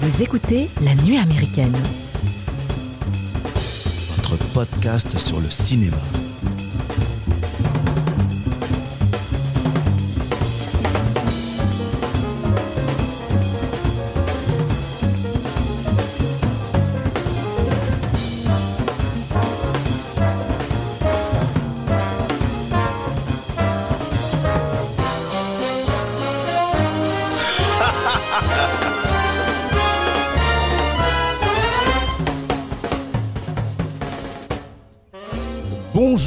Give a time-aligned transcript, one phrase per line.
[0.00, 1.76] Vous écoutez La Nuit américaine.
[4.16, 5.96] Votre podcast sur le cinéma.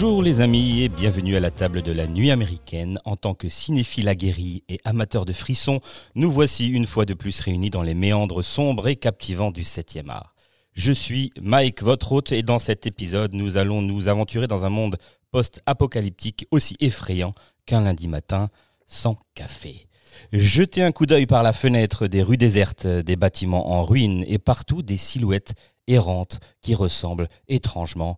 [0.04, 3.00] Bonjour les amis et bienvenue à la table de la nuit américaine.
[3.06, 5.80] En tant que cinéphile aguerri et amateur de frissons,
[6.14, 10.10] nous voici une fois de plus réunis dans les méandres sombres et captivants du 7e
[10.10, 10.36] art.
[10.74, 14.70] Je suis Mike, votre hôte, et dans cet épisode, nous allons nous aventurer dans un
[14.70, 14.98] monde
[15.32, 17.32] post-apocalyptique aussi effrayant
[17.66, 18.50] qu'un lundi matin
[18.88, 19.88] sans café.
[20.34, 24.38] Jetez un coup d'œil par la fenêtre des rues désertes, des bâtiments en ruine et
[24.38, 25.54] partout des silhouettes
[25.88, 28.18] errantes qui ressemblent étrangement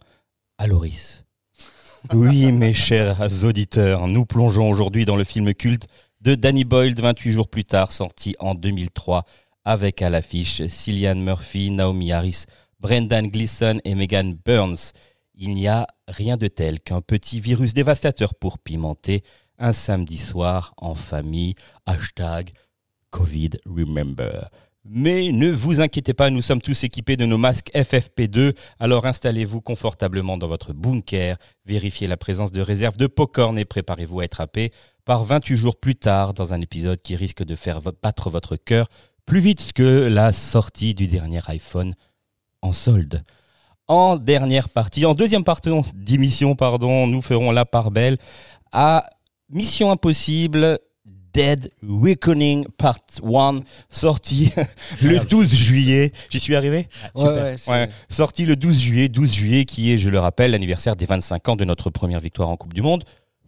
[0.58, 1.25] à Loris.
[2.14, 5.88] Oui, mes chers auditeurs, nous plongeons aujourd'hui dans le film culte
[6.22, 9.24] de Danny Boyle 28 jours plus tard, sorti en 2003,
[9.64, 12.46] avec à l'affiche Cillian Murphy, Naomi Harris,
[12.80, 14.92] Brendan Gleeson et Megan Burns.
[15.36, 19.24] Il n'y a rien de tel qu'un petit virus dévastateur pour pimenter
[19.58, 21.56] un samedi soir en famille.
[21.86, 22.52] Hashtag
[23.10, 24.50] Covid Remember.
[24.88, 29.60] Mais ne vous inquiétez pas, nous sommes tous équipés de nos masques FFP2, alors installez-vous
[29.60, 34.42] confortablement dans votre bunker, vérifiez la présence de réserve de popcorn et préparez-vous à être
[34.42, 34.72] happé
[35.04, 38.88] par 28 jours plus tard dans un épisode qui risque de faire battre votre cœur
[39.26, 41.96] plus vite que la sortie du dernier iPhone
[42.62, 43.24] en solde.
[43.88, 48.18] En dernière partie, en deuxième partie d'émission, pardon, nous ferons la part belle
[48.72, 49.10] à
[49.50, 50.80] Mission Impossible
[51.36, 53.60] Dead Reckoning Part 1,
[53.90, 54.54] sorti
[55.02, 56.14] le 12 juillet.
[56.30, 60.10] J'y suis arrivé Ouais, ouais, Ouais, sorti le 12 juillet, 12 juillet qui est, je
[60.10, 63.04] le rappelle, l'anniversaire des 25 ans de notre première victoire en Coupe du Monde.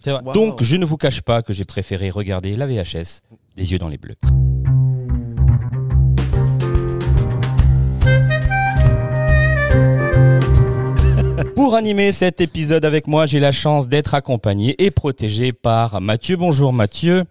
[0.06, 0.34] Wow.
[0.34, 3.22] Donc, je ne vous cache pas que j'ai préféré regarder la VHS
[3.56, 4.16] des yeux dans les bleus.
[11.56, 16.36] Pour animer cet épisode avec moi, j'ai la chance d'être accompagné et protégé par Mathieu.
[16.36, 17.24] Bonjour Mathieu.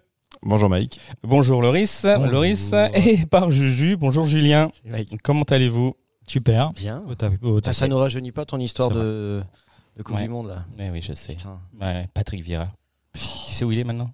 [0.47, 0.99] Bonjour Mike.
[1.23, 2.03] Bonjour Loris.
[2.05, 2.31] Bonjour.
[2.31, 2.73] Loris.
[2.93, 3.97] Et par Juju.
[3.97, 4.71] Bonjour Julien.
[5.21, 5.93] Comment allez-vous?
[6.25, 6.71] Super.
[6.71, 7.03] Bien.
[7.07, 9.41] Au ta- au Ah, ça ne rajeunit pas ton histoire de,
[9.97, 10.23] de Coupe Ouais.
[10.23, 10.65] du Monde là.
[10.79, 11.35] Eh oui, je sais.
[11.81, 12.67] Ouais, Patrick Vieira.
[13.13, 14.09] Tu sais où il est maintenant?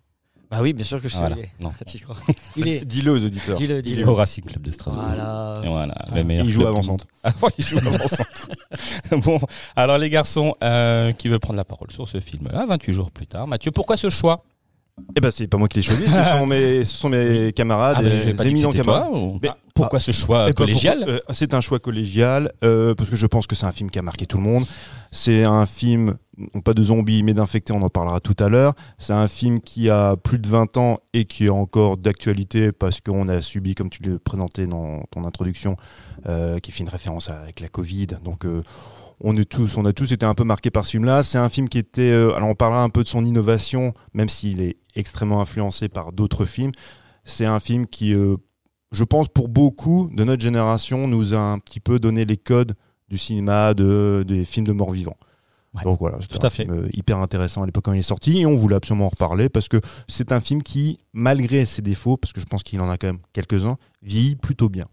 [0.50, 1.20] Bah oui, bien sûr que je sais.
[1.20, 1.36] Voilà.
[1.36, 1.52] où il est.
[1.62, 1.72] Non.
[1.80, 2.16] Ah, tu crois?
[2.56, 2.84] Il est.
[2.86, 3.58] Dis-le aux auditeurs.
[3.58, 4.08] Dis-le, Il est dis-le.
[4.10, 5.04] au Racing Club de Strasbourg.
[5.04, 5.62] Voilà.
[5.64, 6.16] Et voilà, Ah.
[6.16, 7.02] le meilleur Il joue club avant du monde.
[7.02, 7.14] centre.
[7.24, 8.50] Ah, ouais, il joue avant centre.
[9.24, 9.40] bon,
[9.76, 13.26] alors les garçons, euh, qui veut prendre la parole sur ce film-là, 28 jours plus
[13.28, 13.48] tard.
[13.48, 14.44] Mathieu, pourquoi ce choix?
[15.16, 17.96] Eh ben c'est pas moi qui l'ai choisi, ce sont mes, ce sont mes camarades,
[18.00, 19.09] Ah, ben, et éminents camarades.
[19.09, 19.18] toi.
[19.20, 22.94] ou- Mais- Ah, pourquoi ce choix Eh ben, collégial euh, C'est un choix collégial euh,
[22.94, 24.66] parce que je pense que c'est un film qui a marqué tout le monde.
[25.12, 26.16] C'est un film
[26.53, 28.74] non pas de zombies mais d'infectés, on en parlera tout à l'heure.
[29.00, 33.02] C'est un film qui a plus de 20 ans et qui est encore d'actualité parce
[33.02, 35.76] qu'on a subi, comme tu le présentais dans ton introduction,
[36.28, 38.08] euh, qui fait une référence avec la Covid.
[38.24, 38.46] Donc
[39.23, 41.23] on est tous, on a tous été un peu marqués par ce film-là.
[41.23, 44.29] C'est un film qui était, euh, alors on parlera un peu de son innovation, même
[44.29, 46.72] s'il est extrêmement influencé par d'autres films.
[47.25, 48.35] C'est un film qui, euh,
[48.91, 52.75] je pense, pour beaucoup de notre génération, nous a un petit peu donné les codes
[53.09, 55.17] du cinéma, de, des films de morts-vivants.
[55.73, 56.63] Ouais, Donc voilà, à un fait.
[56.66, 59.09] film euh, hyper intéressant à l'époque quand il est sorti et on voulait absolument en
[59.09, 62.79] reparler parce que c'est un film qui, malgré ses défauts, parce que je pense qu'il
[62.81, 64.85] en a quand même quelques-uns, vieillit plutôt bien.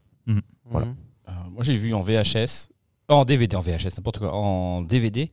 [0.70, 0.86] Voilà.
[0.86, 0.94] Mhm.
[1.28, 2.70] Euh, Moi, j'ai vu en VHS,
[3.16, 5.30] en DVD, en VHS, n'importe quoi, en DVD.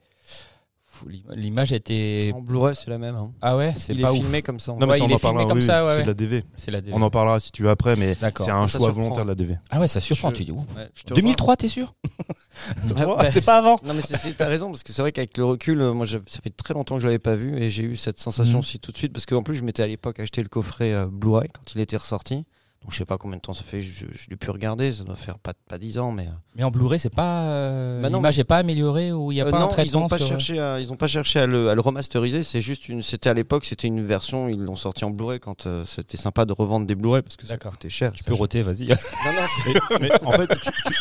[1.35, 2.31] L'image était.
[2.33, 3.13] En Blu-ray, c'est la même.
[3.15, 3.31] hein.
[3.39, 4.17] Ah ouais, c'est Il pas est ouf.
[4.17, 4.71] filmé comme ça.
[4.71, 5.95] en Non, mais Ouais, ça, il on est en parlera, filmé comme oui, ça, ouais,
[5.97, 6.43] c'est de la DV.
[6.55, 6.97] C'est la DVD.
[6.97, 8.47] On en parlera si tu veux après, mais D'accord.
[8.47, 9.03] c'est un Ça choix surprend.
[9.03, 9.57] volontaire de la DV.
[9.69, 10.31] Ah ouais, ça surprend.
[10.31, 10.65] Je- Tu dis, ouh.
[10.75, 11.93] Ouais, je te 2003, t'es sûr
[12.95, 13.79] Ouais, bah, c'est pas avant.
[13.85, 16.07] Non mais c'est- c'est- t'as raison parce que c'est vrai qu'avec le recul, euh, moi
[16.07, 18.53] je- ça fait très longtemps que je l'avais pas vu et j'ai eu cette sensation
[18.53, 18.59] Mhm.
[18.61, 21.05] aussi tout de suite parce qu'en plus je m'étais à l'époque acheté le coffret euh,
[21.05, 22.45] Blu-ray quand il était ressorti.
[22.83, 25.03] Donc je sais pas combien de temps ça fait, je, je l'ai pu regarder, ça
[25.03, 27.41] doit faire pas pas 10 ans mais euh, Mais en Blu-ray, c'est pas.
[27.41, 29.67] euh, Bah non, L'image mais- n'est pas améliorée ou il n'y a Euh, pas un
[29.67, 31.75] traitement ils ont pas sur- euh, cherché à, ils ont pas cherché à le, à
[31.75, 35.09] le remasteriser, c'est juste une c'était à l'époque, c'était une version, ils l'ont sorti en
[35.09, 38.11] Blu-ray quand euh, c'était sympa de revendre des Blu-ray parce que ça coûtait cher.
[38.13, 38.87] Tu peux roter, vas-y.
[38.87, 38.95] Non,
[39.25, 40.93] non, c'est- mais en fait, tu, tu-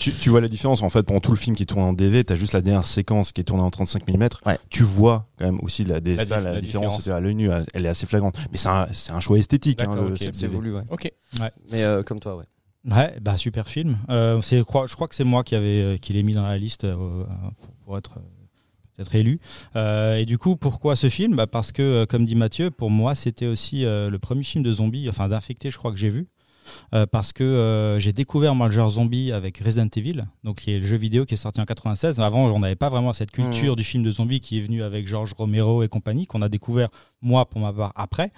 [0.00, 0.82] tu- tu vois la différence.
[0.82, 2.60] En fait, pendant tout le film qui est tourné en DV, tu as juste la
[2.62, 4.28] dernière séquence qui est tournée en 35 mm.
[4.46, 4.58] Ouais.
[4.70, 8.06] Tu vois quand même aussi la, des- La différence à l'œil nu, elle est assez
[8.06, 8.36] flagrante.
[8.50, 9.80] Mais c'est un, choix esthétique.
[9.80, 10.82] hein, D'accord, le- ok, cette c'est voulu, ouais.
[10.90, 11.12] Ok.
[11.70, 12.44] Mais euh, comme toi, ouais.
[12.90, 13.98] Ouais, bah super film.
[14.08, 16.32] Euh, c'est, je crois, je crois que c'est moi qui avait, euh, qui l'ai mis
[16.32, 16.96] dans la liste euh,
[17.60, 18.18] pour, pour être
[19.14, 19.38] élu.
[19.76, 21.36] Euh, et du coup, pourquoi ce film?
[21.36, 24.72] Bah Parce que, comme dit Mathieu, pour moi, c'était aussi euh, le premier film de
[24.72, 26.26] zombies, enfin d'infectés, je crois que j'ai vu.
[26.94, 30.72] Euh, parce que euh, j'ai découvert moi le genre zombie avec Resident Evil, donc qui
[30.72, 32.20] est le jeu vidéo qui est sorti en 96.
[32.20, 35.06] Avant, on n'avait pas vraiment cette culture du film de zombie qui est venu avec
[35.06, 36.88] George Romero et compagnie, qu'on a découvert
[37.22, 38.32] moi pour ma part après.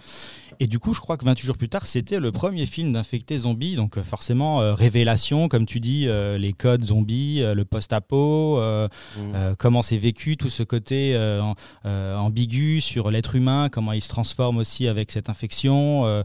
[0.61, 3.39] Et du coup, je crois que 28 jours plus tard, c'était le premier film d'infecté
[3.39, 3.75] zombie.
[3.75, 8.59] Donc euh, forcément, euh, révélation, comme tu dis, euh, les codes zombies, euh, le post-apo,
[8.59, 8.87] euh,
[9.17, 9.21] Mm.
[9.35, 11.17] euh, comment c'est vécu, tout ce côté
[11.85, 16.23] ambigu sur l'être humain, comment il se transforme aussi avec cette infection,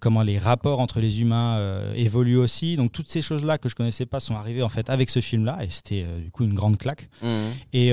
[0.00, 2.76] comment les rapports entre les humains évoluent aussi.
[2.76, 5.58] Donc toutes ces choses-là que je connaissais pas sont arrivées en fait avec ce film-là.
[5.64, 7.08] Et c'était du coup une grande claque.
[7.22, 7.26] Mm.
[7.72, 7.92] Et,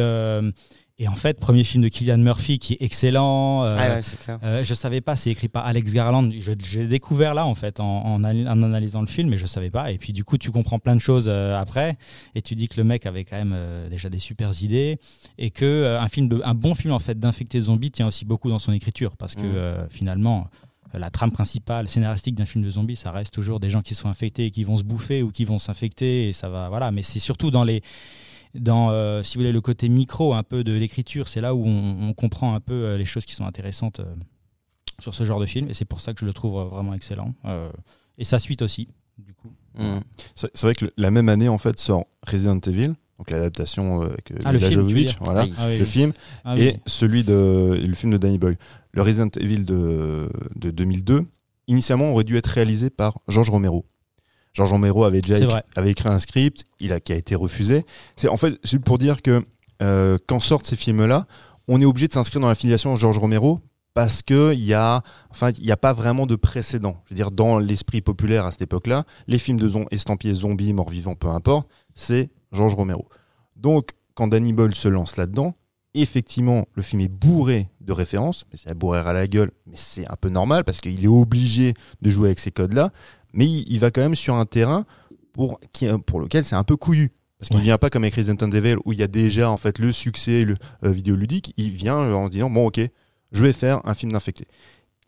[0.97, 3.63] et en fait, premier film de Killian Murphy qui est excellent.
[3.63, 4.39] euh, Ah ouais, c'est clair.
[4.43, 6.31] euh, je savais pas, c'est écrit par Alex Garland.
[6.39, 9.45] Je, l'ai découvert là en fait en, en ali- en analysant le film, mais je
[9.45, 9.91] savais pas.
[9.91, 11.97] Et puis du coup, tu comprends plein de choses euh, après,
[12.33, 14.97] et tu dis que le mec avait quand même euh, déjà des super idées,
[15.37, 18.23] et que un film, de, un bon film en fait d'infecté de zombies tient aussi
[18.23, 20.47] beaucoup dans son écriture, parce que euh, finalement.
[20.93, 24.07] La trame principale scénaristique d'un film de zombies, ça reste toujours des gens qui sont
[24.07, 26.91] infectés et qui vont se bouffer ou qui vont s'infecter et ça va voilà.
[26.91, 27.81] Mais c'est surtout dans les
[28.59, 31.65] dans, euh, si vous voulez, le côté micro un peu de l'écriture, c'est là où
[31.65, 34.05] on, on comprend un peu euh, les choses qui sont intéressantes euh,
[34.99, 37.33] sur ce genre de film, et c'est pour ça que je le trouve vraiment excellent.
[38.17, 38.87] Et sa suite aussi,
[39.17, 39.49] du coup.
[39.77, 39.99] Mm.
[40.35, 44.31] C'est vrai que le- la même année, en fait, sort Resident Evil, donc l'adaptation avec
[44.31, 44.87] euh, Ah, le film,
[45.19, 45.53] voilà, Oui.
[45.57, 45.89] Ah oui, le oui.
[45.89, 46.13] film,
[46.45, 48.57] Ah et celui de le film de Danny Boyle.
[48.93, 51.25] Le Resident Evil de, de 2002,
[51.67, 53.85] initialement, aurait dû être réalisé par George Romero.
[54.55, 57.85] George Romero avait déjà écrit, avait écrit un script, il a, qui a été refusé.
[58.15, 59.43] C'est en fait c'est pour dire que
[59.81, 61.27] euh, quand sortent ces films-là,
[61.67, 63.59] on est obligé de s'inscrire dans la filiation George Romero
[63.93, 67.01] parce que il y a, enfin, il n'y a pas vraiment de précédent.
[67.05, 70.73] Je veux dire, dans l'esprit populaire à cette époque-là, les films de zom estampillés zombies,
[70.73, 73.07] morts-vivants, peu importe, c'est George Romero.
[73.55, 75.55] Donc, quand Danny Boyle se lance là-dedans,
[75.93, 80.05] effectivement, le film est bourré de références, mais c'est bourré à la gueule, mais c'est
[80.11, 82.91] un peu normal parce qu'il est obligé de jouer avec ces codes-là,
[83.35, 84.85] mais il, il va quand même sur un terrain
[85.33, 87.11] pour, qui, pour lequel c'est un peu couillu.
[87.37, 87.63] Parce qu'il Ouais.
[87.63, 90.45] vient pas comme avec Resident Evil où il y a déjà en fait le succès
[90.45, 92.79] le euh, vidéoludique, il vient euh, en disant bon ok,
[93.33, 94.47] je vais faire un film d'infecté.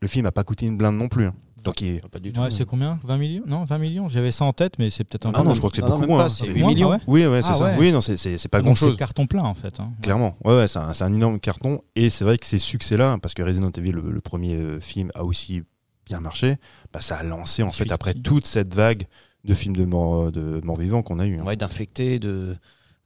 [0.01, 1.25] Le film a pas coûté une blinde non plus.
[1.27, 1.33] hein.
[1.63, 2.41] Donc il- Pas du tout.
[2.41, 2.99] Ouais, c'est combien?
[3.03, 3.43] 20 millions?
[3.47, 5.59] Non, 20 millions J'avais ça en tête, mais c'est peut-être un Ah peu non, je
[5.59, 6.17] crois que c'est non, beaucoup moins.
[6.19, 6.29] pas, hein.
[6.29, 6.91] c'est C'est- 8 moins, millions.
[6.91, 7.63] ah ouais Oui ouais c'est Ah ça.
[7.65, 7.75] ouais.
[7.79, 8.97] Oui non c'est c'est c'est pas Donc grand c'est chose.
[8.97, 9.79] carton plein en fait.
[9.79, 9.91] hein.
[10.01, 11.81] Clairement, ouais, ouais c'est un, c'est un énorme carton.
[11.95, 15.11] Et c'est vrai que ces succès-là, parce que Resident Evil, le, le premier euh, film,
[15.15, 15.63] a aussi
[16.07, 16.55] bien marché,
[16.93, 19.05] bah, ça a lancé en fait après toute cette vague
[19.43, 21.39] de films de morts de morts vivants qu'on a eu.
[21.39, 21.43] hein.
[21.43, 22.55] Ouais, d'infectés, de,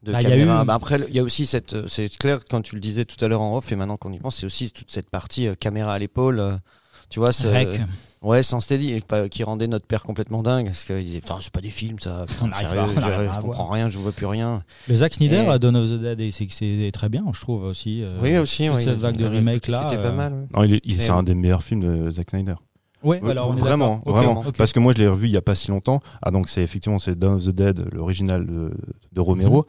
[0.04, 0.64] de Bah, y caméras.
[0.64, 1.74] eu- Bah, après, il y a aussi cette.
[1.74, 4.12] euh, C'est clair, quand tu le disais tout à l'heure en off, et maintenant qu'on
[4.12, 6.40] y pense, c'est aussi toute cette partie euh, caméra à l'épaule.
[6.40, 6.56] euh,
[7.10, 7.52] tu vois, c'est.
[7.52, 7.82] Rec.
[8.24, 9.02] Ouais, sans steady,
[9.32, 10.68] qui rendait notre père complètement dingue.
[10.68, 12.26] Parce qu'il disait, enfin, c'est pas des films, ça.
[12.28, 14.64] Putain, sérieux, je, comprends rien, je vois plus rien.
[14.88, 17.42] Le Zack Snyder, Et- à Dawn of the Dead, c'est que c'est très bien, je
[17.42, 18.04] trouve aussi.
[18.04, 18.84] euh, oui, aussi, toute oui.
[18.84, 19.88] cette vague de remake là.
[19.90, 20.34] C'était euh, pas mal.
[20.34, 20.46] ouais.
[20.56, 22.54] Non, il est, il- Et c'est un des meilleurs films de Zack Snyder.
[23.04, 24.08] Ouais, alors on est vraiment, d'accord.
[24.08, 24.40] Ok, vraiment.
[24.48, 24.58] ok.
[24.58, 26.02] Parce que moi, je l'ai revu il y a pas si longtemps.
[26.22, 28.72] Ah, donc c'est effectivement c'est Dawn of the Dead, l'original de,
[29.12, 29.66] de Romero.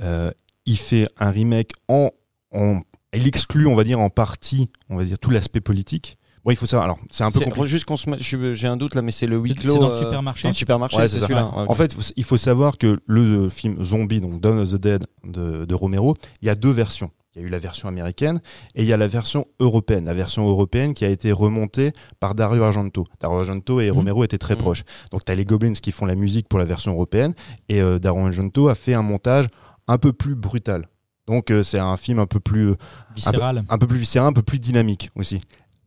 [0.00, 0.30] Euh,
[0.66, 2.10] il fait un remake en,
[2.52, 2.80] en,
[3.14, 6.18] il exclut, on va dire en partie, on va dire tout l'aspect politique.
[6.44, 6.84] Bon, il faut savoir.
[6.84, 7.66] Alors, c'est un peu compliqué.
[7.66, 8.04] Juste qu'on se
[8.54, 9.72] J'ai un doute là, mais c'est le huis C'est- clos.
[9.74, 11.46] c'est dans le euh, supermarché Dans le supermarché, Ouais, c'est celui-là.
[11.56, 15.06] ouais, En fait, il faut savoir que le film Zombie, donc Dawn of the Dead
[15.24, 17.10] de, de Romero, il y a deux versions.
[17.36, 18.40] Il y a eu la version américaine
[18.76, 20.04] et il y a la version européenne.
[20.04, 23.04] La version européenne qui a été remontée par Dario Argento.
[23.20, 23.96] Dario Argento et Mhm.
[23.96, 24.60] Romero étaient très Mhm.
[24.60, 24.84] proches.
[25.10, 27.34] Donc tu as les Goblins qui font la musique pour la version européenne
[27.68, 29.46] et euh, Dario Argento a fait un montage
[29.88, 30.88] un peu plus brutal.
[31.26, 32.76] Donc euh, c'est un film un peu plus euh,
[33.16, 33.64] Viscéral.
[33.68, 35.40] un peu plus viscéral, un peu plus dynamique aussi.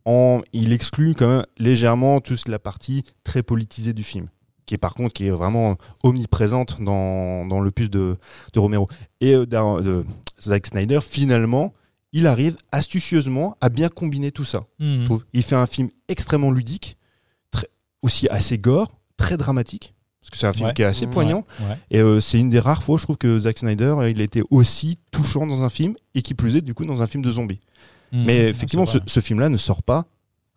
[0.04, 4.28] En, il exclut quand même légèrement toute la partie très politisée du film,
[4.66, 8.16] qui est par contre qui est vraiment omniprésente dans, dans l'opus de,
[8.52, 8.88] de Romero.
[9.20, 10.04] Et euh, de
[10.40, 11.72] Zack Snyder, finalement,
[12.12, 14.60] il arrive astucieusement à bien combiner tout ça.
[14.78, 15.06] Mhm.
[15.32, 16.96] Il fait un film extrêmement ludique,
[17.50, 17.68] très,
[18.02, 20.74] aussi assez gore, très dramatique, parce que c'est un film Ouais.
[20.74, 21.44] qui est assez poignant.
[21.60, 21.76] Ouais.
[21.90, 24.24] Et euh, c'est une des rares fois, je trouve, que Zack Snyder, euh, il a
[24.24, 27.22] été aussi touchant dans un film, et qui plus est, du coup, dans un film
[27.22, 27.60] de zombies.
[28.12, 28.24] Mhm.
[28.24, 30.06] Mais effectivement, ce film-là ne sort pas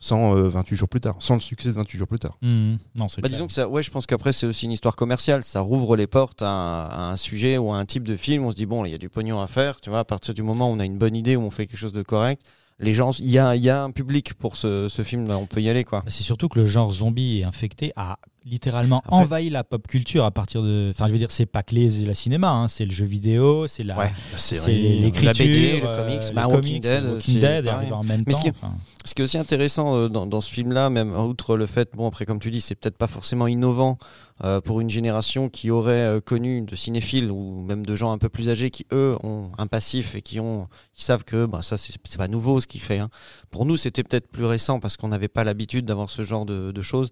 [0.01, 2.38] sans euh, 28 jours plus tard, sans le succès de 28 jours plus tard.
[2.41, 2.77] Mhm.
[2.96, 3.38] Non, c'est Bah, clair.
[3.38, 5.43] disons que ça, ouais, je pense qu'après c'est aussi une histoire commerciale.
[5.46, 8.43] Ça rouvre les portes à un, à un sujet ou à un type de film.
[8.43, 9.79] On se dit bon, il y a du pognon à faire.
[9.79, 11.67] Tu vois, à partir du moment où on a une bonne idée, où on fait
[11.67, 12.41] quelque chose de correct,
[12.79, 15.29] les gens, il y a, il y a un public pour ce, ce film.
[15.29, 16.03] On peut y aller quoi.
[16.08, 20.26] C'est surtout que le genre zombie et infecté a littéralement Après- envahi la pop culture
[20.26, 20.90] à partir de.
[20.94, 23.68] Enfin, je veux dire, c'est pas que les, le cinéma, hein, c'est le jeu vidéo,
[23.68, 23.98] c'est la.
[23.98, 24.12] Ouais.
[24.36, 24.74] C'est vrai.
[24.74, 28.24] l'écriture, La BD, le euh, comics, les bah, Walking comics, Dead, Walking Dead en même
[28.26, 28.42] Mais ce temps.
[28.44, 28.74] qui est- enfin.
[29.04, 32.08] Ce qui est aussi intéressant euh, dans, dans ce film-là, même outre le fait, bon
[32.08, 33.98] après comme tu dis, c'est peut-être pas forcément innovant
[34.44, 38.20] euh, pour une génération qui aurait euh, connu de cinéphiles ou même de gens un
[38.20, 41.62] peu plus âgés qui eux ont un passif et qui ont, qui savent que bah,
[41.64, 43.00] ça c'est c'est pas nouveau ce qu'il fait.
[43.00, 43.10] hein.
[43.50, 46.72] Pour nous c'était peut-être plus récent parce qu'on n'avait pas l'habitude d'avoir ce genre de,
[46.72, 47.10] de choses.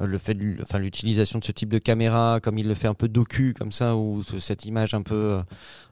[0.00, 2.88] Euh, le fait, de- enfin l'utilisation de ce type de caméra, comme il le fait
[2.88, 5.42] un peu docu comme ça, ou ce- cette image un peu, euh,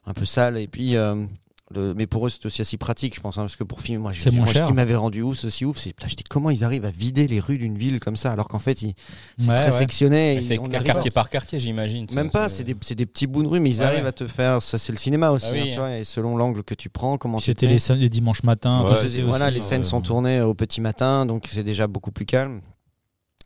[0.06, 0.56] un peu sale.
[0.56, 1.26] Et puis, euh,
[1.72, 3.98] le- mais pour eux, c'est aussi assez pratique, je pense, hein, parce que pour filmer,
[4.00, 6.50] moi, je- moi, ce qui m'avait rendu ouf, aussi ouf, c'est putain, je dis comment
[6.50, 8.94] ils arrivent à vider les rues d'une ville comme ça, alors qu'en fait, ils,
[9.38, 9.78] c'est Ouais, très ouais.
[9.78, 10.40] sectionné.
[10.42, 12.06] C'est quartier par quartier, j'imagine.
[12.12, 14.08] Même pas, c'est des, c'est des petits bouts de rue, mais ils Ouais, arrivent ouais.
[14.08, 14.62] à te faire.
[14.62, 16.88] Ça, c'est le cinéma aussi, Ah oui, hein, tu vois, et selon l'angle que tu
[16.88, 17.78] prends, comment C'était les, mets.
[17.78, 18.78] scènes- les dimanches matins.
[18.80, 18.88] Enfin,
[19.26, 22.24] voilà, aussi, les euh, scènes sont tournées au petit matin, donc c'est déjà beaucoup plus
[22.24, 22.62] calme.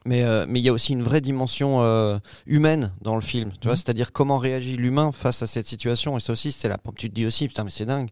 [0.06, 3.52] Mais euh, mais il y a aussi une vraie dimension euh, humaine dans le film,
[3.52, 3.76] tu vois, Mhm.
[3.76, 6.16] c'est-à-dire comment réagit l'humain face à cette situation.
[6.16, 6.76] Et ça aussi, c'était là.
[6.96, 8.08] Tu te dis aussi, putain, mais c'est dingue.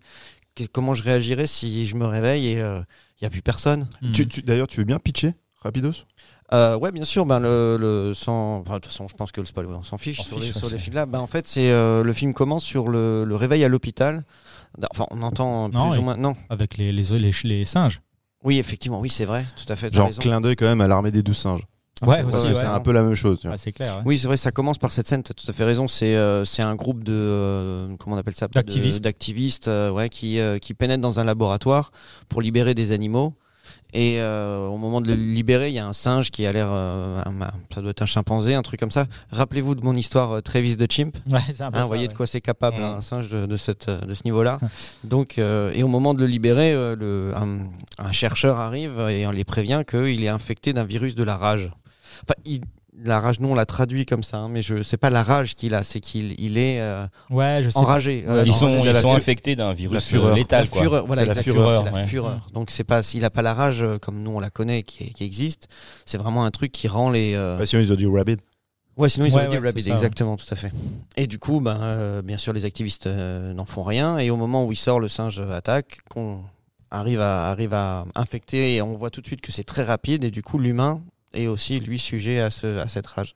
[0.54, 3.88] Que- comment je réagirais si je me réveille et il y a plus personne?
[4.00, 4.12] Hmm.
[4.12, 5.92] Tu- tu- D'ailleurs, tu veux bien pitcher Rapidos?
[6.54, 7.24] Euh, ouais, bien sûr.
[7.24, 9.96] Ben le, le sans, enfin, de toute façon, je pense que le spoil, on s'en
[9.96, 11.06] fiche On sur fiche, les, sur les c'est- films là.
[11.06, 14.24] Ben en fait, c'est euh, le film commence sur le, le réveil à l'hôpital.
[14.90, 15.98] Enfin, on entend Non, plus oui.
[15.98, 16.16] ou moins.
[16.16, 16.34] Non.
[16.50, 18.00] Avec les, les, les, les singes.
[18.44, 19.94] Oui, effectivement, oui, c'est vrai, tout à fait.
[19.94, 20.20] Genre raison.
[20.20, 21.62] clin d'œil quand même à l'armée des douze singes.
[22.06, 22.60] Ouais, c'est- aussi, ouais, ouais.
[22.60, 23.38] c'est un peu la même chose.
[23.40, 23.54] tu vois.
[23.54, 23.96] Ah, c'est clair.
[23.96, 24.02] ouais.
[24.04, 25.88] Oui, c'est vrai, ça commence par cette scène, tu as tout à fait raison.
[25.88, 27.12] C'est euh, c'est un groupe de.
[27.14, 29.02] euh, comment on appelle ça D'activistes.
[29.04, 31.92] D'activistes euh, ouais, qui, euh, qui pénètrent dans un laboratoire
[32.28, 33.34] pour libérer des animaux.
[33.94, 36.68] Et euh, au moment de le libérer, il y a un singe qui a l'air.
[36.70, 39.04] euh, un- ça doit être un chimpanzé, un truc comme ça.
[39.30, 41.16] Rappelez-vous de mon histoire euh, Travis de Chimp.
[41.30, 42.08] Ouais, c'est un peu Hein, ça, vous voyez ouais.
[42.08, 42.82] de quoi c'est capable Mm.
[42.82, 44.58] hein, un singe de, de cette, euh, de ce niveau-là.
[45.04, 47.58] Donc, euh, et au moment de le libérer, euh, le, un,
[47.98, 51.70] un chercheur arrive et on les prévient qu'il est infecté d'un virus de la rage.
[52.24, 52.60] Enfin, il-
[53.04, 55.54] la rage, nous on l'a traduit comme ça, hein, mais je sais pas la rage
[55.54, 57.78] qu'il a, c'est qu'il il est euh, Ouais, je sais.
[57.78, 58.22] enragé.
[58.28, 60.32] euh, Ils sont, ils sont infectés d'un virus la fureur.
[60.32, 60.64] euh, létal.
[60.64, 60.80] la quoi.
[60.82, 61.84] fureur, voilà, C'est la fureur.
[61.84, 62.06] la ouais.
[62.06, 62.48] fureur.
[62.52, 65.12] Donc c'est pas s'il a pas la rage euh, comme nous on la connaît, qui,
[65.14, 65.68] qui existe,
[66.04, 67.34] c'est vraiment un truc qui rend les.
[67.34, 68.36] euh, Bah, sinon, ils ont dit Rabbit.
[68.98, 70.70] Ouais, sinon ils Ouais, dit ouais, Rabbit, ça, exactement, tout à fait.
[71.16, 74.18] Et du coup, ben, euh, bien sûr, les activistes euh, n'en font rien.
[74.18, 76.42] Et au moment où il sort, le singe attaque, qu'on
[76.90, 80.24] arrive à, arrive à infecter, et on voit tout de suite que c'est très rapide.
[80.24, 81.02] Et du coup, l'humain
[81.34, 83.34] est aussi, lui, sujet à, ce, à cette rage.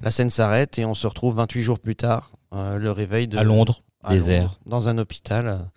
[0.00, 3.38] La scène s'arrête et on se retrouve 28 jours plus tard, euh, le réveil de,
[3.38, 4.42] À Londres, à désert.
[4.42, 5.70] Londres, dans un hôpital.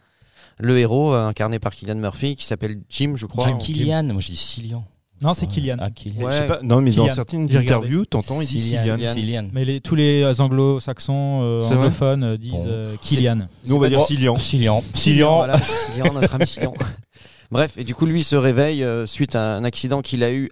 [0.59, 3.45] Le héros, euh, incarné par Kylian Murphy, qui s'appelle Jim, je crois.
[3.47, 4.83] Jim Killian, moi je dis Cillian.
[5.21, 5.77] Non, c'est Kylian.
[5.79, 6.25] Ah, Killian.
[6.25, 6.31] Ouais.
[6.31, 8.97] Je sais pas, non, mais dans certaines interviews, t'entends, il dit Cillian.
[9.13, 9.49] Cillian.
[9.51, 12.63] Mais les, tous les anglo-saxons, euh, anglophones euh, disent Bon.
[12.67, 13.47] euh, Kylian.
[13.65, 14.37] Nous, on va dire Cillian.
[14.37, 14.81] Cillian.
[14.81, 15.35] Cillian, Cillian.
[15.37, 16.73] voilà, Cillian, notre ami Cillian.
[17.51, 20.51] Bref, et du coup, lui se réveille euh, suite à un accident qu'il a eu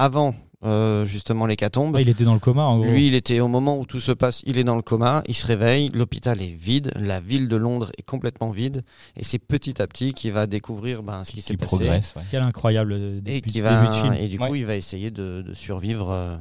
[0.00, 1.94] avant euh, justement l'hécatombe.
[1.94, 2.86] Ouais, il était dans le coma, en gros.
[2.90, 5.34] Lui, il était au moment où tout se passe, il est dans le coma, il
[5.34, 8.82] se réveille, l'hôpital est vide, la ville de Londres est complètement vide,
[9.16, 11.76] et c'est petit à petit qu'il va découvrir ben, ce qui s'est passé.
[11.76, 12.14] progresse.
[12.16, 12.22] ouais.
[12.30, 14.14] Quel incroyable euh, Et, début, qui début va, de film.
[14.14, 16.36] et du coup, il va essayer de, de survivre euh,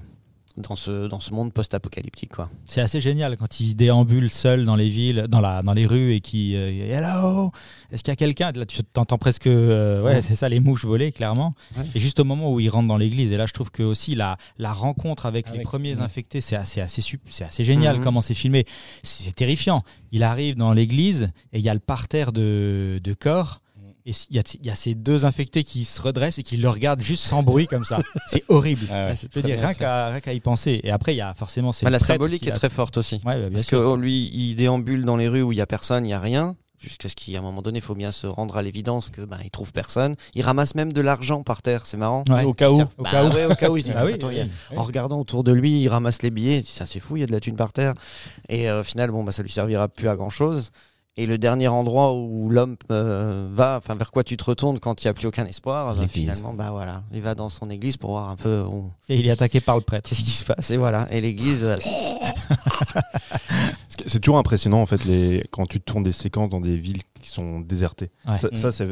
[0.60, 2.32] dans, ce, dans ce monde post-apocalyptique.
[2.34, 2.50] quoi.
[2.66, 6.14] C'est assez génial quand il déambule seul dans les villes, dans, la, dans les rues
[6.14, 7.52] et qui euh, Hello?
[7.92, 8.52] Est-ce qu'il y a quelqu'un?
[8.52, 9.48] Là, tu t'entends presque.
[9.48, 10.22] euh, ouais, Ouais.
[10.22, 11.54] c'est ça, les mouches voler, clairement.
[11.78, 11.86] Ouais.
[11.96, 14.16] Et juste au moment où il rentre dans l'église, et là, je trouve que aussi
[14.16, 16.02] la, la rencontre avec, les Avec- premiers ouais.
[16.02, 18.04] infectés, c'est assez, assez, c'est assez génial Mhm.
[18.04, 18.66] comment c'est filmé.
[19.04, 19.84] C'est terrifiant.
[20.12, 23.62] Il arrive dans l'église et il y a le parterre de, de corps.
[24.10, 26.58] Et il y, a, il y a ces deux infectés qui se redressent et qui
[26.58, 28.00] le regardent juste sans bruit comme ça.
[28.28, 28.88] C'est horrible.
[28.92, 29.74] Ah ouais, c'est rien
[30.20, 30.82] qu'à y penser.
[30.84, 33.16] Et après, il y a forcément ces Bah, la symbolique est a- très forte aussi.
[33.18, 33.80] Ouais, bah, bien Parce sûr.
[33.80, 36.14] que oh, lui, il déambule dans les rues où il y a personne, il y
[36.14, 39.10] a rien, jusqu'à ce qu'à un moment donné, il faut bien se rendre à l'évidence
[39.10, 40.16] que ben il trouve personne.
[40.34, 42.24] Il ramasse même de l'argent par terre, c'est marrant.
[42.30, 42.46] Ouais.
[42.46, 42.78] Au cas où.
[42.80, 43.34] Bah Au cas où.
[43.34, 44.78] ouais, au cas où, il se dit, oui, attends, il y a- oui.
[44.78, 47.20] En regardant autour de lui, il ramasse les billets, il dit, ça c'est fou, il
[47.20, 47.94] y a de la thune par terre.
[48.48, 50.72] Et euh, au final, bon, bah, ça lui servira plus à grand chose.
[51.22, 55.04] Et le dernier endroit où l'homme euh, va, enfin vers quoi tu te retournes quand
[55.04, 57.98] il n'y a plus aucun espoir, bah, finalement, bah voilà, il va dans son église
[57.98, 60.08] pour voir un peu où- Et il est attaqué par le prêtre.
[60.08, 60.72] qu'est-ce qui se passe?
[60.72, 61.76] Et voilà, et l'église, euh,
[64.06, 65.44] C'est toujours impressionnant en fait les...
[65.52, 68.10] quand tu tournes des séquences dans des villes qui sont désertées.
[68.28, 68.38] Ouais.
[68.40, 68.56] Ça, Mm.
[68.56, 68.88] ça, c'est-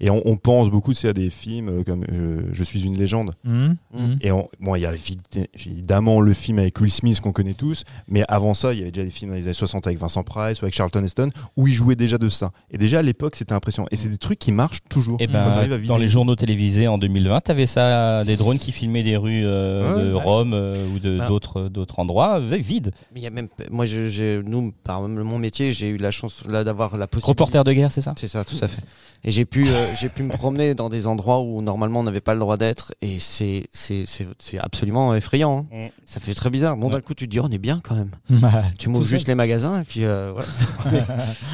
[0.00, 2.82] et on, on pense beaucoup tu sais, à des films euh, comme euh, Je suis
[2.84, 3.34] une légende.
[3.44, 3.72] Mm.
[3.94, 4.18] Mhm.
[4.20, 7.54] Et on- bon, il y a évid- évidemment le film avec Will Smith qu'on connaît
[7.54, 9.98] tous, mais avant ça, il y avait déjà des films dans les années 60 avec
[9.98, 12.52] Vincent Price ou avec Charlton Heston où il jouait déjà de ça.
[12.70, 13.88] Et déjà à l'époque, c'était impressionnant.
[13.90, 15.16] Et c'est des trucs qui marchent toujours.
[15.20, 18.58] Et quand ben, t'arrives à dans les journaux télévisés en 2020, t'avais ça, des drones
[18.58, 20.22] qui filmaient des rues euh, Ouais, de ouais.
[20.22, 21.28] Rome euh, ou de Bah.
[21.28, 22.92] d'autres d'autres endroits vides.
[23.14, 26.10] Mais il y a même, moi, je, j'ai- nous, par mon métier, j'ai eu la
[26.10, 27.30] chance là d'avoir la possibilité.
[27.30, 28.14] Reporter de guerre, c'est ça?
[28.18, 28.82] C'est ça, tout à fait.
[29.24, 32.20] Et j'ai pu, euh, j'ai pu me promener dans des endroits où normalement on n'avait
[32.20, 35.66] pas le droit d'être, et c'est, c'est, c'est, c'est absolument effrayant.
[35.72, 35.86] hein.
[35.86, 35.88] Mm.
[36.06, 36.76] Ça fait très bizarre.
[36.76, 37.02] Bon, d'un Ouais.
[37.02, 38.12] coup, tu te dis, on est bien quand même.
[38.30, 40.48] Bah, Tu m'ouvres juste les magasins, et puis euh, voilà.
[40.92, 41.02] mais,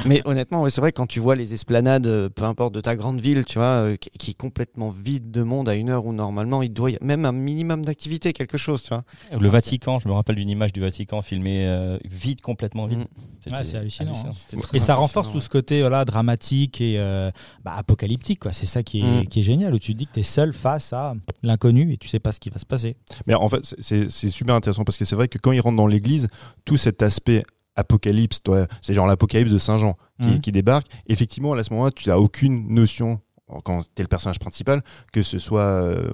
[0.04, 2.82] mais honnêtement, ouais, c'est vrai que quand tu vois les esplanades, euh, peu importe de
[2.82, 5.88] ta grande ville, tu vois, euh, qui, qui est complètement vide de monde à une
[5.88, 9.04] heure où normalement il doit y même un minimum d'activité, quelque chose, tu vois.
[9.32, 12.98] Le Vatican, je me rappelle d'une image du Vatican filmé euh, vide, complètement vide.
[13.00, 13.04] Mm.
[13.40, 14.58] C'était Ouais, c'est hallucinant, hein.
[14.62, 17.30] Très Et ça renforce tout ce côté voilà, fois dramatique et euh,
[17.64, 18.40] bah, apocalyptique.
[18.52, 19.26] C'est ça qui est, Mm.
[19.26, 21.96] qui est génial, où tu te dis que tu es seul face à l'inconnu et
[21.96, 22.96] tu sais pas ce qui va se passer.
[23.26, 25.76] Mais en fait, c'est c'est super intéressant parce que c'est vrai que quand ils rentrent
[25.76, 26.28] dans l'église,
[26.64, 27.42] tout cet aspect
[27.76, 28.40] apocalypse,
[28.82, 30.86] c'est genre l'apocalypse de Saint Jean qui, qui débarque.
[31.08, 33.20] Effectivement, à ce moment-là, tu n'as aucune notion,
[33.64, 34.82] quand tu es le personnage principal,
[35.12, 36.10] que ce soit euh,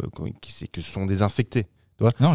[0.72, 1.66] que ce sont des infectés.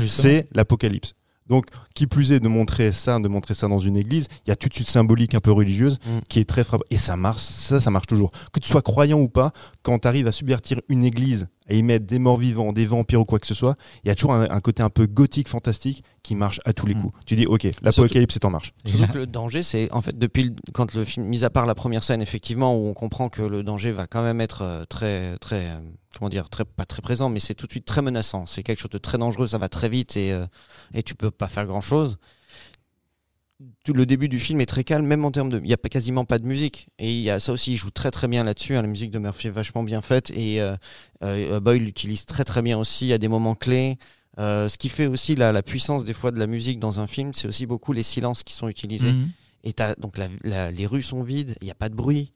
[0.07, 1.15] C'est l'apocalypse.
[1.47, 4.51] Donc, qui plus est de montrer ça, de montrer ça dans une église, il y
[4.51, 6.19] a tout de suite symbolique un peu religieuse Mm.
[6.27, 6.87] qui est très frappante.
[6.89, 8.31] Et ça marche, ça, ça marche toujours.
[8.51, 9.51] Que tu sois croyant ou pas,
[9.83, 13.21] quand tu arrives à subvertir une église et y mettre des morts vivants, des vampires
[13.21, 15.47] ou quoi que ce soit, il y a toujours un, un côté un peu gothique,
[15.47, 17.01] fantastique qui marche à tous les Mm.
[17.03, 17.13] coups.
[17.27, 18.73] Tu dis, ok, l'apocalypse est en marche.
[18.85, 21.65] Surtout que le danger, c'est en fait depuis le- quand le film, mis à part
[21.67, 24.85] la première scène, effectivement, où on comprend que le danger va quand même être euh,
[24.85, 25.79] très, très, euh,
[26.17, 28.45] comment dire, très, pas très présent, mais c'est tout de suite très menaçant.
[28.45, 30.45] C'est quelque chose de très dangereux, ça va très vite et, euh,
[30.93, 32.17] et tu peux pas faire grand chose.
[33.85, 35.59] Tout le début du film est très calme, même en termes de.
[35.59, 36.89] Il n'y a pas, quasiment pas de musique.
[36.99, 38.75] Et il y a ça aussi, il joue très très bien là-dessus.
[38.75, 38.81] hein.
[38.81, 40.29] la musique de Murphy est vachement bien faite.
[40.31, 40.75] Et euh,
[41.23, 43.97] euh, Boyle l'utilise très très bien aussi à des moments clés.
[44.37, 47.33] Ce qui fait aussi la, la puissance des fois de la musique dans un film,
[47.33, 49.13] c'est aussi beaucoup les silences qui sont utilisés.
[49.13, 49.29] Mhm.
[49.63, 52.33] Et donc la- la- les rues sont vides, il n'y a pas de bruit.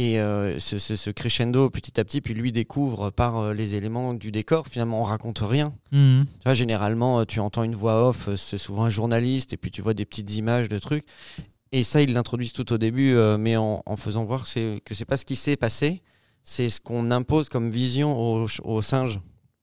[0.00, 3.74] Et euh, ce, ce- ce crescendo petit à petit, puis lui découvre par euh, les
[3.74, 5.74] éléments du décor, finalement on raconte rien.
[5.90, 6.24] Mhm.
[6.38, 9.72] Tu vois, généralement, euh, tu entends une voix off, c'est souvent un journaliste, et puis
[9.72, 11.04] tu vois des petites images de trucs.
[11.72, 14.80] Et ça, ils l'introduisent tout au début, euh, mais en, en faisant voir que c'est,
[14.92, 16.00] c'est pas ce qui s'est passé,
[16.44, 19.18] c'est ce qu'on impose comme vision aux, aux singes.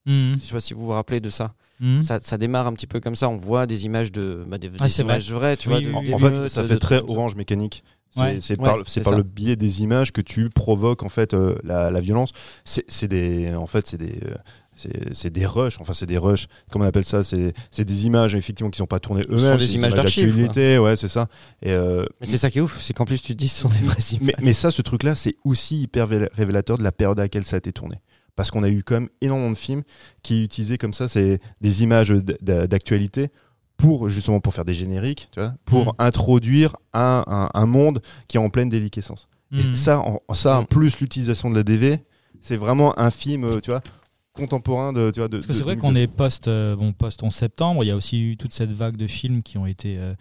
[0.06, 0.38] Mhm.
[0.39, 1.54] Je sais pas si vous vous rappelez de ça.
[1.80, 2.01] Mhm.
[2.01, 3.27] Ça, ça démarre un petit peu comme ça.
[3.30, 5.13] On voit des images de, bah, des, Ah, des c'est vrai.
[5.13, 6.01] images vraies, tu Oui, vois.
[6.04, 7.84] de- En, en fait, ça fait très orange mécanique.
[8.15, 8.38] C'est Ouais.
[8.39, 11.91] c'est Ouais, par, par le biais des images que tu provoques en fait euh, la,
[11.91, 12.31] la violence.
[12.63, 14.36] C'est c'est des, en fait, c'est des, euh,
[14.75, 15.77] c'est c'est des rushs.
[15.81, 16.48] Enfin, c'est des rushs.
[16.72, 17.24] Comment on appelle ça?
[17.25, 19.57] C'est c'est des images effectivement qui sont pas tournées sont eux-mêmes.
[19.57, 20.79] des c'est images d'archives, d'actualité.
[20.79, 21.27] Ouais, c'est ça.
[21.62, 23.62] Et euh, Mais c'est ça qui est ouf, c'est qu'en plus tu te dis ce
[23.62, 24.21] sont des vraies images.
[24.21, 27.43] mais, mais ça, ce truc-là, c'est aussi hyper vé- révélateur de la période à laquelle
[27.45, 27.97] ça a été tourné.
[28.38, 29.84] Parce qu'on a eu quand même énormément de films
[30.21, 32.10] qui utilisaient comme ça c'est des images
[32.41, 33.30] d'actualité
[33.77, 35.93] pour justement pour faire des génériques, tu vois, pour Mhm.
[35.99, 39.27] introduire un, un- un monde qui est en pleine déliquescence.
[39.51, 39.75] Et Mhm.
[39.75, 40.65] ça, en- ça Mhm.
[40.67, 41.99] plus l'utilisation de la DV,
[42.41, 43.81] c'est vraiment un film, euh, tu vois,
[44.33, 45.38] contemporain de, tu vois, de.
[45.38, 47.83] Parce que de- c'est vrai de- qu'on est post, euh, bon, post 11 septembre.
[47.83, 50.13] Il y a aussi eu toute cette vague de films qui ont été, euh,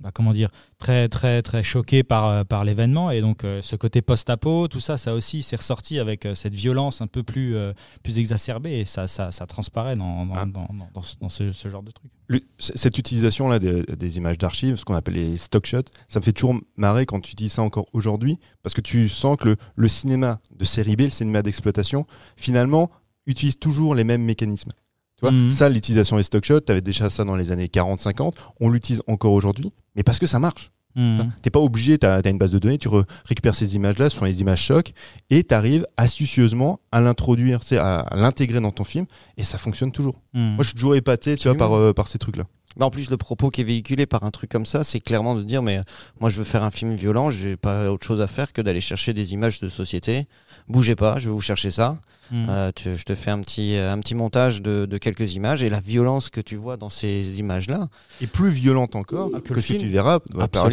[0.00, 3.10] bah, comment dire, très, très, très choqués par, euh, par l'événement.
[3.10, 6.54] Et donc, euh, ce côté post-apo, tout ça, ça aussi, c'est ressorti avec euh, cette
[6.54, 8.80] violence un peu plus, euh, plus exacerbée.
[8.80, 10.46] Et ça, ça, ça transparaît dans, dans, Ah.
[10.46, 12.10] dans, ce, genre de truc.
[12.28, 16.18] Le- cette utilisation là des, des images d'archives, ce qu'on appelle les stock shots, ça
[16.20, 19.48] me fait toujours marrer quand tu dis ça encore aujourd'hui, parce que tu sens que
[19.50, 22.90] le, le cinéma de série B, le cinéma d'exploitation, finalement,
[23.26, 24.72] utilise toujours les mêmes mécanismes.
[25.18, 25.50] Tu vois, Mhm.
[25.50, 29.02] ça, l'utilisation des stock shots, tu avais déjà ça dans les années 40-50, on l'utilise
[29.06, 30.70] encore aujourd'hui, mais parce que ça marche.
[30.94, 31.30] Mhm.
[31.42, 34.16] T'es pas obligé, tu as, une base de données, tu re- récupères ces images-là, ce
[34.18, 34.92] sont les images chocs,
[35.28, 39.92] et tu arrives astucieusement à l'introduire, à, à l'intégrer dans ton film, et ça fonctionne
[39.92, 40.20] toujours.
[40.34, 40.54] Mhm.
[40.54, 42.44] Moi, je suis toujours épaté, tu vois, par, euh, par ces trucs-là.
[42.78, 45.42] En plus, le propos qui est véhiculé par un truc comme ça, c'est clairement de
[45.42, 45.80] dire mais
[46.20, 48.80] moi je veux faire un film violent, j'ai pas autre chose à faire que d'aller
[48.82, 50.26] chercher des images de société.
[50.68, 51.98] Bougez pas, je vais vous chercher ça.
[52.32, 52.46] Mhm.
[52.50, 55.62] Euh, tu- je te fais un petit, euh, un petit montage de, de quelques images
[55.62, 57.86] et la violence que tu vois dans ces images-là.
[58.20, 59.78] et plus violente encore Ah, que, ce que film.
[59.80, 60.18] tu verras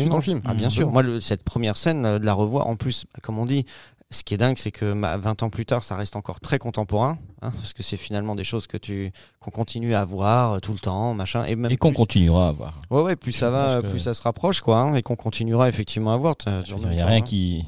[0.10, 0.42] dans le film.
[0.46, 0.90] Ah, bien sûr.
[0.90, 3.66] Moi, le- cette première scène, euh, de la revoir, en plus, comme on dit,
[4.14, 6.60] ce qui est dingue, c'est que ma- 20 ans plus tard, ça reste encore très
[6.60, 10.60] contemporain, hein, parce que c'est finalement des choses que tu qu'on continue à voir euh,
[10.60, 12.80] tout le temps, machin, et Et qu'on continuera à voir.
[12.90, 15.68] Ouais, ouais, plus ça va, que- plus ça se rapproche, quoi, hein, et qu'on continuera
[15.68, 16.36] effectivement à voir.
[16.46, 17.22] Il n'y même a rien hein.
[17.22, 17.66] qui.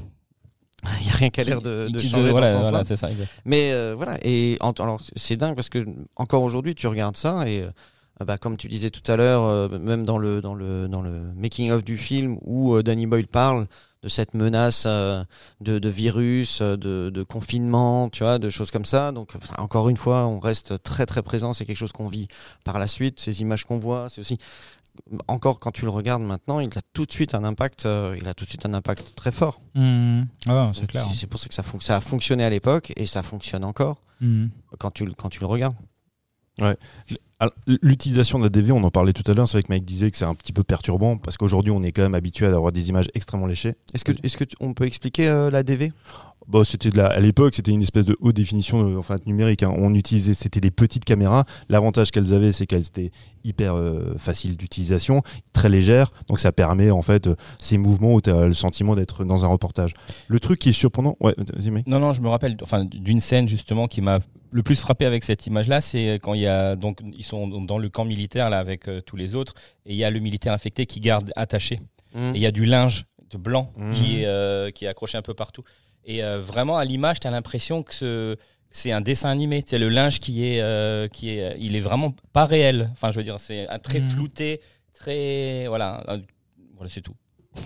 [1.02, 3.10] Il y a rien qui a l'air de, de changer voilà, dans ce voilà, ça.
[3.44, 5.84] Mais euh, voilà, et en- alors c'est dingue parce que
[6.16, 9.80] encore aujourd'hui, tu regardes ça et euh, bah, comme tu disais tout à l'heure, euh,
[9.80, 13.66] même dans le dans le dans le making of du film où Danny Boyle parle
[14.06, 15.24] de cette menace euh,
[15.62, 19.12] de, de virus, euh, de, de confinement, tu vois, de choses comme ça.
[19.12, 21.54] Donc enfin, encore une fois, on reste très très présent.
[21.54, 22.28] C'est quelque chose qu'on vit
[22.64, 23.20] par la suite.
[23.20, 24.38] Ces images qu'on voit, c'est aussi
[25.28, 27.88] encore quand tu le regardes maintenant, il a tout de suite un impact.
[27.88, 29.60] euh, il a tout de suite un impact très fort.
[29.74, 30.28] Mhm.
[30.48, 31.06] Ah c'est clair.
[31.14, 33.98] C'est pour ça que ça, fon- ça a fonctionné à l'époque et ça fonctionne encore
[34.22, 34.52] Mhm.
[34.80, 35.76] quand tu, quand tu le regardes.
[36.60, 39.84] Alors, L'utilisation de la DV, on en parlait tout à l'heure, c'est vrai que Mike
[39.84, 42.50] disait que c'est un petit peu perturbant parce qu'aujourd'hui on est quand même habitué à
[42.50, 43.76] avoir des images extrêmement léchées.
[43.94, 45.92] Est-ce que, est-ce que on peut expliquer euh, la DV
[46.48, 49.64] Bon, c'était de la, à l'époque, c'était une espèce de haute définition, de- enfin numérique.
[49.64, 49.74] hein.
[49.78, 51.46] On utilisait, c'était des petites caméras.
[51.70, 53.12] L'avantage qu'elles avaient, c'est qu'elles étaient
[53.44, 56.12] hyper euh, faciles d'utilisation, très légères.
[56.28, 59.44] Donc ça permet en fait euh, ces mouvements où tu as le sentiment d'être dans
[59.44, 59.94] un reportage.
[60.28, 61.34] Le truc qui est surprenant, ouais.
[61.88, 64.20] Non, non, je me rappelle enfin, d'une scène justement qui m'a
[64.52, 67.78] le plus frappé avec cette image-là, c'est quand il y a donc ils sont dans
[67.78, 69.54] le camp militaire là avec euh, tous les autres
[69.86, 71.82] et il y a le militaire infecté qui garde attaché.
[72.14, 72.32] Hmm.
[72.34, 75.22] Et il y a du linge de blanc qui, est, euh, qui est accroché un
[75.24, 75.64] peu partout.
[76.06, 78.38] Et euh, vraiment, à l'image, tu as l'impression que ce-
[78.72, 79.64] c'est un dessin animé.
[79.66, 82.90] C'est le linge qui est, euh, qui est, il est vraiment pas réel.
[82.94, 84.10] Enfin, je veux dire, c'est un très Mhm.
[84.10, 84.62] flouté,
[84.94, 86.04] très, voilà,
[86.76, 87.16] voilà, c'est tout.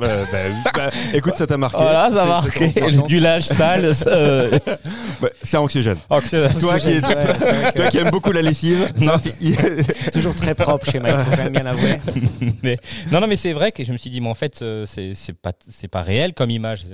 [0.00, 0.38] Bah, bah,
[0.74, 1.78] bah, écoute, ça t'a marqué.
[1.78, 3.92] Voilà, ça c'est ton- Du linge sale.
[4.06, 4.58] euh,
[5.42, 5.96] C'est anxiogène.
[6.10, 6.46] anxieux.
[6.60, 9.14] Toi qui, Ouais, toi, c'est vrai que toi qui aimes beaucoup la lessive, Non.
[9.22, 12.00] c'est toujours très propre chez Mike, faut quand même bien l'avouer.
[12.62, 12.78] mais,
[13.10, 15.32] non, non, mais c'est vrai que je me suis dit, mais en fait, euh, c'est
[15.32, 15.52] pas,
[15.90, 16.84] pas réel comme image.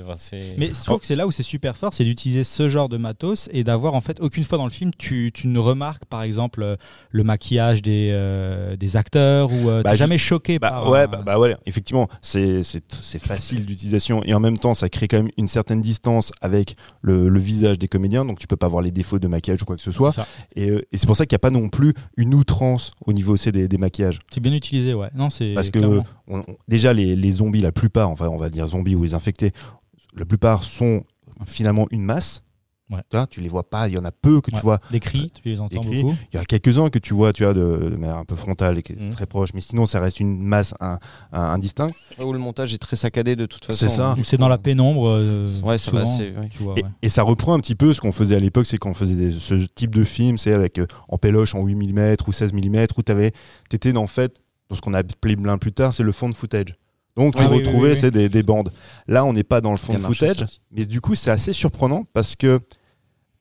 [0.58, 2.96] Mais je trouve que c'est là où c'est super fort, c'est d'utiliser ce genre de
[2.96, 6.22] matos et d'avoir en fait aucune fois dans le film tu, tu ne remarques par
[6.22, 6.76] exemple euh,
[7.10, 10.88] le maquillage des, euh, des acteurs ou euh, t'es jamais choqué Bah par.
[10.88, 12.62] ouais, bah, ouais, effectivement, c'est
[13.18, 17.28] facile d'utilisation et en même temps, ça crée quand même une certaine distance avec le,
[17.28, 19.76] le visage des comédiens, donc tu peux pas voir les défauts de maquillage ou quoi
[19.76, 20.14] que ce soit.
[20.56, 23.12] Et, euh, et c'est pour ça qu'il n'y a pas non plus une outrance au
[23.12, 24.18] niveau c'est des, des maquillages.
[24.32, 25.08] C'est bien utilisé, ouais.
[25.14, 26.04] Non, c'est Parce que clairement.
[26.28, 29.14] on- on- déjà les, les zombies, la plupart, enfin on va dire zombies ou les
[29.14, 29.52] infectés,
[30.16, 31.04] la plupart sont
[31.46, 32.42] finalement une masse.
[32.92, 33.00] Ouais.
[33.10, 34.58] Tu, vois, tu les vois pas, il y en a peu que Ouais.
[34.58, 34.78] tu vois.
[34.90, 36.02] les cris, tu les entends cris.
[36.02, 36.16] beaucoup.
[36.32, 38.78] Il y a quelques-uns que tu vois, tu vois, de, de manière un peu frontale
[38.78, 39.10] et Mhm.
[39.10, 40.98] très proche, mais sinon ça reste une masse un-
[41.32, 41.94] un- indistincte.
[42.22, 43.78] Où le montage est très saccadé de toute façon.
[43.78, 44.14] C'est ça.
[44.22, 45.08] C'est dans la pénombre.
[45.08, 46.48] euh, Ouais, ça va, oui.
[46.50, 46.88] tu vois, Et, ouais.
[47.02, 49.32] et ça reprend un petit peu ce qu'on faisait à l'époque, c'est qu'on faisait des-
[49.32, 52.86] ce type de film, c'est avec euh, en péloche en 8 mm ou 16 mm,
[52.96, 54.36] où tu étais en fait,
[54.68, 56.76] dans ce qu'on a appelé plein plus tard, c'est le fond de footage.
[57.16, 58.70] Donc tu Ah oui, retrouvais oui, des, des bandes.
[59.06, 62.04] Là, on n'est pas dans le fond de footage, mais du coup, c'est assez surprenant
[62.14, 62.60] parce que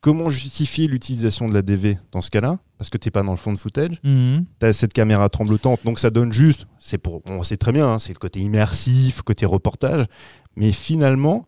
[0.01, 2.59] comment justifier l'utilisation de la DV dans ce cas-là?
[2.77, 3.99] Parce que t'es pas dans le fond de footage.
[4.03, 4.45] Mhm.
[4.59, 7.99] T'as cette caméra tremblotante, donc ça donne juste, c'est pour, on sait très bien, hein,
[7.99, 10.05] c'est le côté immersif, côté reportage,
[10.55, 11.47] mais finalement,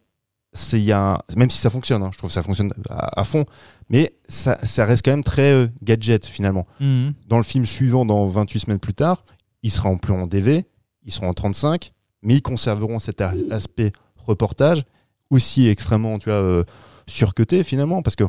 [0.55, 3.19] c'est y a un- même si ça fonctionne, hein, je trouve que ça fonctionne à,
[3.19, 3.45] à fond,
[3.89, 6.67] mais ça, ça reste quand même très euh, gadget finalement.
[6.79, 7.13] Mhm.
[7.27, 9.25] Dans le film suivant, dans 28 semaines plus tard,
[9.63, 10.65] il sera en plus en DV,
[11.05, 14.83] ils seront en 35, mais ils conserveront cet aspect reportage
[15.31, 16.63] aussi extrêmement, tu vois, euh,
[17.07, 18.23] surcuté finalement, parce que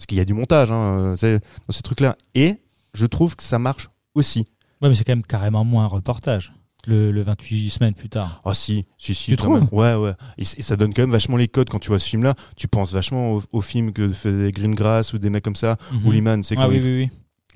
[0.00, 2.56] parce qu'il y a du montage hein, euh, dans ces trucs-là, et
[2.94, 4.46] je trouve que ça marche aussi.
[4.80, 6.52] Ouais, mais c'est quand même carrément moins un reportage.
[6.86, 8.40] Le, le 28 semaines plus tard.
[8.46, 9.30] Ah si, si, si.
[9.30, 9.68] Tu trouves.
[9.72, 10.14] Ouais, ouais.
[10.38, 12.34] Et, ça donne quand même vachement les codes quand tu vois ce film-là.
[12.56, 15.76] Tu penses vachement au, au film que faisait Greengrass ou des mecs comme ça.
[15.92, 16.06] Mhm.
[16.06, 17.10] Ou Liman, c'est Ah oui, oui, oui.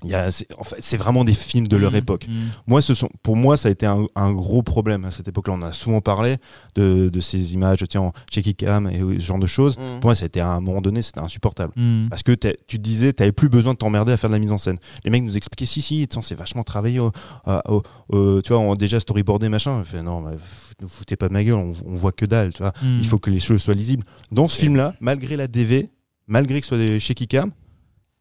[0.04, 1.96] Il y a- c'est en fait, c'est vraiment des films de leur Mhm.
[1.98, 2.26] époque.
[2.28, 2.34] Mhm.
[2.66, 5.54] Moi, ce sont, pour moi, ça a été un, un gros problème à cette époque-là.
[5.54, 6.36] On en a souvent parlé
[6.74, 9.76] de, de ces images, tiens, en shaky cam et ce genre de choses.
[9.76, 10.00] Mm.
[10.00, 11.72] Pour moi, ça a été à un moment donné, c'était insupportable.
[12.10, 14.52] Parce que tu te disais, t'avais plus besoin de t'emmerder à faire de la mise
[14.52, 14.78] en scène.
[15.04, 17.12] Les mecs nous expliquaient, si, si, c'est vachement travaillé, au-
[17.44, 19.82] à- au- au- tu vois, on a déjà storyboardé, machin.
[19.84, 22.62] Je fais, non, ne foutez pas de ma gueule, on, on voit que dalle, tu
[22.62, 22.72] vois.
[22.82, 24.04] Il faut que les choses soient lisibles.
[24.32, 25.90] Dans ce film-là, malgré la DV,
[26.26, 27.50] malgré que ce soit des shaky cam,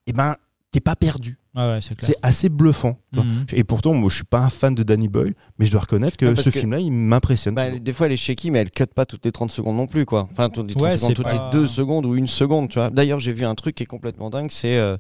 [0.08, 0.36] eh ben,
[0.72, 1.38] t'es pas perdu.
[1.56, 2.10] Ah ouais, c'est clair.
[2.10, 2.98] C'est assez bluffant.
[3.13, 3.46] Mhm.
[3.54, 6.18] Et pourtant, moi, je suis pas un fan de Danny Boyle, mais je dois reconnaître
[6.18, 7.54] que parce ce que- film-là, il m'impressionne.
[7.54, 9.86] Bah, des fois, elle est shaky, mais elle cut pas toutes les 30 secondes non
[9.86, 10.28] plus, quoi.
[10.32, 12.70] Enfin, toutes les 30 Ouais, secondes, c'est toutes pas- les 2 secondes ou une seconde,
[12.70, 12.89] tu vois.
[12.89, 14.78] D'ailleurs, j'ai vu un truc qui est complètement dingue, c'est.
[14.78, 14.98] euh,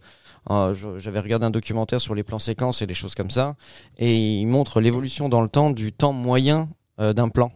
[0.51, 3.55] euh, je- J'avais regardé un documentaire sur les plans séquences et des choses comme ça,
[3.97, 7.49] et il montre l'évolution dans le temps du temps moyen euh, d'un plan.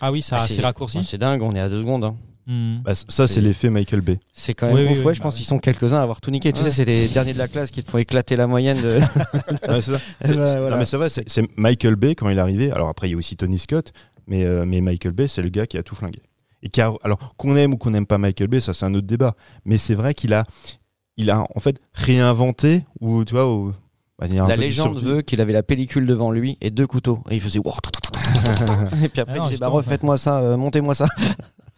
[0.00, 1.04] Ah oui, ça Ah, c'est raccourci.
[1.04, 2.02] C'est dingue, on est à 2 secondes.
[2.04, 2.16] hein.
[2.46, 2.82] Mhm.
[2.84, 4.18] Bah, ça, c'est l'effet Michael Bay.
[4.32, 4.88] C'est quand même Oui, ouf.
[4.90, 6.52] oui, ouais, oui, je bah pense qu'ils sont quelques-uns à avoir tout niqué.
[6.52, 8.98] Tu sais, c'est les derniers de la classe qui te font éclater la moyenne de.
[9.68, 10.00] Ouais, c'est ça.
[10.22, 10.70] Eh C'est- c'est- voilà.
[10.70, 12.70] non, mais c'est vrai, c'est c'est Michael Bay quand il est arrivé.
[12.70, 13.92] Alors après, il y a aussi Tony Scott,
[14.26, 16.22] mais, euh, mais Michael Bay, c'est le gars qui a tout flingué.
[16.62, 18.94] Et qui a, alors qu'on aime ou qu'on n'aime pas Michael Bay, ça c'est un
[18.94, 19.34] autre débat.
[19.64, 20.44] Mais c'est vrai qu'il a,
[21.16, 23.72] il a en fait réinventé ou tu vois, ou,
[24.18, 27.20] bah, La légende veut qu'il avait la pellicule devant lui et deux couteaux.
[27.30, 27.58] Et il faisait.
[29.02, 31.06] et puis après, Ah non, il disait bah, refaites-moi ça, euh, montez-moi ça.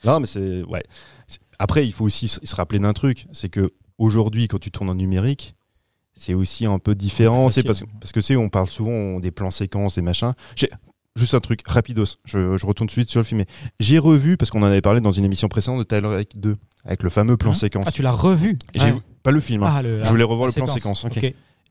[0.05, 0.85] Non, mais c'est ouais.
[1.27, 4.91] C'est- Après, il faut aussi se rappeler d'un truc, c'est que aujourd'hui, quand tu tournes
[4.91, 5.55] en numérique,
[6.15, 7.49] c'est aussi un peu différent.
[7.49, 10.33] C'est parce, que- parce que tu sais, on parle souvent des plans séquences, des machins.
[11.17, 12.05] Juste un truc rapidos.
[12.27, 13.45] Je, je retourne tout de suite sur le film.
[13.81, 16.59] J'ai revu parce qu'on en avait parlé dans une émission précédente de Tyler Rake 2
[16.85, 17.85] avec le fameux plan Hein séquence.
[17.89, 18.91] Ah, tu l'as revu Ouais.
[18.93, 19.63] vu- pas le film.
[19.63, 19.73] hein.
[19.77, 21.07] Ah, le- Je voulais revoir le plan séquence.
[21.07, 21.17] Ok.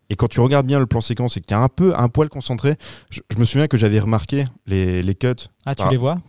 [0.10, 2.10] Et quand tu regardes bien le plan séquence et que tu es un peu un
[2.10, 2.76] poil concentré,
[3.12, 5.28] je, je me souviens que j'avais remarqué les, les cuts
[5.66, 5.90] Ah, tu Ah.
[5.92, 6.20] les vois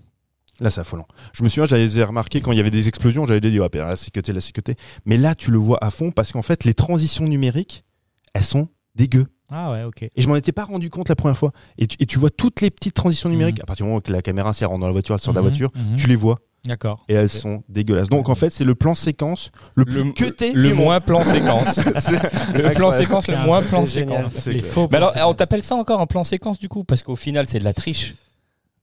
[0.61, 1.07] Là, c'est affolant.
[1.33, 3.97] Je me souviens, j'avais remarqué quand il y avait des explosions, j'avais dit, ouais, la
[3.97, 4.77] sécurité, la sécurité.
[5.05, 7.85] Mais là, tu le vois à fond parce qu'en fait, les transitions numériques,
[8.33, 9.27] elles sont dégueu.
[9.49, 10.03] Ah ouais, ok.
[10.03, 11.53] Et je m'en étais pas rendu compte la première fois.
[11.79, 14.11] Et tu, et tu vois toutes les petites transitions numériques, à partir du moment que
[14.11, 15.97] la caméra s'est dans la voiture, elle sort de la Mhm, voiture, mhm.
[15.97, 17.05] tu les vois D'accord.
[17.09, 18.09] et elles sont dégueulasses.
[18.09, 21.77] Donc en fait, c'est le plan séquence le plus Le, cuté le moins plan séquence.
[22.55, 24.31] le plan séquence, le moins plan séquence.
[24.71, 24.88] Faux.
[24.90, 26.83] Mais alors, on t'appelle ça encore un plan séquence du coup?
[26.83, 28.14] Parce qu'au final, c'est de la triche.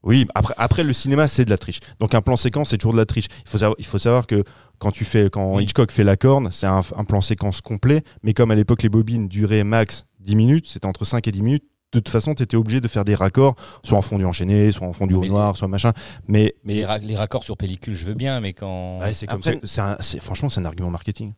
[0.03, 1.79] Oui, après, après le cinéma, c'est de la triche.
[1.99, 3.27] Donc un plan séquence, c'est toujours de la triche.
[3.45, 4.43] Il faut savoir, il faut savoir que
[4.79, 5.63] quand tu fais, quand Oui.
[5.63, 8.03] Hitchcock fait la corne, c'est un, un plan séquence complet.
[8.21, 11.41] Mais comme à l'époque les bobines duraient max 10 minutes, c'était entre 5 et 10
[11.41, 11.63] minutes.
[11.91, 14.87] toute façon, tu étais obligé de faire des raccords, soit en fond du enchaîné, soit
[14.87, 15.93] en fond du haut Mais- noir, soit machin.
[16.27, 18.97] Mais, Mais les, ra- les raccords sur pellicule, je veux bien, mais quand.
[18.99, 19.59] Ouais, c'est comme Après- ça.
[19.63, 21.33] c'est un- c'est- franchement, c'est un argument marketing.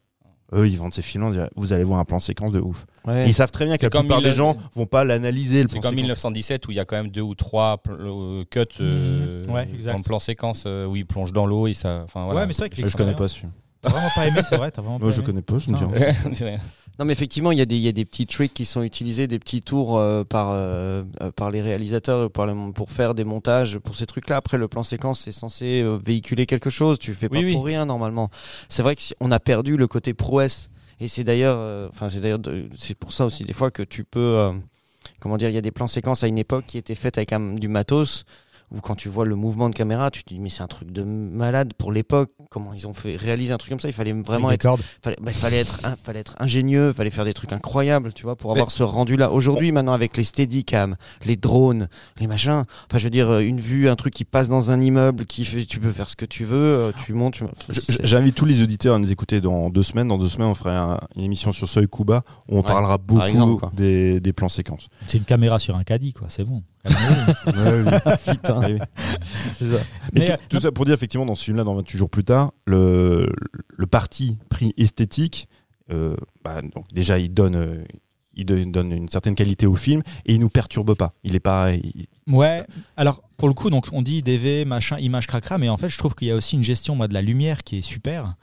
[0.53, 2.85] Eux, ils vendent ces films, vous allez voir un plan séquence de ouf.
[3.05, 3.27] Ouais.
[3.27, 5.81] Ils savent très bien que la plupart des gens vont pas l'analyser le C'est plan
[5.81, 6.01] comme séquence.
[6.03, 9.41] 1917 où il y a quand même deux ou trois pl- euh, cuts euh.
[9.49, 9.95] Ouais, exact.
[9.95, 12.01] en plan séquence euh, où il plonge dans l'eau et ça.
[12.05, 12.41] Enfin voilà.
[12.41, 13.51] Ouais, mais c'est vrai que Je, je connais pas ce film.
[13.81, 14.69] T'as vraiment pas aimé, c'est vrai.
[14.71, 15.25] T'as vraiment Moi, pas je aimé.
[15.25, 15.83] connais pas, je me dis
[16.97, 18.81] Non, mais effectivement, il y, a des- il y a des petits tricks qui sont
[18.81, 23.13] utilisés, des petits tours euh, par, euh, euh, par les réalisateurs par le- pour faire
[23.13, 24.37] des montages pour ces trucs-là.
[24.37, 26.97] Après, le plan séquence, c'est censé euh, véhiculer quelque chose.
[26.97, 27.53] Tu fais pas Oui, oui.
[27.53, 28.29] pour rien, normalement.
[28.69, 30.69] C'est vrai qu'on a perdu le côté prouesse.
[31.01, 32.39] Et c'est d'ailleurs, euh, enfin, c'est d'ailleurs,
[32.77, 34.53] c'est pour ça aussi, des fois, que tu peux, euh,
[35.19, 37.33] comment dire, il y a des plans séquences à une époque qui étaient faites avec
[37.33, 38.23] un- du matos.
[38.71, 40.91] Où quand tu vois le mouvement de caméra, tu te dis mais c'est un truc
[40.91, 42.31] de malade pour l'époque.
[42.49, 44.63] Comment ils ont fait réaliser un truc comme ça Il fallait vraiment Avec être
[45.03, 48.51] fallait, bah, fallait être fallait être ingénieux, fallait faire des trucs incroyables, tu vois, pour
[48.51, 49.31] avoir ce rendu là.
[49.31, 51.87] Aujourd'hui, maintenant avec les Steadicam, les drones,
[52.19, 55.25] les machins, enfin je veux dire une vue, un truc qui passe dans un immeuble,
[55.25, 57.35] qui fait, tu peux faire ce que tu veux, euh, tu montes.
[57.35, 57.45] tu-
[58.03, 60.07] J'invite tous les auditeurs à nous écouter dans deux semaines.
[60.07, 63.21] Dans deux semaines, on fera un- une émission sur Seuil Kuba où on parlera beaucoup
[63.27, 64.87] exemple, des, des plans séquences.
[65.07, 66.27] C'est une caméra sur un caddie, quoi.
[66.29, 66.63] C'est bon.
[66.85, 68.61] Putain.
[68.65, 68.77] Oui.
[69.53, 69.65] Ça.
[70.13, 72.23] Mais, tout, euh, tout ça pour dire effectivement dans ce film-là, dans 28 jours plus
[72.23, 73.29] tard, le,
[73.77, 75.47] le parti pris esthétique,
[75.91, 77.83] euh, bah, donc déjà il donne, euh,
[78.35, 81.13] il donne- donne une certaine qualité au film et il nous perturbe pas.
[81.23, 82.65] Il est pas, il- Ouais,
[82.97, 85.97] alors pour le coup, donc on dit DV, machin, image cracra, mais en fait, je
[85.97, 88.35] trouve qu'il y a aussi une gestion moi, de la lumière qui est super.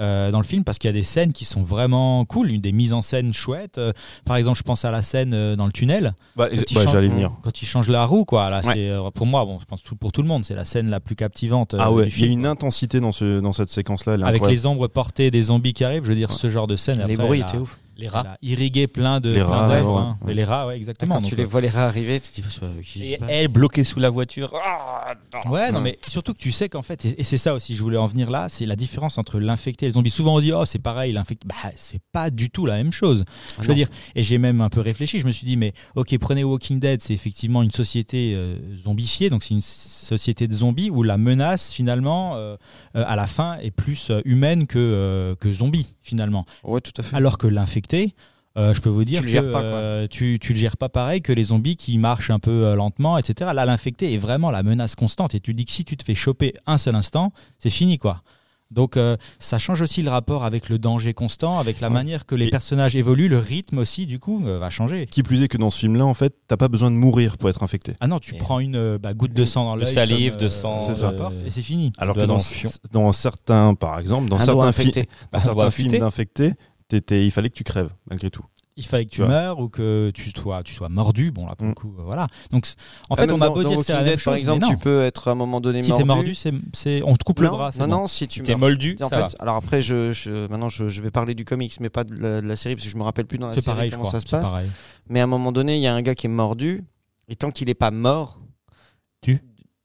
[0.00, 2.60] Euh, dans le film parce qu'il y a des scènes qui sont vraiment cool, une
[2.60, 3.78] des mises en scène chouettes.
[3.78, 3.92] Euh,
[4.24, 6.14] par exemple, je pense à la scène euh, dans le tunnel.
[6.36, 7.32] bah, Quand il bah, change- j'allais venir.
[7.42, 8.48] Quand il change la roue, quoi.
[8.50, 8.72] Là, Ouais.
[8.74, 10.88] c'est euh, pour moi, bon, je pense tout- pour tout le monde, c'est la scène
[10.90, 11.74] la plus captivante.
[11.74, 12.50] euh, Ah ouais, du il y a une quoi.
[12.50, 14.14] intensité dans ce dans cette séquence-là.
[14.14, 14.50] Avec incroyable.
[14.50, 16.96] les ombres portées des zombies qui arrivent, je veux dire, ce genre de scène.
[17.06, 17.78] les après, bruits étaient ouf.
[18.00, 18.20] Les rats.
[18.20, 20.16] a irrigué plein de Les plein rats, d'œuvres, ouais, hein.
[20.26, 20.34] ouais.
[20.34, 21.16] Les rats, ouais, exactement.
[21.16, 23.48] Quand Donc, tu les euh, vois les rats arriver, tu te dis bah, Et elle
[23.48, 24.52] bloquée sous la voiture.
[24.64, 25.50] Ah, non.
[25.52, 27.82] Ouais, non, mais surtout que tu sais qu'en fait, et et c'est ça aussi, je
[27.82, 30.10] voulais en venir là, c'est la différence entre l'infecté et le zombie.
[30.10, 31.46] Souvent on dit, oh, c'est pareil, l'infecté.
[31.46, 33.24] Bah, c'est pas du tout la même chose.
[33.28, 33.74] Ah je veux non.
[33.74, 36.80] dire, et j'ai même un peu réfléchi, je me suis dit, mais ok, prenez Walking
[36.80, 41.18] Dead, c'est effectivement une société euh, zombifiée, donc c'est une société de zombies où la
[41.18, 42.56] menace, finalement, euh,
[42.96, 46.44] euh, à la fin, est plus euh, humaine que, euh, que zombie, finalement.
[46.64, 47.16] Ouais, tout à fait.
[47.16, 48.14] Alors que l'infecté,
[48.58, 49.70] euh, je peux vous dire Tu le que pas, quoi.
[49.70, 52.74] euh, tu, tu le gères pas pareil que les zombies qui marchent un peu euh,
[52.74, 53.52] lentement, etc.
[53.54, 55.34] Là, l'infecté est vraiment la menace constante.
[55.34, 58.22] Et tu dis que si tu te fais choper un seul instant, c'est fini, quoi.
[58.70, 61.94] Donc euh, ça change aussi le rapport avec le danger constant, avec la Ouais.
[61.94, 65.06] manière que les Et- personnages évoluent, le rythme aussi, du coup, euh, va changer.
[65.06, 67.48] Qui plus est que dans ce film-là, en fait, t'as pas besoin de mourir pour
[67.50, 67.94] être infecté.
[68.00, 70.36] Ah non, tu Et- prends une euh, bah, goutte de sang dans De l'œil, salive,
[70.36, 71.08] de sang, ça.
[71.08, 71.92] importe, et c'est fini.
[71.98, 72.36] Alors que dans
[73.06, 74.92] le certains, par exemple, dans un certains, fi-
[75.32, 76.52] dans certains films d'infectés,
[77.10, 78.44] il fallait que tu crèves malgré tout.
[78.80, 81.30] Il fallait que tu meurs ou que tu sois, tu sois mordu.
[81.30, 81.68] Bon, là, pour Mm.
[81.70, 82.26] le coup, euh, voilà.
[82.50, 82.66] Donc,
[83.10, 85.02] en Ah, fait, on a beau dire que c'est la même par exemple, tu peux
[85.02, 87.70] être à un moment donné Si t'es mordu, c'est, c'est- on te coupe le bras.
[87.78, 87.90] non, bon.
[87.92, 88.58] non, si tu t'es meurs.
[88.60, 88.96] moldu.
[89.02, 89.28] En ça fait, va.
[89.38, 92.40] alors après, je, je- maintenant, je, je vais parler du comics, mais pas de la,
[92.40, 94.20] de la série, parce que je me rappelle plus dans la série pareil, comment ça
[94.20, 94.42] se passe.
[94.48, 94.70] pareil.
[95.08, 96.82] Mais à un moment donné, il y a un gars qui est mordu,
[97.28, 98.38] et tant qu'il n'est pas mort.
[99.22, 99.38] Tu?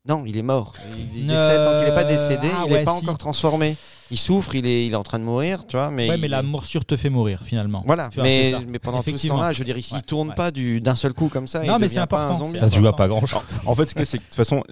[0.07, 0.73] Non, il est mort.
[1.15, 3.03] Il, Euh, décède, tant qu'il n'est pas décédé, ah il n'est ouais, pas si.
[3.03, 3.75] encore transformé.
[4.15, 5.91] Il souffre, il est, il est en train de mourir, tu vois.
[5.91, 7.83] Mais, Ouais, il- mais la morsure te fait mourir finalement.
[7.85, 10.35] Voilà, vois, mais, mais pendant tout ce temps-là, je veux dire, il Ouais, tourne ouais.
[10.35, 11.63] pas du- d'un seul coup comme ça.
[11.63, 12.59] Non, il mais c'est pas un important, zombie.
[12.59, 13.41] Ça se joue à pas grand chose.
[13.65, 14.63] En fait, ce que c'est que de toute façon,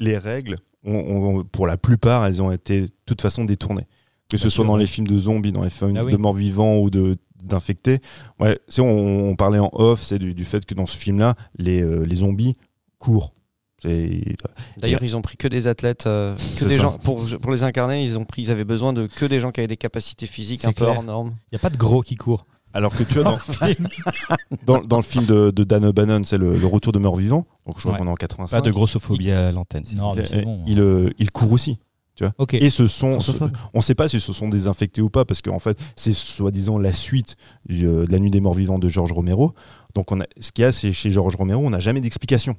[0.00, 3.86] les règles, on- on- pour la plupart, elles ont été de toute façon détournées.
[4.28, 6.10] Que ce Bien soit sûr, dans les films de zombies, dans les films Ah oui.
[6.12, 8.00] de morts vivants ou de d'infectés.
[8.40, 11.80] Ouais, on, on parlait en off, c'est du, du fait que dans ce film-là, les,
[11.80, 12.56] euh, les zombies
[12.98, 13.32] courent.
[13.84, 16.82] D'ailleurs, ils ont pris que des athlètes, euh, que des ça.
[16.82, 18.04] gens pour, pour les incarner.
[18.04, 20.64] Ils ont pris, ils avaient besoin de que des gens qui avaient des capacités physiques
[20.64, 21.34] un peu hors normes.
[21.50, 22.46] Il n'y a pas de gros qui court.
[22.74, 23.24] alors que tu vois
[24.66, 27.46] dans, dans, dans le film de, de Dan O'Bannon, c'est le, le retour de mort-vivant.
[27.66, 27.98] Donc je crois Ouais.
[27.98, 28.56] qu'on est en 85.
[28.56, 29.84] Pas de grossophobie à l'antenne.
[29.96, 30.62] Non, c'est bon.
[30.66, 31.78] il, euh, il court aussi.
[32.38, 32.54] Ok.
[32.54, 33.18] Et ce sont,
[33.74, 36.12] on ne sait pas si ce sont des infectés ou pas, parce qu'en fait, c'est
[36.12, 37.36] soi-disant la suite
[37.68, 39.52] du, euh, de la nuit des morts vivants de Georges Romero.
[39.94, 42.56] Donc, on a, ce qu'il y a, c'est chez Georges Romero, on n'a jamais d'explication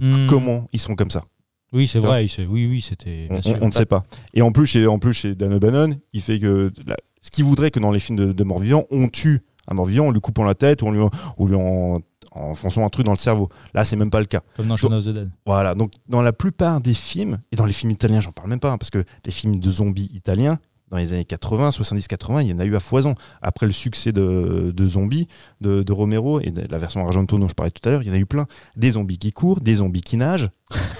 [0.00, 0.26] de Hmm.
[0.28, 1.24] comment ils sont comme ça.
[1.72, 2.26] Oui, c'est vrai.
[2.48, 3.28] Oui, oui, c'était.
[3.60, 4.02] On, ne sait pas.
[4.32, 6.72] Et en plus, chez, en plus, chez Dan O'Bannon, il fait que
[7.20, 9.84] ce qu'il voudrait que dans les films de, de morts vivants, on tue un mort
[9.84, 11.00] vivant en lui coupant la tête ou en lui,
[11.36, 12.00] ou lui en,
[12.32, 13.50] en fonçant un truc dans le cerveau.
[13.74, 14.40] Là, c'est même pas le cas.
[14.56, 15.30] Comme dans Shaun of the Dead.
[15.44, 18.60] Voilà, donc dans la plupart des films, et dans les films italiens, j'en parle même
[18.60, 20.58] pas, hein, parce que les films de zombies italiens,
[20.90, 23.14] dans les années 80, 70-80, il y en a eu à foison.
[23.42, 25.28] Après le succès de, de Zombies,
[25.60, 28.08] de, de Romero, et de la version Argento dont je parlais tout à l'heure, il
[28.08, 28.46] y en a eu plein.
[28.76, 30.50] Des zombies qui courent, des zombies qui nagent,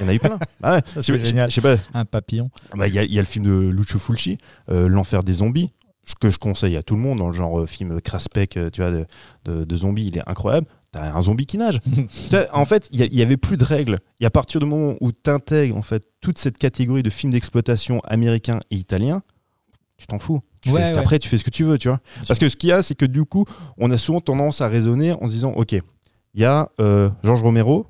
[0.00, 0.38] il y en a eu plein.
[0.62, 1.50] Ah ouais, c'est génial.
[1.62, 2.50] Pas, Un papillon.
[2.76, 4.38] bah, il y, a- il y a le film de Lucio Fulci,
[4.70, 5.72] euh, L'enfer des zombies,
[6.20, 8.80] que je conseille à tout le monde dans le genre euh, film Craspec, euh, tu
[8.80, 9.06] vois, de,
[9.44, 10.66] de, de zombies, il est incroyable.
[10.90, 11.80] t'as un zombie qui nage.
[12.52, 13.98] En fait, il y, a- il y avait plus de règles.
[14.20, 17.32] Et à partir du moment où tu intègres en fait toute cette catégorie de films
[17.32, 19.22] d'exploitation américains et italiens,
[19.98, 20.40] tu t'en fous.
[20.62, 20.98] Tu Ouais, fais- ouais.
[20.98, 22.00] Après, tu fais ce que tu veux, tu vois.
[22.26, 23.44] Parce que ce qu'il y a, c'est que du coup,
[23.78, 27.42] on a souvent tendance à raisonner en se disant, ok, il y a euh, Georges
[27.42, 27.86] Romero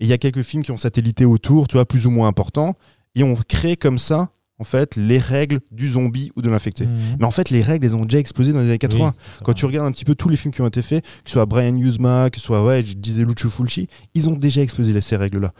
[0.00, 2.28] et il y a quelques films qui ont satellité autour, tu vois, plus ou moins
[2.28, 2.74] importants,
[3.14, 6.86] et on crée comme ça, en fait, les règles du zombie ou de l'infecté.
[6.86, 7.16] Mhm.
[7.20, 9.14] Mais en fait, les règles, elles ont déjà explosé dans les années 80.
[9.44, 11.32] Quand tu regardes un petit peu tous les films qui ont été faits, que ce
[11.34, 14.98] soit Brian Yuzma, que ce soit, ouais, je disais Lucio Fulci, ils ont déjà explosé
[15.00, 15.52] ces règles-là.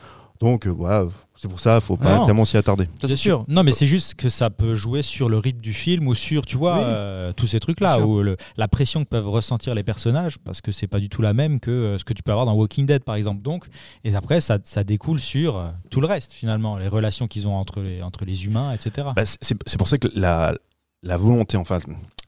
[0.43, 2.27] Donc, euh, voilà, c'est pour ça, faut pas Non.
[2.27, 2.89] tellement s'y attarder.
[3.01, 3.45] C'est sûr.
[3.47, 6.45] Non, mais c'est juste que ça peut jouer sur le rythme du film ou sur,
[6.45, 6.83] tu vois, Oui.
[6.85, 10.89] euh, tous ces trucs-là, le- la pression que peuvent ressentir les personnages, parce que c'est
[10.89, 13.05] pas du tout la même que euh, ce que tu peux avoir dans Walking Dead,
[13.05, 13.41] par exemple.
[13.41, 13.67] Donc,
[14.03, 17.81] et après, ça, ça découle sur tout le reste, finalement, les relations qu'ils ont entre
[17.81, 19.09] les, entre les humains, etc.
[19.15, 20.57] Bah, c'est pour ça que la,
[21.05, 21.79] la volonté, enfin,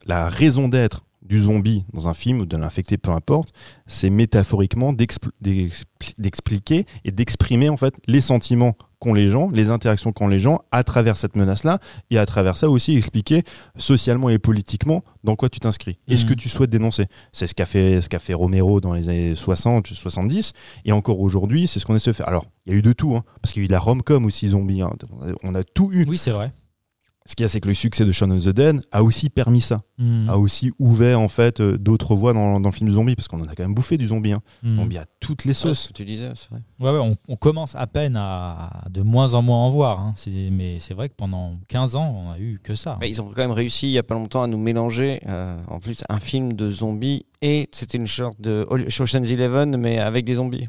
[0.07, 3.53] la raison d'être du zombie dans un film ou de l'infecté, peu importe,
[3.87, 5.85] c'est métaphoriquement d'expl- d'ex-
[6.19, 10.61] d'expliquer et d'exprimer en fait les sentiments qu'ont les gens, les interactions qu'ont les gens
[10.71, 11.79] à travers cette menace-là
[12.11, 13.43] et à travers ça aussi expliquer
[13.77, 16.29] socialement et politiquement dans quoi tu t'inscris et ce Mhm.
[16.31, 17.07] que tu souhaites dénoncer.
[17.33, 20.53] C'est ce qu'a fait, ce fait Romero dans les années 60, 70
[20.85, 22.29] et encore aujourd'hui, c'est ce qu'on essaie de faire.
[22.29, 23.79] Alors, il y a eu de tout, hein, parce qu'il y a eu de la
[23.81, 24.91] rom-com aussi zombie, hein.
[25.43, 26.05] on a tout eu.
[26.09, 26.53] Oui, c'est vrai.
[27.27, 29.31] Ce qu'il y a, c'est que le succès de Shaun of the Dead a aussi
[29.31, 30.29] permis ça, Mhm.
[30.29, 33.41] a aussi ouvert en fait euh, d'autres voies dans, dans le film zombie, parce qu'on
[33.41, 34.33] en a quand même bouffé du zombie.
[34.33, 34.43] Hein.
[34.63, 34.77] Mhm.
[34.77, 35.89] Zombie à toutes les Ouais, ce sauces.
[35.89, 36.61] que tu disais, c'est vrai.
[36.81, 40.01] Ouais, ouais, on, on commence à peine à de moins en moins en voir.
[40.01, 40.13] hein.
[40.17, 42.99] C'est- Mais c'est vrai que pendant 15 ans, on a eu que ça.
[43.01, 45.57] Mais ils ont quand même réussi il y a pas longtemps à nous mélanger euh,
[45.69, 50.27] en plus un film de zombies et c'était une sorte de Ocean's Eleven mais avec
[50.27, 50.69] des zombies.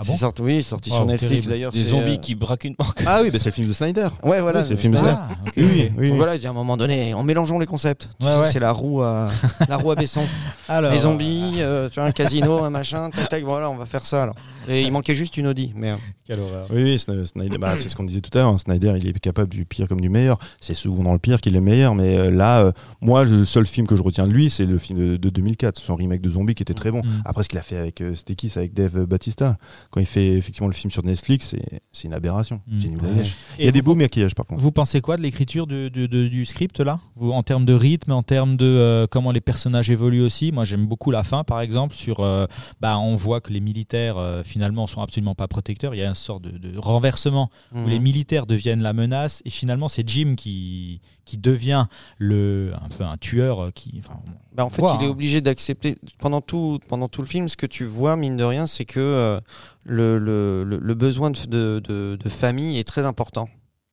[0.00, 1.72] Ah bon C'est sorti, oui, c'est sorti Oh, sur Netflix d'ailleurs.
[1.72, 3.02] Des c'est, zombies euh, qui braquent une banque.
[3.04, 4.06] Ah oui, bah, c'est le film de Snyder.
[4.22, 4.60] Ouais, voilà.
[4.60, 5.26] Oui, c'est le film de Ah.
[5.28, 6.08] Ah, ok, Oui, oui, oui.
[6.10, 8.08] Donc voilà, a un moment donné, en mélangeant les concepts.
[8.20, 8.50] Tu Ouais, sais, ouais.
[8.52, 9.28] C'est la roue à
[9.68, 10.22] la roue à Besson.
[10.68, 13.86] Alors, les zombies, euh, tu vois, un casino, un machin, tac tac, voilà, on va
[13.86, 14.36] faire ça alors.
[14.68, 15.96] Et il manquait juste une Audi, mais euh,
[16.28, 16.66] Quelle horreur.
[16.70, 18.48] Oui, oui, Snyder, bah, c'est ce qu'on disait tout à l'heure.
[18.52, 18.58] hein.
[18.58, 20.38] Snyder, il est capable du pire comme du meilleur.
[20.60, 23.66] C'est souvent dans le pire qu'il est meilleur, mais euh, là, euh, moi, le seul
[23.66, 26.28] film que je retiens de lui, c'est le film de, de 2004, son remake de
[26.30, 27.00] Zombie qui était très bon.
[27.02, 27.22] Mm.
[27.24, 29.56] Après, ce qu'il a fait avec euh, C'est avec Dave Batista.
[29.90, 32.60] Quand il fait effectivement le film sur Netflix, c'est c'est une aberration.
[32.68, 32.84] Mm.
[33.02, 33.24] Ouais.
[33.58, 34.60] Il y a des beaux maquillages par contre.
[34.60, 37.00] Vous pensez quoi de l'écriture du, du- du- du script là?
[37.16, 40.52] Vous, En termes de rythme, en termes de euh, comment les personnages évoluent aussi?
[40.52, 41.94] Moi j'aime beaucoup la fin par exemple.
[41.94, 42.46] Sur, euh,
[42.80, 45.94] bah, on voit que les militaires euh, finalement sont absolument pas protecteurs.
[45.94, 47.88] Il y a une sorte de, de renversement où mhm.
[47.88, 51.86] les militaires deviennent la menace et finalement c'est Jim qui, qui devient
[52.18, 53.60] le, un peu un tueur.
[53.60, 54.20] euh, Qui, enfin,
[54.52, 55.10] Bah, en fait, il est hein.
[55.10, 57.48] obligé d'accepter pendant tout pendant tout le film.
[57.48, 59.40] Ce que tu vois, mine de rien, c'est que euh,
[59.84, 63.48] le, le, besoin de, de, famille est très important.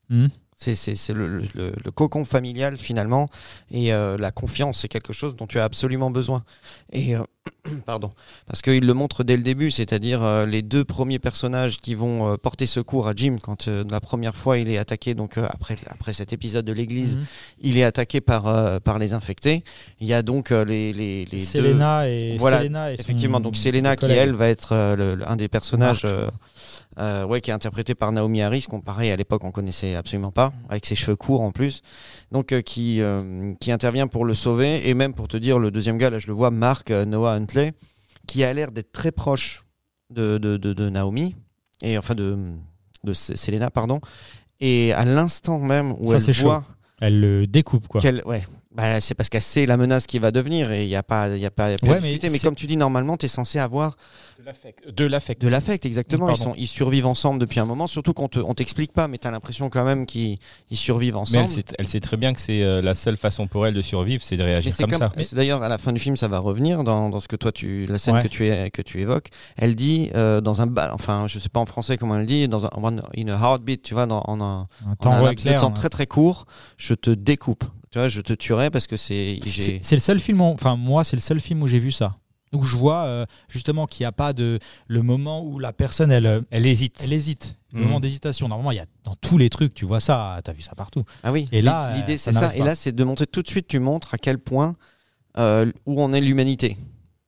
[0.09, 0.27] Hmm.
[0.73, 3.29] C'est le, le- cocon familial finalement.
[3.71, 6.43] Et euh, la confiance c'est quelque chose dont tu as absolument besoin.
[6.91, 7.21] Et euh,
[7.85, 8.11] pardon.
[8.47, 12.37] Parce qu'il le montre dès le début c'est-à-dire euh, les deux premiers personnages qui vont
[12.37, 16.33] porter secours à Jim quand la première fois il est attaqué donc après après cet
[16.33, 17.25] épisode de l'église Mhm.
[17.61, 19.63] il est attaqué par par les infectés.
[19.99, 23.57] Il y a donc les les, les deux Selena et Voilà, Selena et Effectivement, donc
[23.57, 26.05] Selena qui elle va être le- un des personnages
[26.97, 30.31] euh, ouais, qui est interprété par Naomi Harris, qu'on pareil à l'époque on connaissait absolument
[30.31, 31.81] pas, avec ses cheveux courts en plus,
[32.31, 35.71] donc euh, qui euh, qui intervient pour le sauver et même pour te dire le
[35.71, 37.73] deuxième gars là je le vois Mark Noah Huntley
[38.27, 39.63] qui a l'air d'être très proche
[40.09, 41.35] de, de, de, de Naomi
[41.83, 42.37] et enfin de
[43.03, 43.99] de Selena pardon
[44.59, 46.43] et à l'instant même où Ça, elle chaud.
[46.43, 46.63] voit
[47.01, 48.01] Elle le découpe quoi.
[48.25, 48.43] ouais
[48.75, 51.29] bah, c'est parce qu'elle sait la menace qui va devenir et il n'y a pas,
[51.29, 52.29] y a pas, il y a pas Ouais, à mais discuter.
[52.29, 53.95] Mais, comme tu dis, normalement, tu es censé avoir
[54.39, 54.89] De l'affect.
[54.89, 55.41] De l'affect.
[55.41, 56.29] de l'affect, exactement.
[56.29, 59.17] Ils, sont, ils survivent ensemble depuis un moment, surtout qu'on te, on t'explique pas, mais
[59.17, 61.43] tu as l'impression quand même qu'ils ils survivent Mais ensemble.
[61.45, 63.81] elle sait, elle sait très bien que c'est euh, la seule façon pour elle de
[63.81, 65.09] survivre, c'est de réagir c'est comme, ça.
[65.33, 67.85] D'ailleurs, à la fin du film, ça va revenir dans, dans ce que toi, tu,
[67.85, 68.23] la scène Ouais.
[68.23, 69.29] que, tu, es- que tu évoques.
[69.57, 72.65] Elle dit euh, dans un, enfin, je sais pas en français comment elle dit, dans
[72.65, 75.43] un one- in a heartbeat, tu vois, dans, en un, Un en temps un laps
[75.43, 75.71] de éclair, temps hein.
[75.71, 76.45] très très court,
[76.77, 77.63] je te découpe.
[77.95, 79.39] Tu vois, je te tuerai parce que c'est,
[79.81, 82.17] C'est le seul film, où- enfin moi c'est le seul film où j'ai vu ça.
[82.51, 86.11] Où je vois euh, justement qu'il n'y a pas de le moment où la personne
[86.11, 86.99] elle, euh, Elle hésite.
[87.01, 87.55] elle hésite.
[87.71, 87.85] Le Mhm.
[87.85, 88.49] moment d'hésitation.
[88.49, 91.05] Normalement il y a dans tous les trucs, tu vois ça, t'as vu ça partout.
[91.23, 91.47] Ah oui.
[91.53, 92.53] Et là, l'idée euh, ça c'est ça.
[92.57, 93.65] Et là, c'est de montrer tout de suite.
[93.69, 94.75] Tu montres à quel point
[95.37, 96.75] euh, où on est l'humanité.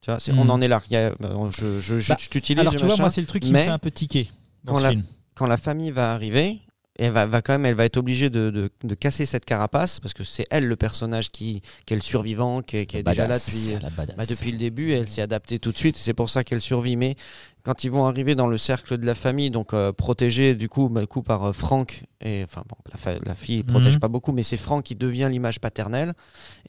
[0.02, 0.84] Tu vois, c'est- on en est là.
[0.90, 2.60] Il y a- euh, je, je, je- Bah, t'utilise.
[2.60, 3.04] Alors tu vois machin.
[3.04, 4.30] moi c'est le truc qui mais me fait un peu tiquer
[4.66, 5.04] dans quand ce la- film.
[5.34, 6.60] quand la famille va arriver,
[7.00, 10.00] elle va, va quand même, elle va être obligée de, de, de casser cette carapace
[10.00, 13.04] parce que c'est elle le personnage qui, qui est le survivant, qui est, qui est
[13.14, 13.74] déjà là depuis,
[14.18, 14.92] bah, depuis le début.
[14.94, 15.98] Elle s'est adaptée tout de suite.
[15.98, 16.96] C'est pour ça qu'elle survit.
[16.96, 17.16] Mais
[17.64, 20.90] quand ils vont arriver dans le cercle de la famille, donc euh, protégés du coup,
[20.90, 23.94] bah, du coup par euh, Franck et enfin bon, la, fa- la fille ne protège
[23.96, 24.00] Mhm.
[24.00, 26.14] pas beaucoup, mais c'est Franck qui devient l'image paternelle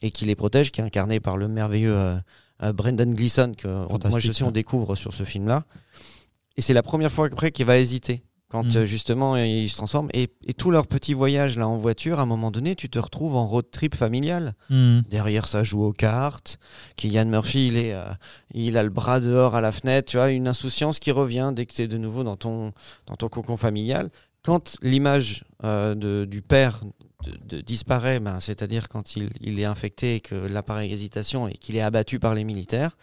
[0.01, 1.95] et qui les protège, qui est incarné par le merveilleux.
[1.95, 2.15] euh,
[2.61, 3.67] euh, Brendan Gleeson, que
[4.09, 5.63] moi je sais, on découvre sur ce film-là.
[6.57, 8.21] Et c'est la première fois après qu'il va hésiter.
[8.49, 8.77] Quand Mm.
[8.77, 10.09] euh, justement il se transforme.
[10.13, 12.97] Et, et tout leur petit voyage là en voiture, à un moment donné, tu te
[12.97, 14.55] retrouves en road trip familial.
[14.71, 15.03] Mhm.
[15.09, 16.57] Derrière, ça joue aux cartes.
[16.95, 18.05] Kylian Murphy, il, est, euh,
[18.53, 20.09] il a le bras dehors à la fenêtre.
[20.09, 22.71] Tu vois, une insouciance qui revient dès que tu es de nouveau dans ton,
[23.05, 24.09] dans ton cocon familial.
[24.43, 26.81] Quand l'image euh, du père
[27.25, 31.53] de- de- disparaît, ben, c'est-à-dire quand il, il est infecté et que l'appareil hésitation et
[31.53, 32.97] qu'il est abattu par les militaires,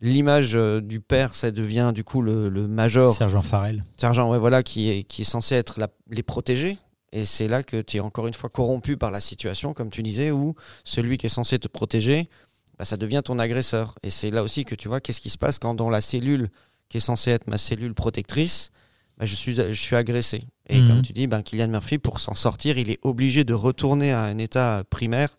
[0.00, 3.84] l'image euh, du père, ça devient du coup le, le major Sergent Farrell.
[3.96, 6.78] sergent ouais, voilà, qui, est, qui est censé être la- les protéger.
[7.12, 10.02] Et c'est là que tu es encore une fois corrompu par la situation, comme tu
[10.02, 12.28] disais, où celui qui est censé te protéger,
[12.78, 13.94] bah, ça devient ton agresseur.
[14.02, 16.50] Et c'est là aussi que tu vois qu'est-ce qui se passe quand dans la cellule
[16.90, 18.70] qui est censée être ma cellule protectrice,
[19.16, 20.42] bah, je, suis, je suis agressé.
[20.68, 20.86] Et Mhm.
[20.88, 24.22] comme tu dis, ben, Kylian Murphy, pour s'en sortir, il est obligé de retourner à
[24.24, 25.38] un état primaire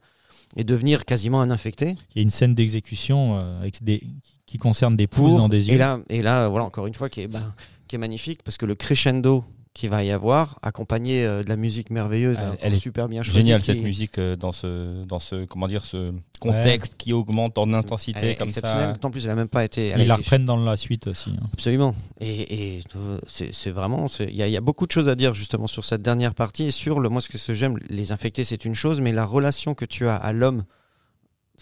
[0.58, 1.96] et devenir quasiment un infecté.
[2.16, 4.02] Il y a une scène d'exécution euh, avec des,
[4.50, 5.76] qui concerne des pouces dans des yeux.
[5.76, 7.54] Et là, et là voilà, encore une fois, qui est, ben,
[7.88, 9.44] qui est magnifique parce que le crescendo
[9.76, 13.08] qu'il va y avoir, accompagné euh, de la musique merveilleuse, Elle- hein, elle est super
[13.08, 13.40] bien choisie.
[13.42, 17.72] Génial cette musique euh, dans ce dans ce comment dire ce contexte qui augmente en
[17.74, 18.96] intensité est comme ça.
[19.04, 19.94] En plus, elle a même pas été.
[19.96, 21.30] Ils la reprennent dans la suite aussi.
[21.40, 21.46] hein.
[21.54, 21.94] Absolument.
[22.20, 22.84] Et, et,
[23.28, 24.08] c'est vraiment.
[24.20, 26.72] Il y, y a beaucoup de choses à dire justement sur cette dernière partie et
[26.72, 27.08] sur le.
[27.10, 29.86] Moi, ce que ce que j'aime, les infectés, c'est une chose, mais la relation que
[29.86, 30.64] tu as à l'homme,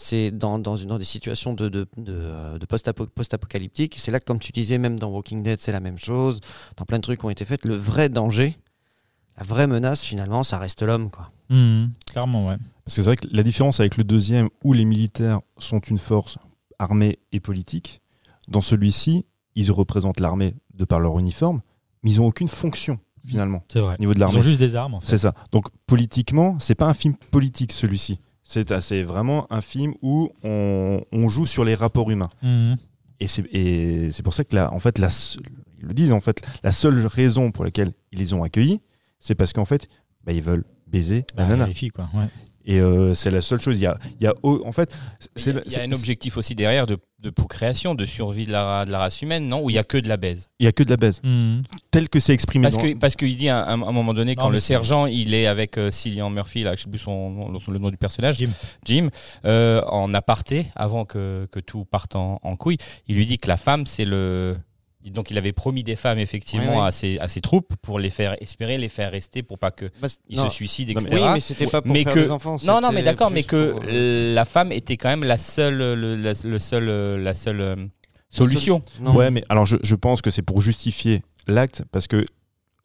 [0.00, 3.96] c'est dans, dans, des situations de, de, de, de post-apo- post-apocalyptique.
[3.98, 6.40] c'est là que, comme tu disais, même dans Walking Dead, c'est la même chose.
[6.76, 8.56] Dans plein de trucs qui ont été faits, le vrai danger,
[9.36, 11.10] la vraie menace, finalement, ça reste l'homme.
[11.10, 11.32] quoi.
[11.50, 11.90] Mhm.
[12.10, 12.56] Clairement, ouais.
[12.84, 15.98] Parce que c'est vrai que la différence avec le deuxième, où les militaires sont une
[15.98, 16.38] force
[16.78, 18.00] armée et politique,
[18.46, 19.26] dans celui-ci,
[19.56, 21.60] ils représentent l'armée de par leur uniforme,
[22.04, 23.96] mais ils n'ont aucune fonction, finalement, C'est vrai.
[23.96, 24.42] au niveau de Ils ont l'armée.
[24.42, 25.06] juste des armes, en fait.
[25.08, 25.34] C'est ça.
[25.50, 28.20] Donc, politiquement, c'est pas un film politique, celui-ci.
[28.48, 32.30] C'est vraiment un film où on, on joue sur les rapports humains.
[32.42, 32.76] Mhm.
[33.20, 33.26] Et
[34.12, 35.08] c'est pour ça que là, en fait, la,
[35.80, 38.80] ils le disent, en fait, la seule raison pour laquelle ils les ont accueillis,
[39.20, 39.88] c'est parce qu'en fait,
[40.24, 41.66] bah, ils veulent baiser la Bah, nana.
[41.66, 42.08] les filles, quoi.
[42.14, 42.28] Ouais.
[42.70, 43.76] Et euh, c'est la seule chose.
[43.78, 44.94] Il y a, il y a en fait,
[45.36, 48.84] Il y a- y un objectif aussi derrière de, de procréation, de survie de la,
[48.84, 49.62] de la race humaine, non?
[49.64, 50.48] Où il y a que de la baise?
[50.60, 51.62] il y a que de la baise, Mhm.
[51.90, 52.64] tel que c'est exprimé.
[52.64, 55.06] Parce que parce qu'il dit à un, à un moment donné Non, quand le sergent
[55.06, 58.36] il est avec euh, Cillian Murphy là, je sais plus son, le nom du personnage,
[58.36, 58.50] Jim.
[58.84, 59.08] Jim,
[59.46, 63.48] euh, en aparté avant que, que tout parte en, en couille, il lui dit que
[63.48, 64.56] la femme c'est le
[65.10, 66.86] donc il avait promis des femmes effectivement Oui, oui.
[66.86, 69.86] à ses à ses troupes pour les faire espérer les faire rester pour pas que
[70.00, 71.22] Bah, ils se suicident Non, mais- etc.
[71.26, 72.56] Oui, mais c'était pas pour Mais faire que- des enfants.
[72.64, 75.76] Non, non, mais d'accord, mais que pour, euh, la femme était quand même la seule,
[75.78, 77.76] le, la, le seul, euh, la seule euh,
[78.30, 78.82] solution.
[79.00, 79.14] Non.
[79.14, 82.26] Ouais, mais alors je, je pense que c'est pour justifier l'acte parce que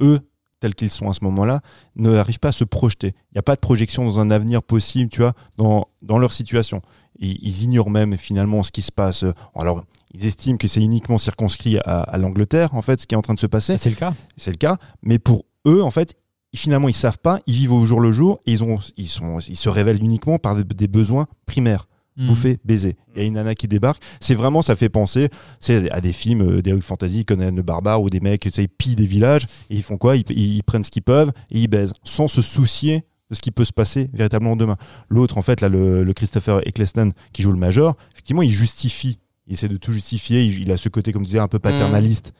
[0.01, 0.19] eux,
[0.59, 1.59] tels qu'ils sont à ce moment-là,
[1.97, 3.07] ne arrivent pas à se projeter.
[3.31, 6.31] Il n'y a pas de projection dans un avenir possible, tu vois, dans, dans leur
[6.31, 6.81] situation.
[7.19, 9.25] Ils, ils ignorent même finalement ce qui se passe.
[9.55, 9.83] Alors,
[10.13, 13.21] ils estiment que c'est uniquement circonscrit à, à l'Angleterre, en fait, ce qui est en
[13.21, 13.77] train de se passer.
[13.77, 14.13] C'est le cas.
[14.37, 14.77] C'est le cas.
[15.01, 16.15] Mais pour eux, en fait,
[16.55, 17.39] finalement, ils savent pas.
[17.47, 20.37] Ils vivent au jour le jour et ils, ont, ils, sont, ils se révèlent uniquement
[20.39, 22.27] par des, des besoins primaires Mhm.
[22.27, 22.95] bouffer, baiser.
[23.15, 23.99] Il y a une nana qui débarque.
[24.19, 28.03] C'est vraiment, ça fait penser c'est à des films, euh, des fantasy, Conan le barbare,
[28.03, 30.15] où des mecs, tu sais, ils pillent des villages et ils font quoi?
[30.15, 33.03] Ils, ils- ils prennent ce qu'ils peuvent et ils baisent, sans se soucier
[33.33, 34.77] de ce qui peut se passer véritablement demain.
[35.09, 39.19] L'autre, en fait, là, le, le Christopher Eccleston qui joue le major, effectivement, il justifie.
[39.47, 40.43] Il essaie de tout justifier.
[40.45, 42.33] Il, il a ce côté, comme tu disais, un peu paternaliste.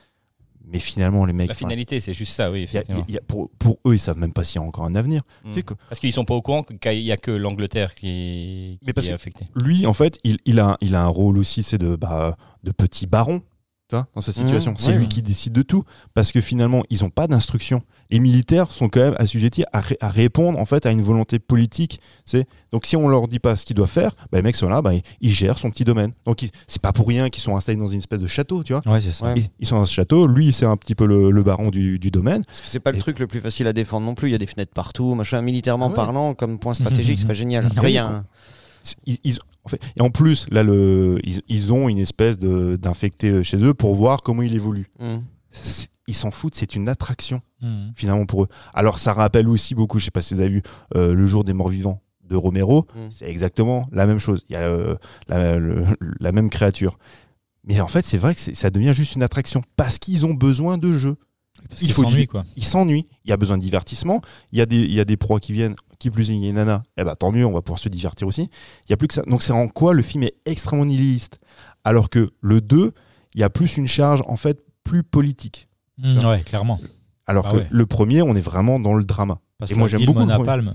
[0.65, 1.49] Mais finalement, les mecs.
[1.49, 4.31] La finalité, c'est juste ça, oui, y a- y pour, pour eux, ils savent même
[4.33, 5.21] pas s'il y a encore un avenir.
[5.43, 5.47] Mm.
[5.49, 8.79] Tu sais que- Parce qu'ils sont pas au courant qu'il y a que l'Angleterre qui,
[8.81, 9.45] qui Mais parce est que- affectée.
[9.55, 12.71] lui, en fait, il, il, a, il a un rôle aussi, c'est de, bah, de
[12.71, 13.41] petit baron
[13.95, 14.71] vois, dans situation.
[14.71, 15.07] Mmh, c'est ouais, lui ouais.
[15.07, 15.83] qui décide de tout.
[16.13, 17.81] Parce que finalement, ils n'ont pas d'instruction.
[18.09, 21.39] Les militaires sont quand même assujettis à, ré- à répondre en fait à une volonté
[21.39, 21.99] politique.
[22.25, 24.69] C'est donc si on leur dit pas ce qu'ils doivent faire, bah, les mecs sont
[24.69, 24.91] là, bah,
[25.21, 26.11] ils, gèrent son petit domaine.
[26.25, 28.73] Donc ils- c'est pas pour rien qu'ils sont installés dans une espèce de château, tu
[28.73, 28.81] vois.
[28.85, 29.25] Ouais, c'est ça.
[29.25, 29.33] Ouais.
[29.37, 30.27] Ils, ils sont dans ce château.
[30.27, 32.43] Lui, c'est un petit peu le, le baron du, du domaine.
[32.45, 34.29] Parce que c'est pas le Et- truc le plus facile à défendre non plus.
[34.29, 35.41] Il y a des fenêtres partout, machin.
[35.41, 37.65] Militairement Ah parlant, comme point stratégique, c'est pas génial.
[37.65, 38.25] Après, il y a mais un-
[38.83, 42.37] C'est- Ils, ils- en fait, et en plus, là, le, ils, ils ont une espèce
[42.39, 44.89] de- d'infecté chez eux pour voir comment il évolue.
[45.51, 47.41] C'est- Ils s'en foutent, c'est une attraction.
[47.61, 47.93] Mhm.
[47.95, 48.47] finalement pour eux.
[48.73, 50.61] Alors ça rappelle aussi beaucoup, je sais pas si vous avez vu
[50.97, 52.99] euh, Le jour des morts vivants de Romero, Mm.
[53.09, 54.43] c'est exactement la même chose.
[54.49, 54.95] Il y a euh,
[55.29, 55.85] la, le-
[56.19, 56.97] la même créature.
[57.63, 60.77] Mais en fait, c'est vrai que ça devient juste une attraction parce qu'ils ont besoin
[60.77, 61.15] de jeu.
[61.69, 62.43] Parce Il faut s'ennuie, quoi.
[62.57, 63.05] Ils s'ennuient.
[63.23, 64.19] Il y a besoin de divertissement.
[64.51, 65.75] Il y a des, il y a des proies qui viennent.
[66.03, 66.81] Qui plus est, il y a une nana.
[66.97, 68.49] Eh ben, tant mieux, on va pouvoir se divertir aussi.
[68.87, 69.21] Il y a plus que ça.
[69.21, 71.39] Donc c'est en quoi le film est extrêmement nihiliste?
[71.85, 72.91] Alors que le 2,
[73.35, 75.69] il y a plus une charge en fait plus politique.
[75.97, 76.77] Mhm, Ouais, clairement.
[77.25, 77.67] Alors Ah que ouais.
[77.71, 79.39] le premier, on est vraiment dans le drama.
[79.57, 80.73] Parce Et que moi, j'aime beaucoup Palme.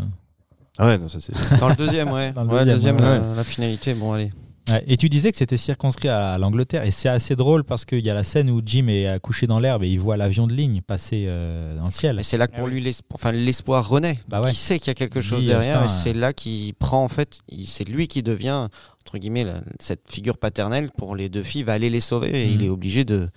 [0.79, 1.35] Ah ouais, non, ça c'est.
[1.61, 2.33] Dans le deuxième, ouais.
[2.33, 3.29] Dans le Ouais, deuxième, deuxième, ouais.
[3.31, 3.93] la, la finalité.
[3.93, 4.33] Bon, allez.
[4.71, 8.05] Ouais, et tu disais que c'était circonscrit à l'Angleterre, et c'est assez drôle parce qu'il
[8.07, 10.53] y a la scène où Jim est accouché dans l'herbe et il voit l'avion de
[10.53, 12.17] ligne passer euh, dans le ciel.
[12.17, 12.73] Mais c'est là que pour oui.
[12.73, 14.19] lui l'espoir, enfin, l'espoir renaît.
[14.29, 14.51] Bah ouais.
[14.51, 17.05] Il sait qu'il y a quelque chose dit, derrière putain, et c'est là qu'il prend
[17.05, 18.69] en fait, il- c'est lui qui devient
[19.07, 22.49] entre guillemets la- cette figure paternelle pour les deux filles, va aller les sauver et
[22.51, 23.29] il est obligé de,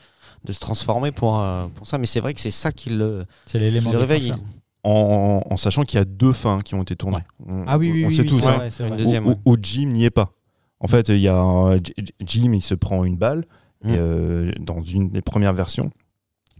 [0.43, 1.97] de se transformer pour, euh, pour ça.
[1.97, 4.33] Mais c'est vrai que c'est ça qui le, C'est qui le réveille.
[4.83, 7.23] En, en sachant qu'il y a deux fins qui ont été tournées.
[7.47, 8.39] On- Ah oui, oui, on oui, sait oui, tous.
[8.39, 8.87] c'est hein.
[8.89, 9.35] vrai, vrai.
[9.45, 10.31] où Jim n'y est pas.
[10.81, 11.77] En fait, il y a un-
[12.25, 13.45] Jim, il se prend une balle
[13.83, 13.89] Mm.
[13.89, 15.91] et, euh, dans une des premières versions.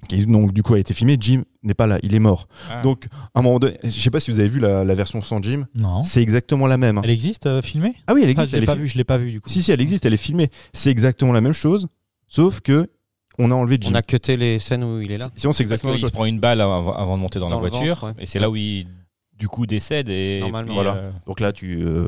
[0.07, 2.47] Qui donc du coup a été filmé, Jim n'est pas là, il est mort.
[2.71, 2.81] Ah.
[2.81, 3.05] Donc
[3.35, 5.39] à un moment donné, je sais pas si vous avez vu la, la version sans
[5.43, 6.01] Jim, Non.
[6.01, 6.97] c'est exactement la même.
[6.97, 7.01] hein.
[7.03, 7.93] Elle existe euh, filmée?
[8.07, 8.51] Ah oui, elle Ah, existe.
[8.55, 9.47] Je l'ai pas fi- vu, je l'ai pas vu du coup.
[9.49, 10.49] Si si, elle existe, elle est filmée.
[10.73, 11.87] C'est exactement la même chose,
[12.27, 12.89] sauf que
[13.37, 13.91] on a enlevé Jim.
[13.91, 15.29] On a cuté les scènes où il est là.
[15.35, 16.17] Sinon c'est Parce exactement la qu'il même se chose.
[16.17, 18.23] prend une balle avant, avant de monter dans, Dans la voiture, ventre, ouais.
[18.23, 18.87] et c'est là où il
[19.41, 20.67] du coup décède et Normalement.
[20.67, 20.95] puis, Voilà.
[20.95, 22.07] euh, Donc là, tu euh,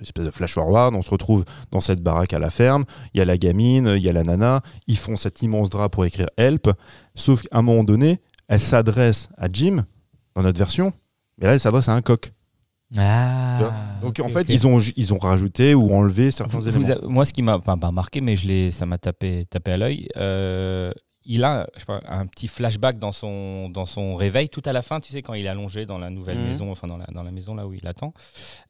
[0.00, 2.84] espèce de flash forward, on se retrouve dans cette baraque à la ferme.
[3.12, 4.62] Il y a la gamine, il y a la nana.
[4.86, 6.70] Ils font cet immense drap pour écrire help.
[7.16, 9.84] Sauf qu'à un moment donné, elle s'adresse à Jim
[10.34, 10.92] dans notre version,
[11.36, 12.32] mais là, elle s'adresse à un coq.
[12.96, 13.98] Ah.
[14.00, 16.84] Donc ok, en fait, ils ont ils ont rajouté ou enlevé certains Vous- éléments.
[16.84, 19.44] vous avez- moi, ce qui m'a enfin, pas marqué, mais je l'ai, ça m'a tapé,
[19.50, 20.08] tapé à l'œil.
[20.16, 20.90] euh,
[21.28, 24.72] il a je sais pas, un petit flashback dans son, dans son réveil tout à
[24.72, 26.44] la fin, tu sais, quand il est allongé dans la nouvelle Mhm.
[26.46, 28.12] maison, enfin dans la, dans la maison là où il attend.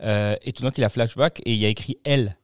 [0.02, 2.36] Euh, et tout d'un coup, il a flashback et il y a écrit L.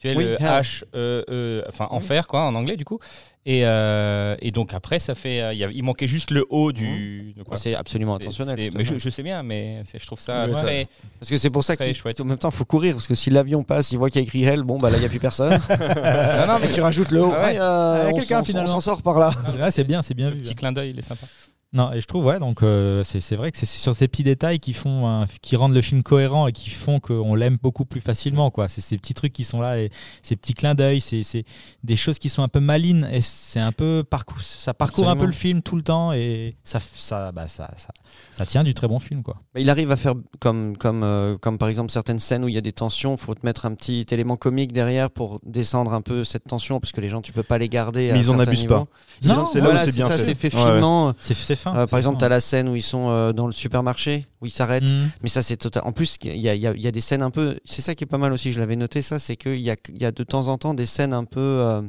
[0.00, 0.46] Tu Oui, le Hell.
[0.46, 2.98] H, E, E, enfin enfer, quoi, en anglais, du coup.
[3.46, 5.40] Et, euh, et donc après, ça fait.
[5.40, 7.32] euh, il y a- il manquait juste le O du.
[7.46, 7.56] quoi.
[7.56, 8.70] C'est absolument intentionnel.
[8.76, 10.88] mais je, je sais bien, mais je trouve ça Ouais, très.
[11.18, 12.94] Parce que c'est pour ça qu'en même temps, il faut courir.
[12.94, 14.98] Parce que si l'avion passe, il voit qu'il y a écrit Hell, bon, bah là,
[14.98, 15.52] il n'y a plus personne.
[15.70, 17.32] non, non, mais Et tu rajoutes le haut.
[17.34, 17.44] Ah ouais.
[17.46, 18.70] Ah, il y a- Ah, y a on quelqu'un, finalement.
[18.70, 19.30] On s'en sort par là.
[19.70, 20.40] C'est bien, c'est bien vu.
[20.42, 21.26] petit clin d'œil, il est sympa.
[21.72, 24.58] Non, et je trouve, ouais, donc euh, c'est vrai que c'est sur ces petits détails
[24.58, 28.50] qui font, qui rendent le film cohérent et qui font qu'on l'aime beaucoup plus facilement,
[28.50, 28.68] quoi.
[28.68, 29.90] C'est ces petits trucs qui sont là, et
[30.22, 31.44] ces petits clins d'œil, c'est
[31.84, 35.16] des choses qui sont un peu malines et c'est un peu parcours, ça parcourt un
[35.16, 37.90] peu le film tout le temps et ça, ça, bah, ça, ça,
[38.32, 39.36] ça tient du très bon film, quoi.
[39.54, 42.54] Mais Il arrive à faire comme, comme, euh, comme par exemple certaines scènes où il
[42.54, 45.92] y a des tensions, il faut te mettre un petit élément comique derrière pour descendre
[45.92, 48.10] un peu cette tension, parce que les gens, tu peux pas les garder.
[48.10, 48.86] à Mais ils en abusent niveaux.
[48.86, 49.34] pas.
[49.34, 50.24] Non, c'est là voilà, où c'est bien ça, fait.
[50.24, 50.70] c'est fait Ouais, ouais.
[50.72, 51.12] finement.
[51.20, 51.74] C'est c'est fin.
[51.76, 52.18] Euh, c'est par exemple, fin.
[52.20, 54.84] tu as la scène où ils sont euh, dans le supermarché, où ils s'arrêtent.
[54.90, 55.10] Mhm.
[55.22, 55.82] Mais ça, c'est total.
[55.84, 57.58] En plus, il y a, il y y a des scènes un peu.
[57.64, 59.76] C'est ça qui est pas mal aussi, je l'avais noté, ça, c'est qu'il y a,
[59.88, 61.40] il y a de temps en temps des scènes un peu.
[61.40, 61.82] euh,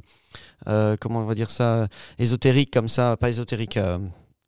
[0.67, 1.87] euh, comment on va dire ça
[2.19, 3.17] Ésotériques comme ça.
[3.17, 3.77] Pas ésotériques.
[3.77, 3.97] euh,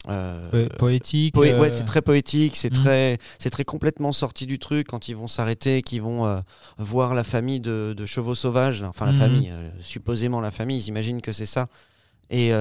[0.10, 1.34] euh, Po- poétique.
[1.36, 2.82] Poé- euh, Ouais, c'est très poétique, c'est Mm.
[2.84, 6.40] très, c'est très complètement sorti du truc quand ils vont s'arrêter, qu'ils vont euh,
[6.78, 9.20] voir la famille de, de chevaux sauvages, enfin la Mhm.
[9.20, 11.68] famille, euh, supposément la famille, ils imaginent que c'est ça,
[12.30, 12.52] et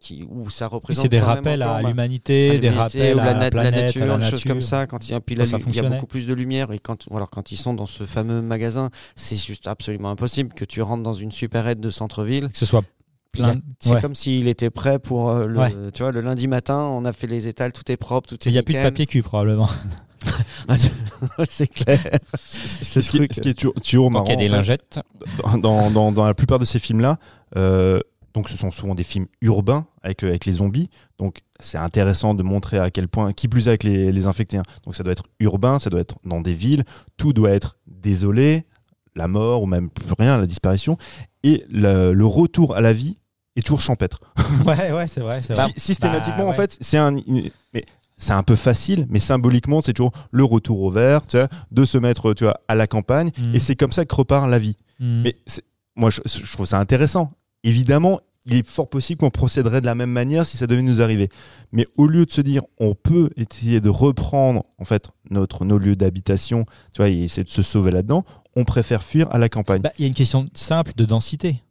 [0.00, 1.02] qui, où ça représente.
[1.02, 4.16] c'est des rappels à bah, l'humanité, des rappels à la, planète, la nature, à la
[4.16, 4.50] des choses nature.
[4.50, 4.86] comme ça.
[4.86, 7.30] Quand il, puis là, ça il y a beaucoup plus de lumière et quand, alors
[7.30, 11.14] quand ils sont dans ce fameux magasin, c'est juste absolument impossible que tu rentres dans
[11.14, 12.48] une supérette de centre-ville.
[12.50, 12.82] Que ce soit
[13.80, 14.00] C'est ouais.
[14.00, 15.74] comme s'il était prêt pour euh, le, Ouais.
[15.94, 16.78] tu vois, le lundi matin.
[16.80, 18.50] On a fait les étals, tout est propre, tout est.
[18.50, 19.68] Il n'y a plus de papier cul probablement.
[21.48, 21.98] c'est clair.
[22.38, 24.24] Ce qui, est- ce qui est toujours, toujours marrant.
[24.24, 25.00] Donc il y a des fait, lingettes.
[25.58, 27.18] dans, dans, dans la plupart de ces films-là,
[27.56, 28.00] euh,
[28.34, 30.90] donc ce sont souvent des films urbains avec, le- avec les zombies.
[31.18, 34.58] Donc c'est intéressant de montrer à quel point, qui plus est avec les, les infectés.
[34.58, 34.64] hein.
[34.84, 36.84] Donc ça doit être urbain, ça doit être dans des villes,
[37.16, 38.64] tout doit être désolé,
[39.16, 40.96] la mort ou même plus rien, la disparition.
[41.42, 43.18] Et le, le retour à la vie
[43.56, 44.20] est toujours champêtre.
[44.66, 45.40] ouais, ouais, c'est vrai.
[45.40, 45.54] vrai.
[45.68, 47.16] Sy- systématiquement, Bah, en fait, c'est un.
[47.72, 47.84] mais
[48.16, 51.84] c'est un peu facile, mais symboliquement, c'est toujours le retour au vert, tu vois, de
[51.84, 53.30] se mettre tu vois, à la campagne.
[53.38, 53.54] Mm.
[53.54, 54.76] Et c'est comme ça que repart la vie.
[55.00, 55.22] Mm.
[55.22, 55.36] Mais
[55.96, 57.32] moi, je, je trouve ça intéressant.
[57.64, 61.00] Évidemment, il est fort possible qu'on procéderait de la même manière si ça devait nous
[61.00, 61.28] arriver.
[61.72, 65.78] Mais au lieu de se dire, on peut essayer de reprendre en fait notre nos
[65.78, 68.24] lieux d'habitation, tu vois, et essayer de se sauver là-dedans,
[68.56, 69.82] on préfère fuir à la campagne.
[69.82, 71.62] Bah, il y a une question simple de densité.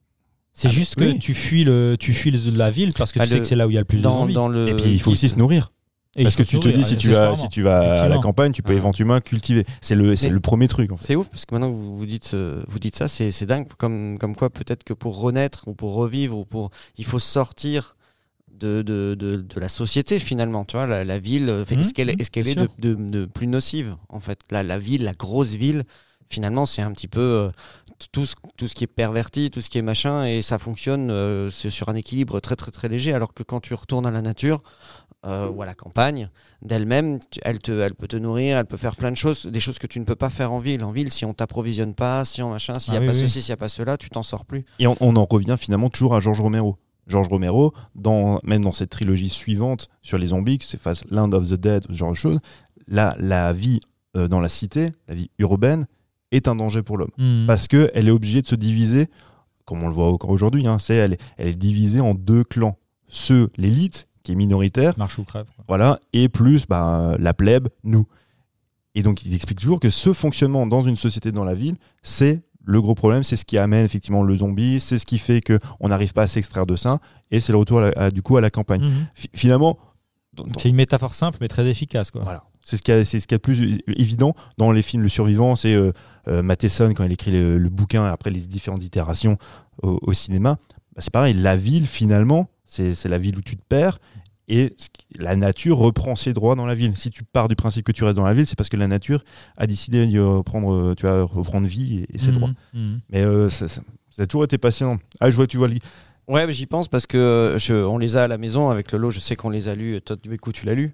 [0.54, 1.20] C'est Ah juste que oui.
[1.20, 3.56] tu fuis le, tu fuis le- la ville parce que Bah, tu sais que c'est
[3.56, 4.34] là où il y a le plus de Dans, zombies.
[4.34, 5.72] dans le et puis il faut aussi se nourrir.
[6.18, 8.52] Et Parce que tu te dis, si tu vas, si tu vas à la campagne,
[8.52, 8.76] tu peux Ah.
[8.76, 9.66] éventuellement cultiver.
[9.80, 10.92] C'est le, le premier truc.
[10.92, 11.06] En fait.
[11.06, 13.46] C'est ouf parce que maintenant que vous, vous dites, euh, vous dites ça, c'est c'est
[13.46, 13.66] dingue.
[13.78, 17.96] Comme, comme quoi, peut-être que pour renaître ou pour revivre ou pour, il faut sortir
[18.54, 20.66] de, de, de, de la société finalement.
[20.66, 22.94] Tu vois, la, la ville, fait- Mhm, est-ce qu'elle est, est-ce qu'elle bien est de,
[22.96, 24.40] de- de plus nocive en fait?
[24.52, 25.84] La, la ville, la grosse ville,
[26.30, 27.50] finalement, c'est un petit peu euh,
[28.12, 31.10] tout ce, tout ce qui est perverti, tout ce qui est machin, et ça fonctionne
[31.12, 33.14] euh, c'est sur un équilibre très très très léger.
[33.14, 34.62] Alors que quand tu retournes à la nature
[35.26, 36.30] euh, ou à la campagne,
[36.64, 39.78] d'elle-même, elle, te, elle peut te nourrir, elle peut faire plein de choses, des choses
[39.78, 40.84] que tu ne peux pas faire en ville.
[40.84, 43.14] En ville, si on t'approvisionne pas, si on machin, s'il n'y Ah a oui, pas
[43.14, 43.20] oui.
[43.20, 44.66] ceci, s'il n'y a pas cela, tu t'en sors plus.
[44.80, 46.78] Et on, on en revient finalement toujours à Georges Romero.
[47.08, 51.32] Georges Romero, dans, même dans cette trilogie suivante sur les zombies, que c'est face Land
[51.34, 52.40] of the Dead, ce genre de choses,
[52.88, 53.80] la, la vie
[54.16, 55.88] euh, dans la cité, la vie urbaine,
[56.32, 57.12] est un danger pour l'homme.
[57.18, 57.46] Mhm.
[57.48, 59.08] Parce qu'elle est obligée de se diviser,
[59.66, 62.44] comme on le voit encore aujourd'hui, hein, c'est, elle, est- elle est divisée en deux
[62.44, 62.78] clans.
[63.08, 65.46] Ceux, l'élite, qui est minoritaire, Marche ou crève.
[65.56, 65.66] quoi.
[65.68, 68.06] voilà, et plus bah, la plèbe, nous.
[68.96, 72.42] Et donc il explique toujours que ce fonctionnement dans une société dans la ville, c'est
[72.64, 75.88] le gros problème, c'est ce qui amène effectivement le zombie, c'est ce qui fait qu'on
[75.88, 77.00] n'arrive pas à s'extraire de ça,
[77.32, 78.82] et c'est le retour à la- à- du coup à la campagne.
[78.84, 79.08] Mhm.
[79.16, 79.78] Fi- finalement,
[80.60, 82.12] C'est une métaphore simple mais très efficace.
[82.12, 82.22] Quoi.
[82.24, 82.44] voilà.
[82.64, 85.10] C'est ce qui est ce qu'il y a de plus évident dans les films Le
[85.10, 85.92] Survivant, c'est euh,
[86.28, 89.38] Matheson quand il écrit le, le bouquin après les différentes itérations
[89.84, 90.58] au, au cinéma.
[90.96, 93.98] Bah, c'est pareil, la ville finalement, c'est c'est la ville où tu te perds
[94.48, 94.76] et
[95.18, 96.98] la nature reprend ses droits dans la ville.
[96.98, 98.88] Si tu pars du principe que tu restes dans la ville, c'est parce que la
[98.88, 99.24] nature
[99.56, 102.34] a décidé de reprendre, euh, tu vois, reprendre vie et, et ses Mhm.
[102.36, 102.50] droits.
[102.74, 103.00] Mhm.
[103.12, 104.98] Mais euh, ça, ça- ça a toujours été passionnant.
[105.22, 105.78] Ah, je vois, tu vois, le-
[106.28, 109.10] Ouais, j'y pense parce que euh, je- on les a à la maison avec Lolo.
[109.10, 110.00] Je sais qu'on les a lus.
[110.02, 110.94] Toi, du coup, tu l'as lu?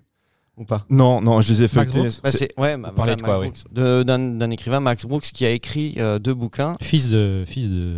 [0.58, 0.86] Ou pas?
[0.90, 2.18] Non, non, je les ai Max feuilletés.
[2.24, 2.30] Bah,
[2.64, 3.74] ouais, bah, voilà, de quoi, Max Brooks.
[3.74, 6.76] De- d'un d'un écrivain Max Brooks qui a écrit euh, deux bouquins.
[6.82, 7.96] Fils de fils de,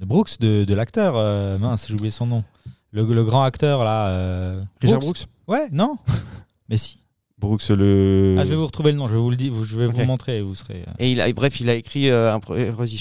[0.00, 1.14] de Brooks, de, de l'acteur.
[1.16, 2.44] euh, mince, j'ai oublié son nom.
[2.90, 4.08] Le, le grand acteur là.
[4.08, 5.26] euh, Richard Brooks?
[5.46, 5.96] Ouais, non.
[6.68, 6.98] mais si.
[7.38, 8.36] Brooks, le.
[8.38, 9.06] Ah, je vais vous retrouver le nom.
[9.08, 9.52] Je vais vous le dire.
[9.64, 10.38] Je vais vous montrer.
[10.38, 10.84] et Vous serez.
[10.88, 12.38] euh, Et il a, bref, il a écrit euh, un.
[12.38, 12.96] Vas-y.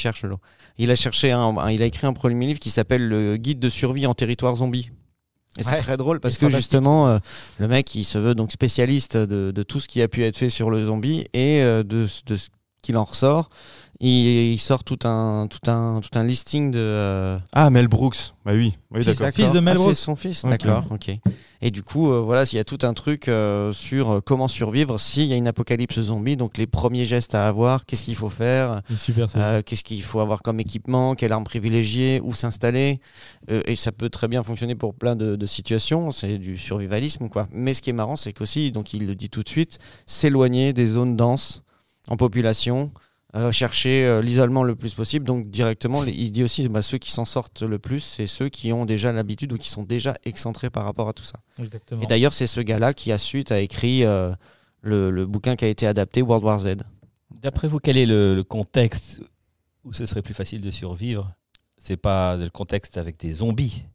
[0.80, 3.60] Il a cherché un, un- il a écrit un premier livre qui s'appelle Le guide
[3.60, 4.90] de survie en territoire zombie.
[5.58, 5.78] Et c'est Ouais.
[5.82, 7.18] très drôle parce que justement, euh,
[7.60, 10.38] le mec, il se veut donc spécialiste de, de tout ce qui a pu être
[10.38, 12.50] fait sur le zombie et euh, de, de ce
[12.82, 13.50] qu'il en ressort.
[14.00, 14.10] Il,
[14.54, 16.80] il sort tout un, tout un, tout un listing de.
[16.80, 18.34] euh, Ah, Mel Brooks.
[18.46, 19.34] Bah oui, oui Fils- d'accord.
[19.34, 19.96] Fils de Mel Ah, c'est Brooks.
[19.96, 21.12] son fils, d'accord, ok.
[21.66, 25.00] Et du coup, euh, voilà, il y a tout un truc euh, sur comment survivre
[25.00, 28.30] s'il y a une apocalypse zombie, donc les premiers gestes à avoir, qu'est-ce qu'il faut
[28.30, 29.30] faire, c'est super.
[29.30, 29.40] ça.
[29.40, 33.00] euh, qu'est-ce qu'il faut avoir comme équipement, quelle arme privilégiée, où s'installer.
[33.50, 37.30] Euh, et ça peut très bien fonctionner pour plein de, de situations, c'est du survivalisme,
[37.30, 37.48] quoi.
[37.54, 40.74] Mais ce qui est marrant, c'est qu'aussi, donc il le dit tout de suite, s'éloigner
[40.74, 41.64] des zones denses
[42.10, 42.92] en population.
[43.36, 45.26] Euh, chercher euh, l'isolement le plus possible.
[45.26, 48.50] Donc directement, les- il dit aussi bah, ceux qui s'en sortent le plus, c'est ceux
[48.50, 51.40] qui ont déjà l'habitude ou qui sont déjà excentrés par rapport à tout ça.
[51.60, 52.02] Exactement.
[52.02, 54.34] Et d'ailleurs, c'est ce gars-là qui a suite a écrit euh,
[54.82, 56.76] le, le bouquin qui a été adapté, World War Z.
[57.42, 59.22] D'après vous, quel est le, le contexte
[59.84, 61.32] où ce serait plus facile de survivre?
[61.78, 63.86] C'est pas le contexte avec des zombies,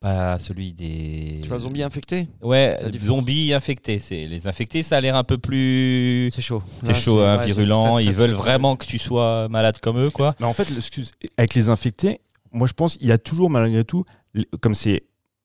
[0.00, 1.40] pas celui des.
[1.42, 3.98] Tu vois, zombie infecté Ouais, zombies infectés.
[3.98, 6.30] C'est les infectés, ça a l'air un peu plus.
[6.32, 6.62] C'est chaud.
[6.80, 7.82] C'est Là, chaud, hein, ouais, virulent.
[7.84, 10.34] très, très, Ils veulent très, vraiment que tu sois malade comme eux, quoi.
[10.40, 12.20] Mais en fait, excuse- avec les infectés,
[12.52, 14.04] moi je pense qu'il y a toujours malgré tout,
[14.60, 15.04] comme c'est.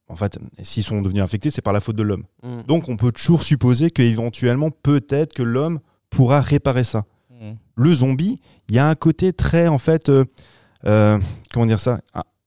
[0.10, 2.26] En fait, s'ils sont devenus infectés, c'est par la faute de l'homme.
[2.44, 2.64] Mm.
[2.68, 5.80] Donc on peut toujours supposer qu'éventuellement, peut-être que l'homme
[6.10, 7.06] pourra réparer ça.
[7.76, 8.40] Le zombie,
[8.70, 10.24] il y a un côté très, en fait, euh,
[10.86, 11.20] euh,
[11.52, 12.00] comment dire ça?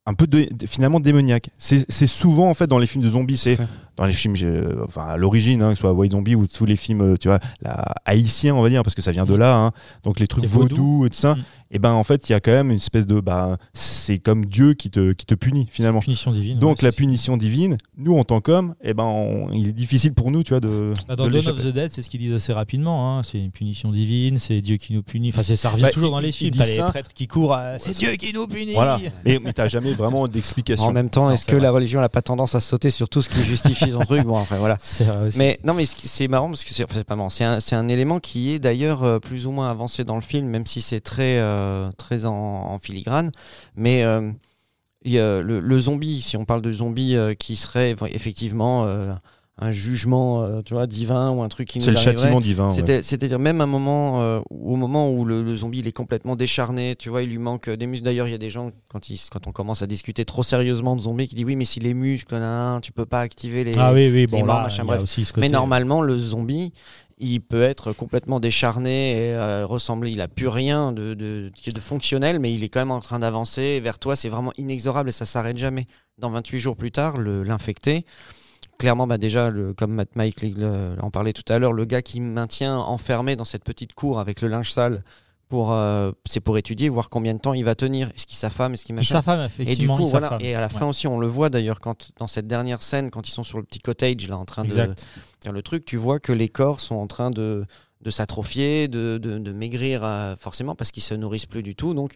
[0.06, 0.26] Un, peu
[0.66, 1.50] finalement démoniaque.
[1.58, 3.58] C'est souvent, en fait, dans les films de zombies, c'est.
[3.96, 4.34] Dans les films,
[4.86, 7.28] enfin à l'origine, hein, que ce soit White Zombie ou tous les films, euh, tu
[7.28, 9.72] vois, la, haïtiens, on va dire, parce que ça vient de là, hein,
[10.04, 11.34] donc les trucs vaudous et tout ça.
[11.34, 11.44] Mm.
[11.72, 14.46] Et ben en fait, il y a quand même une espèce de, bah, c'est comme
[14.46, 15.98] Dieu qui te, qui te punit finalement.
[15.98, 16.60] Punition divine.
[16.60, 20.14] Donc ouais, la punition divine, nous en tant qu'hommes, eh ben on- il est difficile
[20.14, 20.92] pour nous, tu vois, de.
[21.08, 23.18] Bah, dans de Dawn of the Dead, c'est ce qu'ils disent assez rapidement.
[23.18, 23.22] hein.
[23.24, 25.30] C'est une punition divine, c'est Dieu qui nous punit.
[25.30, 26.54] Enfin, ça revient Bah, toujours dans les films.
[26.56, 27.56] T'as les prêtres qui courent.
[27.56, 28.74] euh, c'est Dieu qui nous punit.
[28.74, 29.00] Voilà.
[29.24, 30.86] Mais, mais t'as jamais vraiment d'explication.
[30.86, 31.62] En même temps, est-ce que vrai.
[31.62, 34.38] la religion n'a pas tendance à sauter sur tout ce qui justifie son truc Bon,
[34.38, 34.76] après, voilà.
[35.36, 37.30] Mais non, mais c'est marrant parce que c'est enfin, pas marrant.
[37.30, 40.46] C'est un, un élément qui est d'ailleurs euh, plus ou moins avancé dans le film,
[40.48, 43.30] même si c'est très, euh, très en, en filigrane.
[43.76, 44.30] Mais euh,
[45.04, 48.84] il y a le, le zombie, si on parle de zombie euh, qui serait effectivement
[48.86, 49.12] euh,
[49.58, 52.40] un jugement, euh, tu vois, divin ou un truc qui nous C'est le arriverait, châtiment
[52.42, 52.68] divin.
[52.68, 53.02] ouais.
[53.02, 56.94] C'est-à-dire même un moment, euh, au moment où le, le zombie il est complètement décharné,
[56.94, 58.04] tu vois, il lui manque des muscles.
[58.04, 60.94] D'ailleurs, il y a des gens quand, ils, quand on commence à discuter trop sérieusement
[60.94, 63.78] de zombies qui disent oui, mais si les muscles, nan, tu peux pas activer les.
[63.78, 65.02] ah oui, oui, bon, morts, là, machin, il y a bref.
[65.04, 66.74] aussi ce mais normalement, le zombie,
[67.18, 70.10] il peut être complètement décharné et euh, ressembler.
[70.10, 73.20] Il a plus rien de, de, de fonctionnel, mais il est quand même en train
[73.20, 74.16] d'avancer vers toi.
[74.16, 75.86] C'est vraiment inexorable et ça s'arrête jamais.
[76.18, 78.04] Dans 28 jours plus tard, le- l'infecté.
[78.78, 82.02] Clairement, bah déjà, le, comme Matt Mike le- en parlait tout à l'heure, le gars
[82.02, 85.02] qui maintient enfermé dans cette petite cour avec le linge sale,
[85.48, 88.08] pour, euh, c'est pour étudier, voir combien de temps il va tenir.
[88.16, 89.14] Est-ce qu'il sa femme, est-ce qu'il machin.
[89.60, 90.28] Et du coup, voilà.
[90.30, 90.40] femme.
[90.42, 90.90] Et à la fin Ouais.
[90.90, 93.64] aussi, on le voit d'ailleurs quand dans cette dernière scène, quand ils sont sur le
[93.64, 94.70] petit cottage là, en train de
[95.42, 97.64] faire le truc, tu vois que les corps sont en train de,
[98.02, 101.94] de s'atrophier, de, de- de maigrir euh, forcément parce qu'ils se nourrissent plus du tout.
[101.94, 102.14] Donc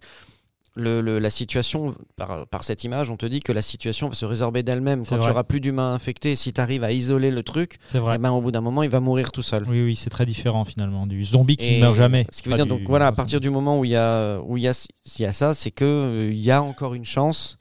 [0.77, 4.15] le, le- la situation, par, par cette image, on te dit que la situation va
[4.15, 5.01] se résorber d'elle-même.
[5.05, 5.27] Quand il vrai.
[5.27, 8.15] n'y aura plus d'humains infectés, si tu arrives à isoler le truc, vrai.
[8.17, 9.65] eh ben, au bout d'un moment, il va mourir tout seul.
[9.69, 12.27] Oui, oui, c'est très différent finalement du zombie qui ne meurt jamais.
[12.31, 14.39] Ce qui veut dire, du- donc voilà, à partir du moment où il y a,
[14.41, 14.87] où il y a,
[15.19, 17.59] y a ça, c'est que euh, y a encore une chance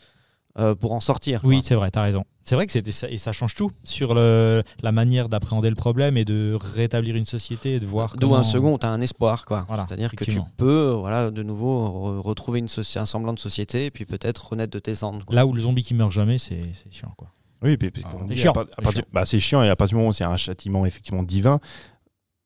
[0.58, 1.42] euh, pour en sortir.
[1.44, 2.24] Oui, c'est vrai, t'as raison.
[2.50, 5.76] C'est vrai que c'était ça, et ça change tout sur le, la manière d'appréhender le
[5.76, 8.16] problème et de rétablir une société et de voir.
[8.16, 9.46] D'où comment- un second, tu as un espoir.
[9.46, 9.66] quoi.
[9.68, 13.86] Voilà, C'est-à-dire que tu peux voilà, de nouveau re- retrouver une un semblant de société
[13.86, 15.26] et puis peut-être renaître de tes cendres.
[15.26, 15.36] quoi.
[15.36, 17.28] Là où le zombie qui meurt jamais, c'est c'est chiant quoi.
[17.62, 18.54] Oui, puis, puis Ah, c'est dit, chiant,
[18.96, 21.60] c'est bah, c'est chiant et à partir du moment où c'est un châtiment effectivement divin,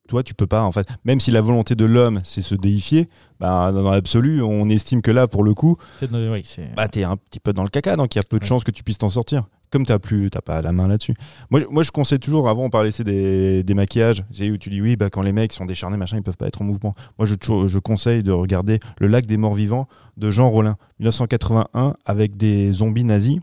[0.09, 3.07] toi tu peux pas en fait, même si la volonté de l'homme c'est se déifier,
[3.39, 6.43] bah, dans l'absolu on estime que là pour le coup, euh, oui,
[6.75, 8.49] bah, t'es un petit peu dans le caca donc il y a peu de Ouais.
[8.49, 9.45] chances que tu puisses t'en sortir.
[9.73, 11.15] Comme t'as plus, t'as pas la main là-dessus.
[11.49, 12.47] Moi, moi, je conseille toujours.
[12.47, 14.23] Avant, on parlait c'est des, des maquillages.
[14.39, 16.61] Où tu dis oui, bah quand les mecs sont décharnés, machin, ils peuvent pas être
[16.61, 16.93] en mouvement.
[17.17, 17.33] Moi, je,
[17.67, 22.71] je conseille de regarder Le Lac des Morts Vivants de Jean Rollin, 1981, avec des
[22.71, 23.39] zombies nazis.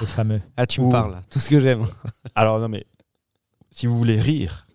[0.00, 0.40] les fameux.
[0.56, 1.82] Ah, tu me parles, tout ce que j'aime.
[2.34, 2.86] Alors non mais
[3.70, 4.66] si vous voulez rire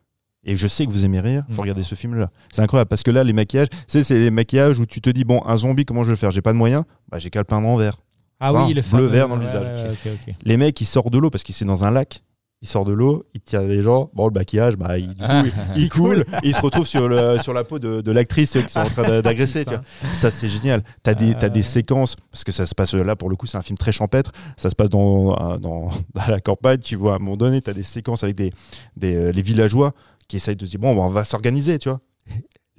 [0.43, 1.61] et je sais que vous aimez rire, faut Mm.
[1.61, 2.29] regarder ce film-là.
[2.51, 5.23] C'est incroyable parce que là les maquillages, c'est c'est les maquillages où tu te dis
[5.25, 6.31] bon un zombie comment je vais le faire?
[6.31, 7.97] J'ai pas de moyens, bah j'ai qu'à le peindre en vert.
[8.39, 9.97] Ah oui, le bleu, vert dans le visage.
[10.43, 12.23] Les mecs ils sortent de l'eau parce qu'ils sont dans un lac.
[12.63, 14.09] Ils sortent de l'eau, ils tirent des gens.
[14.15, 15.27] Bon, le maquillage, bah, il, du coup,
[15.75, 16.25] il, il coule.
[16.41, 18.85] et ils se retrouvent sur, le, sur la peau de, de l'actrice qui sont en
[18.85, 19.63] train d'a- d'agresser.
[20.15, 20.81] Ça, c'est génial.
[21.03, 21.63] T'as des, t'as des Euh.
[21.63, 24.31] séquences, parce que ça se passe là, pour le coup, c'est un film très champêtre.
[24.57, 26.79] Ça se passe dans, euh, dans, dans la campagne.
[26.79, 28.51] Tu vois, à un moment donné, t'as des séquences avec des,
[28.95, 29.93] des, euh, les villageois
[30.27, 31.99] qui essayent de se dire bon, bah, on va s'organiser, tu vois.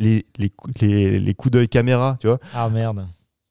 [0.01, 3.07] Les, les, cou- les, les coups d'œil caméra, tu vois, Ah merde.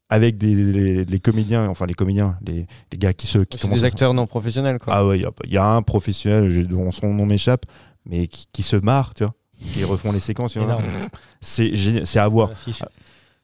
[0.09, 3.79] Avec des, les, les comédiens, enfin les comédiens, les, les gars qui se qui commencent
[3.79, 4.79] des à- acteurs non professionnels.
[4.79, 4.93] Quoi.
[4.95, 7.65] ah ouais, il y a- y, a un professionnel je- dont son nom m'échappe,
[8.05, 10.53] mais qui, qui se marre, tu vois, qui refont les séquences.
[10.53, 10.67] tu vois.
[10.67, 10.83] Énorme.
[11.41, 12.49] C'est génial, c'est à voir.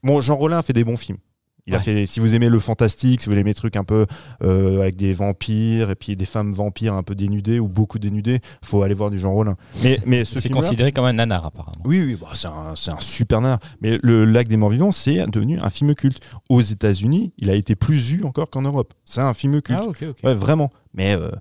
[0.04, 1.18] Bon, Jean Rollin fait des bons films.
[1.66, 4.06] Il a fait, si vous aimez le fantastique, si vous aimez les trucs un peu
[4.44, 8.42] euh, avec des vampires et puis des femmes vampires un peu dénudées ou beaucoup dénudées,
[8.62, 9.56] faut aller voir du Jean Rollin.
[9.82, 11.82] Mais, mais ce C'est considéré comme un nanar apparemment.
[11.86, 13.60] oui, oui, bah, c'est un, c'est un super nain.
[13.80, 16.20] Mais le Lac des Morts Vivants, c'est devenu un film culte.
[16.50, 18.94] Aux États-Unis, il a été plus vu encore qu'en Europe.
[19.06, 19.80] C'est un film culte.
[19.82, 20.18] Ah ok, ok.
[20.24, 20.70] Ouais, vraiment.
[20.94, 21.32] Mais euh,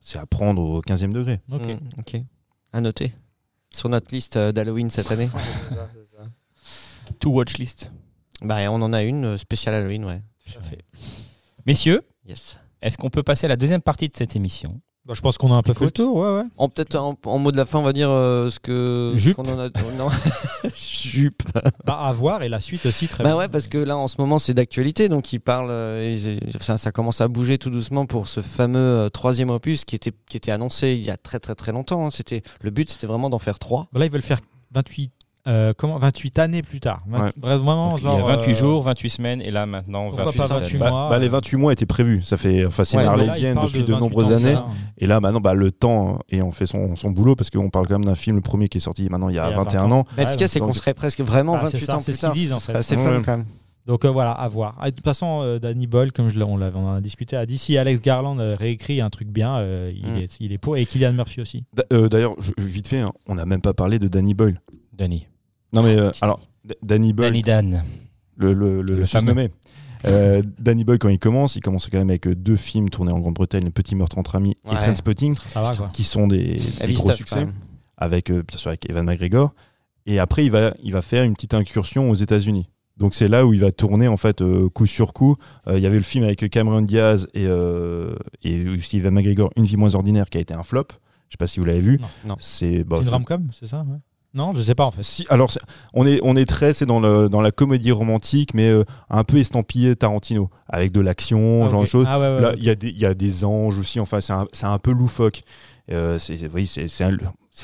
[0.00, 1.38] c'est à prendre au 15e degré.
[1.52, 1.62] Ok.
[1.98, 2.20] Ok.
[2.72, 3.12] À noter.
[3.70, 5.28] Sur notre liste euh, d'Halloween cette année.
[7.20, 7.90] To watch list.
[8.42, 10.22] Bah, on en a une euh, spéciale Halloween, ouais.
[10.46, 10.78] Tout à fait.
[11.66, 12.58] Messieurs, Yes.
[12.82, 14.80] est-ce qu'on peut passer à la deuxième partie de cette émission?
[15.06, 15.96] Bah, je pense qu'on a un peu fait le Écoute.
[15.96, 16.44] tour, ouais, ouais.
[16.58, 19.18] En peut-être en, en mot de la fin, on va dire euh, ce que ce
[19.18, 19.36] Jupe.
[19.36, 19.68] qu'on en a.
[19.68, 20.08] oh, non.
[20.76, 21.42] Jupe.
[21.86, 23.38] Bah, à voir et la suite aussi très Bah bien.
[23.38, 26.76] ouais, parce que là en ce moment c'est d'actualité, donc il parle, euh, ils- ça,
[26.76, 30.36] ça commence à bouger tout doucement pour ce fameux euh, troisième opus qui était qui
[30.36, 32.04] était annoncé il y a très très très longtemps.
[32.06, 32.10] hein.
[32.10, 33.88] C'était le but, c'était vraiment d'en faire trois.
[33.94, 34.40] Là, ils veulent faire
[34.72, 35.10] 28,
[35.46, 37.02] euh, comment, 28 années plus tard.
[37.08, 37.32] Vingt- Ouais.
[37.36, 38.18] Bref, vraiment, Donc, genre.
[38.18, 40.62] Il y a 28 euh, jours, 28 semaines, et là maintenant Pourquoi 28 pas semaines.
[40.62, 41.30] 28 Bah, mois, bah, les euh.
[41.30, 42.22] 28 mois étaient prévus.
[42.22, 44.54] Ça fait, enfin, c'est Ouais, une arlésienne parlent depuis de, 28 nombreuses ans, années.
[44.54, 44.66] ça.
[44.98, 47.86] Et là, maintenant, bah, le temps et on fait son, son boulot parce qu'on parle
[47.86, 49.54] quand même d'un film, le premier qui est sorti maintenant il y a Il y
[49.54, 50.04] a 21 20 ans.
[50.16, 52.00] Mais ce qu'il y a, c'est qu'on serait presque vraiment Ah, c'est 28 ça, ans
[52.00, 52.32] c'est plus tard.
[52.34, 52.72] disent, en fait.
[52.72, 53.46] C'est assez Ouais, fun quand même.
[53.86, 54.76] Donc euh, voilà, à voir.
[54.78, 57.36] Ah, de toute façon, euh, Danny Boyle, comme je on, l'avait- on en a discuté,
[57.36, 60.16] a dit si Alex Garland euh, réécrit un truc bien, euh, il, Mm.
[60.18, 60.76] est, il est pour.
[60.76, 61.64] Et Kylian Murphy aussi.
[61.90, 64.60] Euh, D'ailleurs, vite fait, hein, on n'a même pas parlé de Danny Boyle.
[64.98, 65.26] Danny.
[65.72, 66.40] Non mais euh, alors,
[66.82, 67.82] Danny Boyle, Danny Dan.
[68.36, 69.04] le, le, le.
[70.06, 73.10] Euh, Danny Boyle, quand il commence, il commence quand même avec euh, deux films tournés
[73.12, 74.74] en Grande-Bretagne, Le Petit meurtre entre amis et.
[74.74, 77.46] Trainspotting, va qui sont des, des gros stuff, succès.
[77.96, 79.54] avec euh, bien sûr avec Evan McGregor.
[80.06, 82.68] Et après, il va, il va faire une petite incursion aux États-Unis.
[82.96, 85.36] Donc c'est là où il va tourner en fait euh, coup sur coup.
[85.66, 88.54] Euh, Il y avait le film avec Cameron Diaz et, euh, et
[88.94, 90.86] Evan McGregor, Une vie moins ordinaire, qui a été un flop.
[91.28, 91.98] Je sais pas si vous l'avez vu.
[91.98, 92.08] Non.
[92.30, 92.36] Non.
[92.40, 93.98] C'est bah, C'est une c'est- rom-com, c'est ça ouais
[94.38, 95.02] Non, je sais pas en fait.
[95.02, 95.50] si, alors
[95.92, 99.24] on est on est très c'est dans le dans la comédie romantique, mais euh, un
[99.24, 101.84] peu estampillé Tarantino avec de l'action, Ah, genre ok.
[101.86, 102.06] de choses.
[102.08, 102.54] Ah, ouais, ouais, Là, ouais.
[102.58, 104.00] il y, a des- il y a des anges aussi.
[104.00, 105.42] Enfin, c'est un, c'est un peu loufoque.
[105.90, 106.86] Euh, c'est, oui, c'est,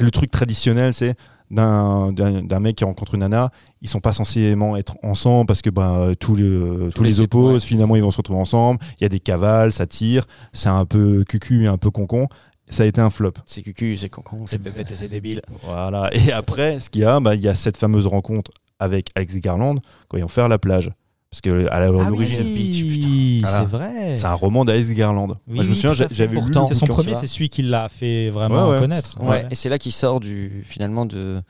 [0.01, 1.15] le truc traditionnel, c'est
[1.51, 2.13] d'un,
[2.61, 3.51] mec qui rencontre une nana.
[3.83, 7.23] Ils sont pas censément être ensemble parce que bah, tous les, tous les les sé-
[7.23, 7.63] opposent.
[7.63, 7.69] ouais.
[7.69, 8.81] Finalement, ils vont se retrouver ensemble.
[8.99, 10.25] Il y a des cavales, ça tire.
[10.53, 12.29] C'est un peu cucu et un peu concon.
[12.69, 13.33] Ça a été un flop.
[13.47, 15.43] C'est cucu, c'est concon, c'est bébête et c'est débile.
[15.63, 16.11] Voilà.
[16.15, 19.37] Et après, ce qu'il y a, bah, il y a cette fameuse rencontre avec Alex
[19.37, 19.77] Garland
[20.09, 20.91] quand ils vont faire la plage.
[21.31, 23.59] Parce que à Ah l'origine, oui, Voilà.
[23.61, 24.15] c'est vrai.
[24.15, 25.37] c'est un roman d'Alex Garland.
[25.49, 26.15] Oui, Moi, je me oui, souviens, fait.
[26.15, 26.41] j'avais lu.
[26.41, 28.79] Pourtant, C'est son premier, c'est celui qui l'a fait vraiment Ouais, ouais.
[28.81, 29.21] connaître.
[29.21, 29.45] Ouais.
[29.51, 31.43] Et c'est là qu'il sort du finalement de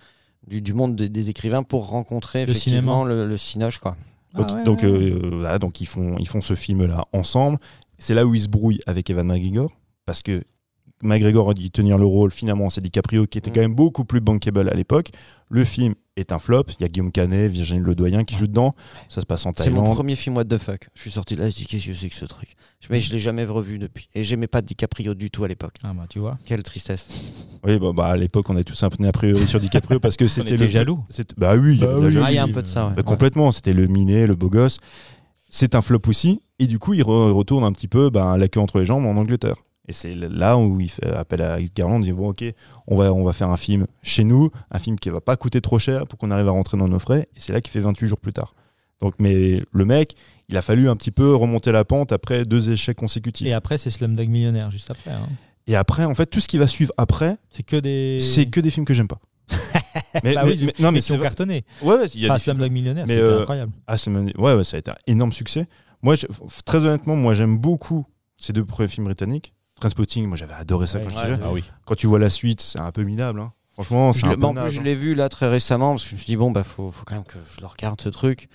[0.47, 3.23] du, du monde des, des écrivains pour rencontrer Le effectivement cinéma.
[3.23, 3.97] le, le cinoche quoi.
[4.35, 4.89] Donc, Ah ouais, donc, ouais.
[4.89, 7.59] euh, voilà, donc ils font, ils font ce film-là ensemble.
[7.99, 9.71] C'est là où ils se brouillent avec Evan McGregor,
[10.07, 10.43] parce que
[11.05, 13.55] McGregor a dit tenir le rôle, finalement c'est DiCaprio qui était Mm.
[13.55, 15.11] quand même beaucoup plus bankable à l'époque.
[15.51, 18.73] Le film est un flop, il y a Guillaume Canet, Virginie Ledoyen qui jouent dedans,
[19.09, 19.95] ça se passe en C'est mon Thaïlande.
[19.97, 20.89] premier film what the fuck.
[20.95, 22.55] Je suis sorti de là, je dis qu'est-ce que c'est que ce truc?
[22.91, 24.09] Mais je l'ai jamais revu depuis.
[24.15, 25.75] Et j'aimais pas DiCaprio du tout à l'époque.
[25.85, 26.39] Ah bah tu vois.
[26.47, 27.09] Quelle tristesse.
[27.65, 30.17] Oui, bah, bah, à l'époque on a tous un peu a priori sur DiCaprio parce
[30.17, 31.01] que c'était était le jaloux.
[31.37, 32.17] Bah oui, Bah oui.
[32.23, 32.95] Ah, il y a un peu de ça, ouais.
[32.95, 34.79] Bah, complètement, c'était le minet, le beau gosse.
[35.51, 38.49] C'est un flop aussi, et du coup il re- retourne un petit peu bah, la
[38.49, 39.57] queue entre les jambes en Angleterre.
[39.87, 42.43] Et c'est là où il fait appel à Garland, il dit bon ok,
[42.87, 45.61] on va, on va faire un film chez nous, un film qui va pas coûter
[45.61, 47.29] trop cher pour qu'on arrive à rentrer dans nos frais.
[47.37, 48.55] Et c'est là qu'il fait 28 jours plus tard.
[49.03, 50.15] Donc, mais le mec,
[50.49, 53.47] il a fallu un petit peu remonter la pente après deux échecs consécutifs.
[53.47, 55.11] Et après, c'est Slumdog Millionnaire, juste après.
[55.11, 55.29] hein.
[55.67, 58.21] Et après, en fait, tout ce qui va suivre après, C'est que des.
[58.21, 59.19] c'est que des films que j'aime pas.
[60.23, 61.25] mais, Bah mais- oui, mais- non, mais qui ont vrai.
[61.25, 61.65] cartonné.
[61.83, 63.73] Ouais, y a Enfin, films- Slumdog Millionnaire, c'était euh, incroyable.
[63.87, 63.97] Ah,
[64.39, 65.67] ouais, ouais, ça a été un énorme succès.
[66.03, 66.27] Moi, je-
[66.65, 68.07] très honnêtement, moi, j'aime beaucoup
[68.39, 69.53] ces deux premiers films britanniques.
[69.81, 71.41] Trainspotting, moi, j'avais adoré ça Ouais, quand j'étais ouais, jeune.
[71.45, 71.65] Ah oui.
[71.85, 73.41] Quand tu vois la suite, c'est un peu minable.
[73.41, 73.53] hein.
[73.75, 74.83] Franchement, c'est Je un l'ai- peu en plus, naze, je hein.
[74.85, 77.05] l'ai vu là très récemment parce que je me suis dit bon bah faut, faut
[77.05, 78.49] quand même que je le regarde ce truc.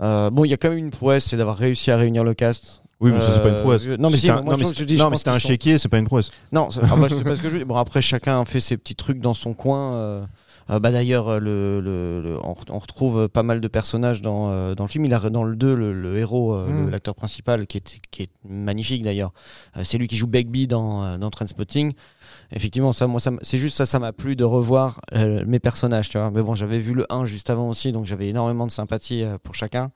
[0.00, 2.32] Euh, bon, il y a quand même une prouesse, c'est d'avoir réussi à réunir le
[2.32, 2.82] cast.
[2.98, 3.86] Oui, mais ça, c'est pas une Euh, prouesse.
[3.86, 5.76] non, mais si, c'était un, moi, non, je dis, non, mais c'était un sont- chéquier,
[5.76, 6.30] c'est pas une prouesse.
[6.52, 7.66] Non, c'est- ah bah, pas ce que je veux dire.
[7.66, 10.26] Bon après chacun fait ses petits trucs dans son coin.
[10.70, 14.22] Euh, bah d'ailleurs euh, le, le- le- on, re- on retrouve pas mal de personnages
[14.22, 15.04] dans, euh, dans le film.
[15.04, 16.90] Il a dans le 2 le, héros, euh, Mm.
[16.90, 19.32] l'acteur principal qui est, qui est magnifique d'ailleurs.
[19.84, 21.92] C'est lui qui joue Begbie dans, dans Trainspotting.
[22.52, 25.58] Effectivement, ça, moi, ça m- c'est juste ça, ça m'a plu de revoir euh, mes
[25.58, 26.30] personnages, tu vois.
[26.30, 29.38] Mais bon, j'avais vu le 1 juste avant aussi, donc j'avais énormément de sympathie euh,
[29.42, 29.90] pour chacun.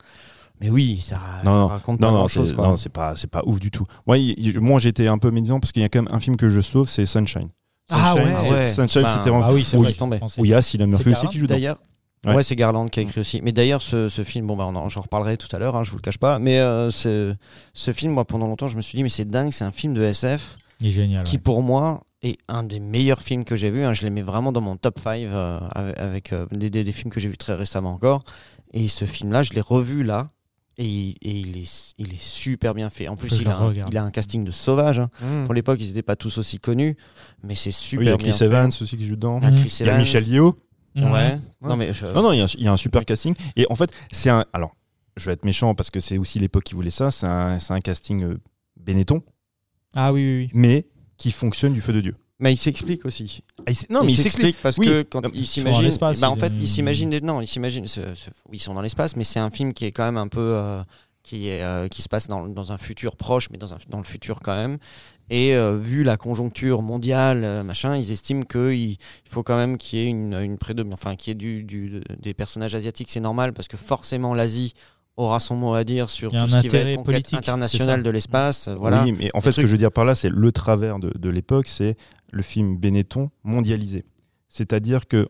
[0.61, 2.67] Mais oui, ça, ça Non, non, raconte Non, pas non, quoi.
[2.67, 3.87] non, c'est pas, c'est pas ouf du tout.
[4.09, 6.19] Moi, il- il- moi, j'étais un peu médisant parce qu'il y a quand même un
[6.21, 7.51] film que je sauve, c'est Sunshine.
[7.91, 8.37] Ah Sunshine, ouais.
[8.41, 8.73] c'est- Ah ouais.
[8.75, 9.45] Sunshine, Bah, c'était vraiment.
[9.47, 9.95] Ah oui, c'est où vrai.
[10.39, 11.47] Où il y a Cillian Murphy C'est aussi Garland, qui joue.
[11.47, 11.79] D'ailleurs,
[12.27, 12.35] Ouais.
[12.35, 13.41] ouais, c'est Garland qui a écrit aussi.
[13.43, 15.97] Mais d'ailleurs, ce, ce film, bon, bah, j'en reparlerai tout à l'heure, hein, je vous
[15.97, 16.39] le cache pas.
[16.39, 17.35] Mais euh, ce,
[17.75, 19.95] ce film, moi, pendant longtemps, je me suis dit, mais c'est dingue, c'est un film
[19.95, 21.23] de SF Il est génial.
[21.25, 21.43] qui, ouais.
[21.43, 23.85] pour moi, est un des meilleurs films que j'ai vu.
[23.85, 23.93] hein.
[23.93, 26.93] Je l'ai mis vraiment dans mon top 5 euh, avec, avec, euh, des, des- des
[26.93, 28.25] films que j'ai vus très récemment encore.
[28.75, 30.29] Et ce film-là, je l'ai revu là.
[30.81, 33.09] Et, il, et il, est, il est super bien fait.
[33.09, 33.93] En plus, il a, un, regarde.
[33.93, 35.01] il a un casting de sauvage.
[35.01, 35.11] hein.
[35.21, 35.45] Mmh.
[35.45, 36.97] Pour l'époque, ils n'étaient pas tous aussi connus.
[37.43, 38.45] Mais c'est super Oui, il y a bien Chris fait.
[38.45, 39.41] Evans aussi qui joue dedans.
[39.43, 39.99] Il y a.
[39.99, 40.57] Michel Yeoh.
[40.97, 41.39] Ouais.
[41.61, 43.35] Non, mais je- Non, non, il y a un- il y, a un super casting.
[43.57, 44.45] Et en fait, c'est un.
[44.53, 44.77] Alors,
[45.17, 47.11] je vais être méchant parce que c'est aussi l'époque qui voulait ça.
[47.11, 48.39] C'est un, c'est un casting euh,
[48.81, 49.23] Benetton,
[49.95, 50.51] Ah oui, oui, oui.
[50.55, 52.15] mais qui fonctionne du feu de Dieu.
[52.41, 53.43] Mais il s'explique aussi.
[53.67, 54.57] Ah, il non, mais il s'explique.
[54.63, 54.87] parce Oui.
[54.87, 57.21] que quand Non, il sont dans s'imagine, l'espace, bah, en fait, il il- s'imagine des-
[57.21, 59.85] non, il s'imagine, ce- ce- oui, ils sont dans l'espace, mais c'est un film qui
[59.87, 60.83] est quand même un peu, euh,
[61.23, 63.99] qui est, euh, qui se passe dans, dans un futur proche, mais dans un, dans
[63.99, 64.79] le futur quand même.
[65.31, 69.77] Et euh, vu la conjoncture mondiale, euh, machin, ils estiment qu'il il faut quand même
[69.77, 73.11] qu'il y ait une, une prédom- enfin, qu'il y ait du, du- des personnages asiatiques,
[73.11, 74.73] c'est normal parce que forcément l'Asie
[75.19, 77.97] aura son mot à dire sur tout ce qui va être politique, ça.
[77.99, 78.69] de l'espace.
[78.69, 79.03] euh, Voilà.
[79.03, 81.11] Oui, mais en fait, ce que je veux dire par là, c'est le travers de,
[81.19, 81.97] de l'époque, c'est
[82.31, 84.05] le film Benetton mondialisé.
[84.49, 85.27] C'est-à-dire que,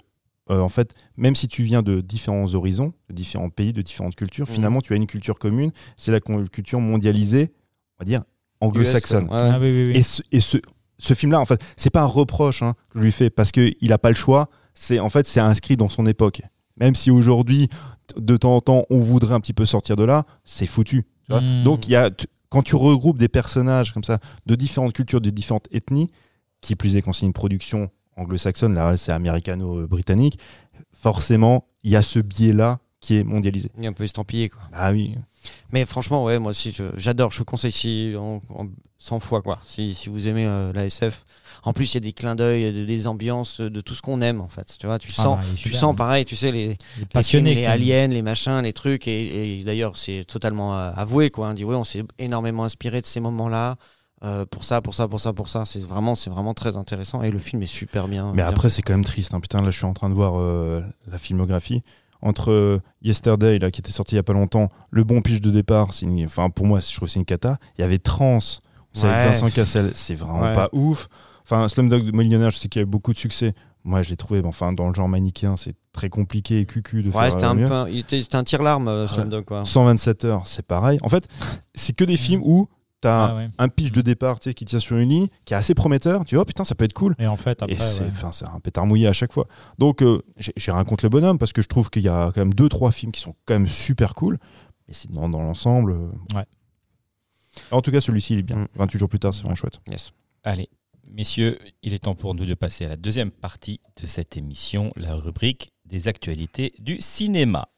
[0.51, 4.17] euh, en fait, même si tu viens de différents horizons, de différents pays, de différentes
[4.17, 4.55] cultures, Mhm.
[4.55, 5.73] finalement, tu as une culture commune.
[5.97, 7.53] C'est la culture mondialisée,
[7.99, 8.23] on va dire,
[8.61, 9.25] anglo-saxonne.
[9.25, 9.31] Ouais.
[9.41, 9.97] Ah oui, oui, oui.
[9.97, 10.59] Et ce, et ce,
[10.99, 13.75] ce film-là, en fait, c'est pas un reproche hein, que je lui fais parce qu'il
[13.83, 14.49] n'a pas le choix.
[14.75, 16.43] C'est en fait, c'est inscrit dans son époque.
[16.79, 17.69] Même si aujourd'hui,
[18.17, 21.05] de temps en temps, on voudrait un petit peu sortir de là, c'est foutu.
[21.27, 21.41] tu vois.
[21.41, 21.65] Mm.
[21.65, 25.21] Donc, il y a, tu- quand tu regroupes des personnages comme ça, de différentes cultures,
[25.21, 26.11] de différentes ethnies,
[26.61, 30.39] qui plus est quand c'est une production anglo-saxonne, là, c'est américano-britannique,
[30.93, 33.71] forcément, il y a ce biais-là qui est mondialisé.
[33.79, 34.61] Il est un peu estampillé, quoi.
[34.73, 35.15] Ah oui.
[35.73, 37.31] Mais franchement, ouais, moi aussi, je- j'adore.
[37.31, 38.67] Je vous conseille si, en, en
[38.99, 39.61] 100 fois, quoi.
[39.65, 41.25] Si, si vous aimez euh, la SF.
[41.63, 44.21] En plus, il y a des clins d'œil, de- des ambiances, de tout ce qu'on
[44.21, 44.75] aime, en fait.
[44.81, 45.95] Tu vois, tu Ah sens, bah, tu sens hein.
[45.95, 49.07] pareil, tu sais, les, est les, aliens, les machins, les trucs.
[49.07, 51.51] Et, et d'ailleurs, c'est totalement euh, avoué, quoi.
[51.51, 53.77] On dit, ouais, on s'est énormément inspiré de ces moments-là.
[54.25, 55.65] Euh, pour ça, pour ça, pour ça, pour ça.
[55.65, 57.23] C'est vraiment, c'est vraiment très intéressant.
[57.23, 58.31] Et le film est super bien.
[58.31, 59.35] Mais bien après, c'est quand même triste.
[59.35, 59.41] hein.
[59.41, 61.83] Putain, là, je suis en train de voir euh, la filmographie.
[62.21, 65.41] Entre euh, Yesterday, là, qui était sorti il y a pas longtemps, Le Bon Pitch
[65.41, 67.59] de départ, une- enfin, pour moi, je trouve que c'est une cata.
[67.79, 68.39] Il y avait Trans,
[68.93, 69.33] c'est avec.
[69.35, 70.53] Vincent Cassel, c'est vraiment Ouais.
[70.55, 71.09] pas ouf.
[71.45, 73.55] Enfin, Slumdog Millionnaire, je sais qu'il y a eu beaucoup de succès.
[73.85, 77.07] Moi, je l'ai trouvé, enfin, dans le genre manichéen, c'est très compliqué et cucu de
[77.09, 77.67] Ouais, faire c'était un, mieux.
[77.69, 77.87] peu,
[78.21, 79.65] c'était un tire-larme, euh, Slumdog, quoi.
[79.65, 80.99] 127 heures, c'est pareil.
[81.03, 81.27] En fait,
[81.77, 82.69] c'est que des films où
[83.01, 83.49] t'as Ah ouais.
[83.59, 86.25] un pitch de départ tu sais, qui tient sur une ligne, qui est assez prometteur.
[86.25, 87.15] Tu vois, oh, putain, ça peut être cool.
[87.19, 88.11] Et en fait, après, c'est ouais.
[88.11, 89.47] enfin, c'est un pétard mouillé à chaque fois.
[89.79, 90.21] Donc, euh,
[90.57, 92.69] j'ai rien contre le bonhomme parce que je trouve qu'il y a quand même deux,
[92.69, 94.39] trois films qui sont quand même super cool.
[94.89, 95.93] Mais sinon, dans l'ensemble.
[95.93, 96.45] euh, Ouais.
[97.71, 98.57] En tout cas, celui-ci, il est bien.
[98.57, 98.69] Mm.
[98.77, 99.81] 28 jours plus tard, c'est vraiment chouette.
[99.91, 100.13] Yes.
[100.45, 100.69] Allez,
[101.11, 104.93] messieurs, il est temps pour nous de passer à la deuxième partie de cette émission,
[104.97, 107.69] la rubrique des actualités du cinéma.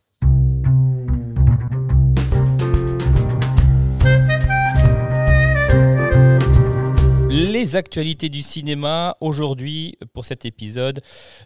[7.40, 11.00] Les actualités du cinéma, aujourd'hui, pour cet épisode,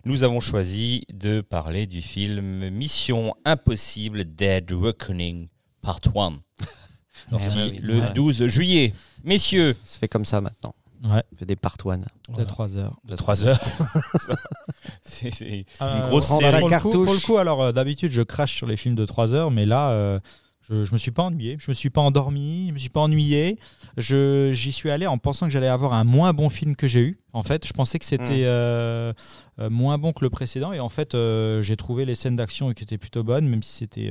[0.05, 5.47] nous avons choisi de parler du film Mission Impossible Dead Reckoning
[5.83, 6.33] Part 1,
[7.31, 7.79] sorti ouais, oui.
[7.81, 8.13] le Ouais.
[8.13, 8.93] 12 juillet.
[9.23, 10.75] Messieurs, Ça fait comme ça maintenant.
[11.05, 11.23] Ouais.
[11.39, 12.07] Fait des part one.
[12.37, 12.97] De 3 heures.
[13.05, 13.61] de 3 heures.
[15.03, 16.67] c'est c'est une Euh, grosse pour série.
[16.69, 17.05] cartouche.
[17.05, 19.67] Pour le coup, alors euh, d'habitude, je crache sur les films de 3 heures, mais
[19.67, 20.19] là, euh,
[20.71, 23.01] Je, je me suis pas ennuyé, je me suis pas endormi, je me suis pas
[23.01, 23.59] ennuyé.
[23.99, 27.01] Je j'y suis allé en pensant que j'allais avoir un moins bon film que j'ai
[27.01, 27.19] eu.
[27.35, 28.47] En fait, je pensais que c'était Mm.
[28.47, 29.13] euh,
[29.61, 32.73] euh, moins bon que le précédent et en fait, euh, j'ai trouvé les scènes d'action
[32.73, 34.11] qui étaient plutôt bonnes, même si c'était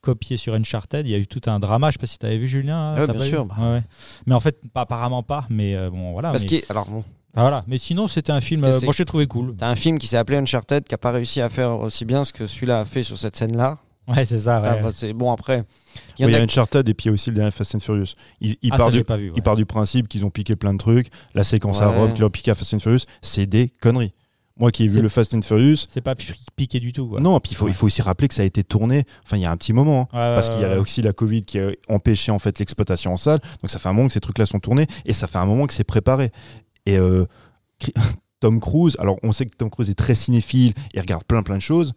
[0.00, 1.06] copié sur Uncharted.
[1.06, 1.88] Il y a eu tout un drama.
[1.90, 2.94] Je sais pas si tu avais vu Julien.
[2.94, 3.54] là, Ouais, t'as bien sûr, bah.
[3.58, 3.82] Ouais, ouais.
[4.26, 5.46] Mais en fait, pas, apparemment pas.
[5.50, 6.30] Mais bon, voilà.
[6.32, 7.04] Parce mais, alors bon,
[7.36, 7.64] Ah, voilà.
[7.68, 8.62] mais sinon, c'était un film.
[8.62, 9.54] Moi, j'ai trouvé cool.
[9.56, 12.24] t'as un film qui s'est appelé Uncharted qui a pas réussi à faire aussi bien
[12.24, 13.78] ce que celui-là a fait sur cette scène-là.
[14.08, 14.60] Ouais, c'est ça.
[14.60, 14.82] Ouais.
[14.82, 15.64] bah, c'est bon après.
[16.18, 17.74] Il y en y a Uncharted et puis il y a aussi le dernier Fast
[17.74, 18.14] and Furious.
[18.40, 19.28] Il, il Ah, part ça, du, j'ai pas vu.
[19.30, 19.34] ouais.
[19.36, 21.08] il part du principe qu'ils ont piqué plein de trucs.
[21.34, 21.96] La séquence à Ouais.
[21.96, 24.14] Rob qu'ils ont piqué à Fast and Furious, c'est des conneries.
[24.60, 27.06] Moi qui ai vu le Fast and Furious, C'est pas pi- piqué du tout.
[27.06, 27.20] Quoi.
[27.20, 27.70] non, puis il faut, Ouais.
[27.70, 29.72] il faut aussi rappeler que ça a été tourné, enfin il y a un petit
[29.72, 30.78] moment, hein, Ouais, parce ouais, qu'il y a ouais.
[30.78, 33.92] aussi la Covid qui a empêché en fait l'exploitation en salle, donc ça fait un
[33.92, 36.32] moment que ces trucs-là sont tournés, et ça fait un moment que c'est préparé.
[36.86, 37.26] Et euh,
[38.40, 41.56] Tom Cruise, alors on sait que Tom Cruise est très cinéphile, il regarde plein plein
[41.56, 41.92] de choses,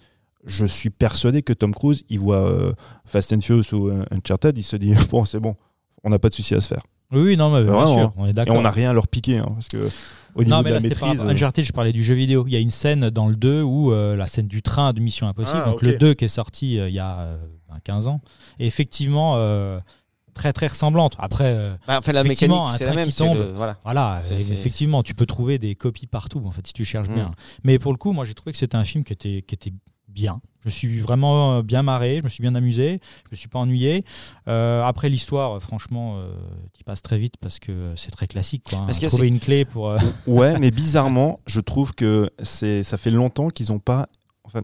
[0.46, 2.74] je suis persuadé que Tom Cruise, il voit euh,
[3.06, 5.56] Fast and Furious ou euh, Uncharted, il se dit, bon c'est bon,
[6.04, 6.84] on n'a pas de souci à se faire.
[7.12, 8.14] Oui, oui, non, mais bien Vraiment, sûr, hein.
[8.18, 8.56] on est Et d'accord.
[8.56, 9.90] on n'a rien à leur piquer, hein, parce que
[10.34, 11.26] au niveau non, mais de là, la par maîtrise...
[11.26, 12.46] à Uncharted, je parlais du jeu vidéo.
[12.48, 15.02] Il y a une scène dans le 2 où euh, la scène du train de
[15.02, 17.38] Mission Impossible, Ah, donc le 2 qui est sorti euh, il y a euh,
[17.70, 18.22] ben, 15 ans,
[18.58, 19.78] est effectivement euh,
[20.34, 21.16] très très ressemblante.
[21.20, 23.10] Après, euh, Bah, enfin, la Effectivement, mécanique, un c'est la train même.
[23.10, 23.38] qui tombe.
[23.40, 23.78] le- voilà.
[23.84, 26.86] voilà, C'est- euh, c'est- effectivement, tu peux trouver des copies partout, en fait, si tu
[26.86, 27.14] cherches Mm.
[27.16, 27.32] bien.
[27.66, 29.74] Mais pour le coup, moi, j'ai trouvé que c'était un film qui était, qui était
[30.14, 30.42] bien.
[30.62, 33.48] Je me suis vraiment euh, bien marré, je me suis bien amusé, je me suis
[33.48, 34.06] pas ennuyé.
[34.48, 36.32] Euh, après l'histoire, franchement, euh,
[36.78, 38.66] tu passes très vite parce que c'est très classique.
[38.70, 38.86] Quoi, hein.
[38.86, 39.90] Parce Trouver une clé pour.
[39.90, 39.98] euh,
[40.28, 44.08] Ouais, mais bizarrement, je trouve que c'est, ça fait longtemps qu'ils n'ont pas.
[44.44, 44.62] Enfin,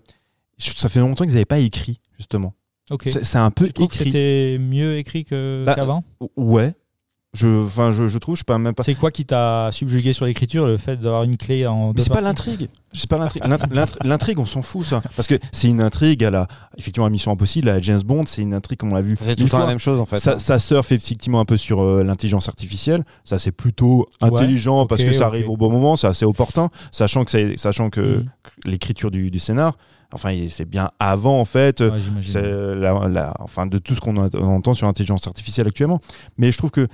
[0.59, 2.53] ça fait longtemps qu'ils n'avaient pas écrit, justement.
[2.91, 3.09] Ok.
[3.21, 4.05] C'est, un peu Tu écrit.
[4.05, 5.25] c'était mieux écrit
[5.65, 6.03] Bah, qu'avant?
[6.35, 6.73] Ouais.
[7.38, 8.81] Je, enfin, je, je trouve, je sais pas même pas.
[8.83, 12.09] C'est quoi qui t'a subjugué sur l'écriture Le fait d'avoir une clé en Mais c'est
[12.11, 12.67] pas l'intrigue.
[12.93, 13.43] C'est pas l'intrigue.
[13.45, 17.05] L'int- l'int- L'intrigue, on s'en fout ça, parce que c'est une intrigue à la, effectivement,
[17.05, 19.17] à Mission Impossible, à James Bond, c'est une intrigue comme on l'a vu.
[19.23, 20.17] C'est tout le temps la même chose en fait.
[20.17, 20.39] Ça, hein.
[20.39, 23.03] ça surfe effectivement un peu sur euh, l'intelligence artificielle.
[23.23, 25.95] Ça, c'est plutôt Ouais, intelligent parce que ça arrive au bon moment.
[25.95, 29.77] C'est assez opportun, sachant que, c'est- sachant que, que l'écriture du, du scénar,
[30.13, 31.81] enfin, c'est bien avant en fait.
[31.81, 31.91] Ouais,
[32.75, 35.99] la- la- enfin, de tout ce qu'on entend sur l'intelligence artificielle actuellement.
[36.38, 36.88] Mais je trouve que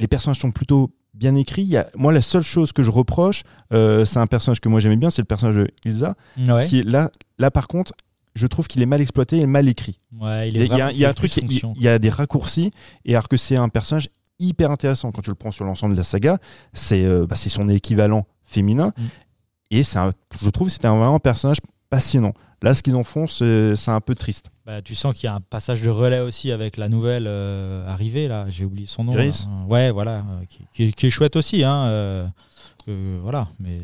[0.00, 1.62] les personnages sont plutôt bien écrits.
[1.62, 3.42] Il y a, moi, la seule chose que je reproche,
[3.72, 6.14] euh, c'est un personnage que moi j'aimais bien, c'est le personnage de Ilsa,
[6.46, 6.66] Ouais.
[6.66, 7.92] qui est là, là par contre,
[8.34, 9.98] je trouve qu'il est mal exploité et mal écrit.
[10.20, 11.44] Ouais, il est y a, il y a- vraiment il y a un truc, il
[11.44, 11.72] y, fonction.
[11.76, 12.70] il y a des raccourcis,
[13.06, 15.98] et alors que c'est un personnage hyper intéressant quand tu le prends sur l'ensemble de
[15.98, 16.36] la saga,
[16.74, 19.02] c'est euh, bah, c'est son équivalent féminin, Mm.
[19.70, 22.34] et c'est un- je trouve que c'était un vraiment personnage passionnant.
[22.60, 24.50] Là, ce qu'ils en font, c'est c'est un peu triste.
[24.66, 27.86] Bah, tu sens qu'il y a un passage de relais aussi avec la nouvelle euh,
[27.88, 28.46] arrivée là.
[28.48, 29.12] J'ai oublié son nom.
[29.12, 29.18] Là.
[29.48, 31.62] Euh, Ouais, voilà, euh, qui, qui- qui est chouette aussi.
[31.62, 32.26] Hein, euh,
[33.22, 33.78] voilà, mais.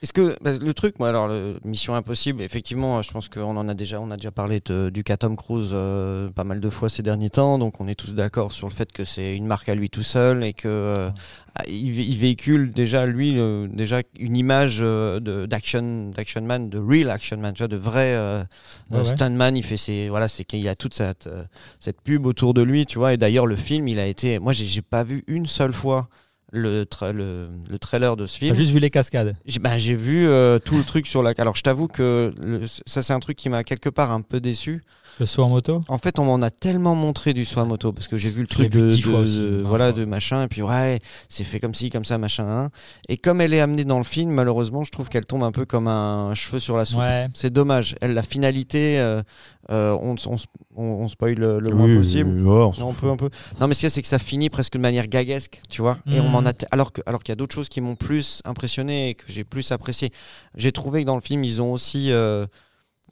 [0.00, 3.66] Est-ce que bah, le truc, moi, alors, le- Mission Impossible, effectivement, je pense qu'on en
[3.66, 6.70] a déjà, on a déjà parlé de- du cas Tom Cruise euh, pas mal de
[6.70, 9.46] fois ces derniers temps, donc on est tous d'accord sur le fait que c'est une
[9.46, 11.10] marque à lui tout seul et que euh,
[11.56, 13.34] ah, il, vé- il véhicule déjà lui
[13.72, 17.76] déjà une image euh, de d'action d'action man, de real action man, tu vois, de
[17.76, 18.44] vrai euh,
[18.90, 19.56] Ouais, euh, ouais.
[19.56, 21.42] Il fait ses voilà, c'est qu'il a toute cette euh,
[21.80, 23.14] cette pub autour de lui, tu vois.
[23.14, 26.08] Et d'ailleurs, le film, il a été, moi, j'ai j'ai pas vu une seule fois.
[26.50, 28.54] Le, tra- le, le trailer de ce film.
[28.54, 29.36] T'as juste vu les cascades.
[29.44, 31.34] J'ai bah, j'ai vu euh, tout le truc sur la.
[31.36, 34.40] Alors, je t'avoue que le- ça, c'est un truc qui m'a quelque part un peu
[34.40, 34.82] déçu.
[35.20, 35.80] Le saut en moto?
[35.88, 38.46] En fait, on m'en a tellement montré du saut moto parce que j'ai vu le
[38.46, 39.98] truc vu de, fois de- aussi, de- vingt voilà, fois.
[39.98, 42.46] de machin, et puis ouais, c'est fait comme ci, comme ça, machin.
[42.48, 42.68] hein.
[43.08, 45.64] Et comme elle est amenée dans le film, malheureusement, je trouve qu'elle tombe un peu
[45.64, 47.00] comme un cheveu sur la soupe.
[47.00, 47.26] Ouais.
[47.34, 47.96] C'est dommage.
[48.00, 49.22] Elle, la finalité, euh,
[49.70, 50.36] euh, on, on,
[50.76, 52.30] on, on spoil le, le moins Oui, possible.
[52.30, 53.28] oui, ouais, on Non, peut un peu.
[53.60, 55.82] Non, mais ce qu'il y a, c'est que ça finit presque de manière gaguesque, tu
[55.82, 55.98] vois.
[56.06, 56.30] Et on Mhm.
[56.30, 56.52] m'en a.
[56.70, 59.42] Alors que, alors qu'il y a d'autres choses qui m'ont plus impressionné et que j'ai
[59.44, 60.10] plus apprécié.
[60.54, 62.12] J'ai trouvé que dans le film, ils ont aussi.
[62.12, 62.46] euh,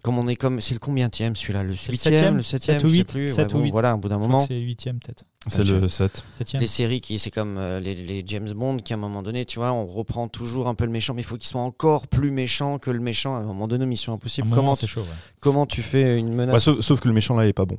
[0.07, 0.61] comme on est comme.
[0.61, 1.65] C'est le combienième celui-là?
[1.65, 2.37] Le C'est le huitième, septième?
[2.37, 3.09] le septième, Sept ou je sais huit?
[3.09, 3.29] plus.
[3.29, 3.71] Sept Ouais, ou bon, huit.
[3.73, 4.39] Voilà, au bout d'un moment.
[4.39, 5.25] C'est huitième peut-être.
[5.49, 6.25] C'est le 7.
[6.39, 6.61] Septième.
[6.61, 9.45] Les séries qui c'est comme euh, les, les James Bond qui à un moment donné
[9.45, 12.09] tu vois on reprend toujours un peu le méchant mais il faut qu'il soit encore
[12.09, 14.87] plus méchant que le méchant à un moment donné Mission un Impossible moment, comment c'est
[14.87, 15.03] tu, chaud.
[15.03, 15.07] Ouais,
[15.41, 16.53] comment tu fais une menace?
[16.55, 17.79] Bah, sauf, sauf que le méchant là est pas bon.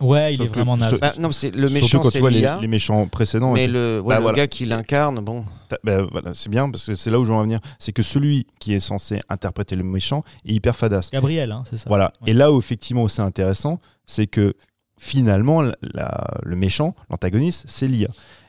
[0.00, 0.98] Ouais, il Sauf est que- vraiment naze.
[1.00, 3.52] Bah, non c'est le Surtout méchant quand tu c'est vois les, l'IA les méchants précédents.
[3.52, 4.36] mais le, ouais, Bah, le voilà.
[4.38, 7.30] gars qui l'incarne bon T'as- bah, voilà, c'est bien parce que c'est là où je
[7.30, 7.60] veux en venir.
[7.78, 11.10] C'est que celui qui est censé interpréter le méchant est hyper fadasse.
[11.12, 11.84] Gabriel, hein, c'est ça.
[11.88, 12.12] Voilà.
[12.22, 12.30] Ouais.
[12.30, 14.54] Et là où effectivement c'est intéressant, c'est que
[14.98, 18.08] finalement la- la- le méchant, l'antagoniste, c'est l'IA.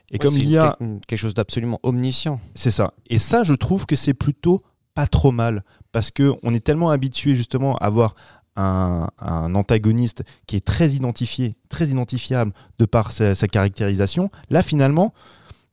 [0.10, 2.93] Et Ouais, comme c'est l'IA, quel- quelque chose d'absolument omniscient c'est ça.
[3.08, 6.89] Et ça, je trouve que c'est plutôt pas trop mal parce que on est tellement
[6.89, 8.16] habitué justement à avoir
[8.56, 14.30] un, un antagoniste qui est très identifié, très identifiable de par sa, sa caractérisation.
[14.49, 15.14] Là, finalement,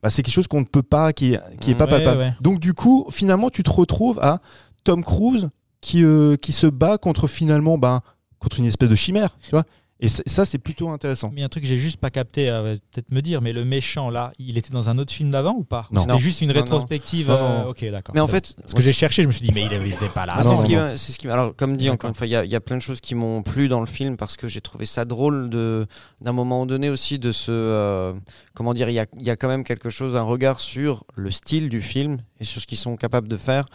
[0.02, 2.18] bah, c'est quelque chose qu'on ne peut pas, qui est, qui est pas Ouais, palpable.
[2.18, 2.34] ouais.
[2.40, 4.40] Donc du coup, finalement, tu te retrouves à
[4.84, 8.00] Tom Cruise qui, euh, qui se bat contre finalement, ben,
[8.38, 9.64] contre une espèce de chimère, tu vois.
[10.04, 11.30] Et ça, c'est plutôt intéressant.
[11.32, 14.10] Mais un truc que j'ai juste pas capté, euh, peut-être me dire, mais le méchant
[14.10, 15.86] là, il était dans un autre film d'avant ou pas?
[15.92, 16.00] Non.
[16.02, 16.54] C'était juste une non.
[16.54, 17.28] rétrospective.
[17.28, 17.68] Non, euh, non.
[17.70, 18.12] ok, d'accord.
[18.14, 20.26] Mais en fait, ce que j'ai cherché, je me suis dit, mais il n'était pas
[20.26, 20.34] là.
[20.38, 20.80] Ah, non, c'est ce qui non.
[20.82, 22.50] m'a- c'est ce qui m'a- Alors, comme dit, encore une fois, il y, a- il
[22.50, 24.86] y a plein de choses qui m'ont plu dans le film parce que j'ai trouvé
[24.86, 25.86] ça drôle de,
[26.20, 27.52] d'un moment donné aussi de ce.
[27.52, 28.12] euh,
[28.54, 31.30] comment dire, il y a, y a quand même quelque chose, un regard sur le
[31.30, 33.66] style du film et sur ce qu'ils sont capables de faire,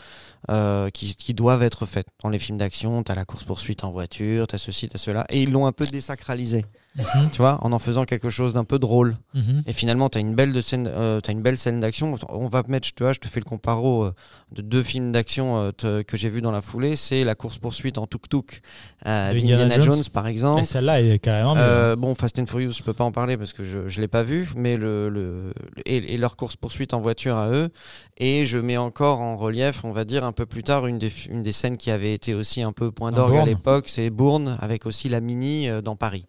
[0.50, 2.08] euh, qui, qui doivent être faites.
[2.22, 5.26] Dans les films d'action, t'as la course-poursuite en voiture, t'as ceci, t'as cela.
[5.30, 6.66] Et ils l'ont un peu désacralisé,
[6.98, 9.18] Mhm, tu vois, en en faisant quelque chose d'un peu drôle.
[9.36, 9.64] mhm.
[9.68, 12.16] Et finalement, tu as une belle de scène, euh, une belle scène d'action.
[12.30, 14.14] On va mettre, tu vois, je te fais le comparo euh,
[14.52, 16.96] de deux films d'action euh, que j'ai vus dans la foulée.
[16.96, 18.62] C'est la course poursuite en tuk tuk
[19.06, 19.96] euh, d'Indiana Indiana Jones.
[19.98, 20.04] Jones.
[20.12, 20.64] par Et exemple.
[20.64, 21.56] celle-là est carrément.
[21.98, 24.24] bon, Fast and Furious, je peux pas en parler parce que je je l'ai pas
[24.24, 25.54] vu, mais le, le
[25.86, 27.70] et, et leur course poursuite en voiture à eux.
[28.18, 31.12] Et je mets encore en relief, on va dire un peu plus tard, une des
[31.30, 34.58] une des scènes qui avait été aussi un peu point d'orgue à l'époque, c'est Bourne
[34.60, 36.26] avec aussi la Mini dans Paris.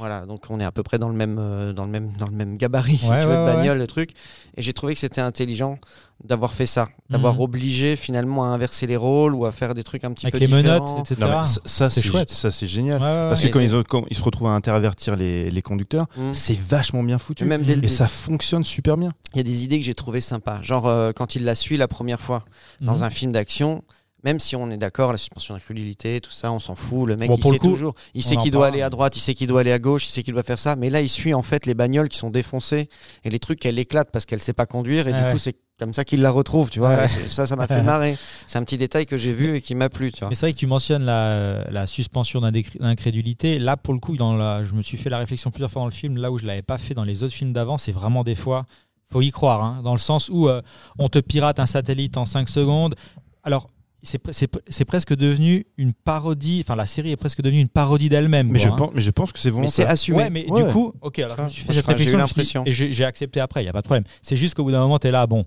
[0.00, 2.26] Voilà, donc on est à peu près dans le même euh, dans le même dans
[2.26, 4.10] le même gabarit, si Ouais, tu veux, ouais, de ouais, bagnole, le truc.
[4.56, 5.78] Et j'ai trouvé que c'était intelligent
[6.24, 7.40] d'avoir fait ça, d'avoir Mhm.
[7.40, 10.40] obligé finalement à inverser les rôles ou à faire des trucs un petit Avec peu
[10.40, 10.84] les différents.
[10.96, 11.20] menottes, etc.
[11.30, 12.28] Non, mais c- ça, c'est chouette.
[12.30, 13.00] Ça, c'est génial.
[13.00, 15.50] Ouais, ouais, Parce que Et quand ils, ont- quand ils se retrouvent à intervertir les,
[15.50, 16.34] les conducteurs, Mhm.
[16.34, 17.44] c'est vachement bien foutu.
[17.46, 19.12] Même dès le Et ça fonctionne super bien.
[19.32, 20.60] Il y a des idées que j'ai trouvées sympas.
[20.62, 22.44] Genre euh, quand il la suit la première fois
[22.82, 23.02] dans Mhm.
[23.02, 23.82] un film d'action,
[24.24, 27.08] même si on est d'accord, la suspension d'incrédulité, tout ça, on s'en fout.
[27.08, 27.94] Le mec, Bon, il sait coup, toujours.
[28.14, 28.74] Il sait qu'il doit parle.
[28.74, 30.58] aller à droite, il sait qu'il doit aller à gauche, il sait qu'il doit faire
[30.58, 30.76] ça.
[30.76, 32.88] Mais là, il suit en fait les bagnoles qui sont défoncées
[33.24, 35.08] et les trucs qu'elle éclate parce qu'elle sait pas conduire.
[35.08, 35.32] Et Ah du ouais.
[35.32, 36.90] coup, c'est comme ça qu'il la retrouve, tu vois.
[36.94, 37.08] Ouais.
[37.08, 38.18] Ça, ça m'a fait marrer.
[38.46, 40.28] C'est un petit détail que j'ai vu et qui m'a plu, tu vois.
[40.28, 43.58] Mais c'est vrai que tu mentionnes la, la suspension d'incrédulité.
[43.58, 45.86] Là, pour le coup, dans la, je me suis fait la réflexion plusieurs fois dans
[45.86, 48.24] le film, là où je l'avais pas fait dans les autres films d'avant, c'est vraiment
[48.24, 48.66] des fois,
[49.10, 50.60] faut y croire, hein, dans le sens où euh,
[50.98, 52.94] on te pirate un satellite en 5 secondes.
[53.42, 53.70] Alors,
[54.02, 57.60] c'est pre- c'est pre- c'est presque devenu une parodie, enfin la série est presque devenue
[57.60, 58.48] une parodie d'elle-même.
[58.48, 58.76] Mais quoi, je, hein.
[58.76, 60.18] pense, mais je pense que c'est Mais c'est assumé.
[60.18, 60.64] Ouais, mais Ouais.
[60.64, 63.64] du coup, ok, alors je me suis fait cette j'ai réflexion et accepté après, il
[63.64, 64.04] n'y a pas de problème.
[64.22, 65.44] C'est juste qu'au bout d'un moment, tu es là, bon,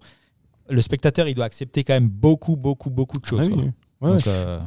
[0.69, 3.41] le spectateur, il doit accepter quand même beaucoup, beaucoup, beaucoup de choses.
[3.43, 3.63] Ah oui, quoi.
[3.63, 3.71] oui.
[4.09, 4.59] Ouais, Donc, euh,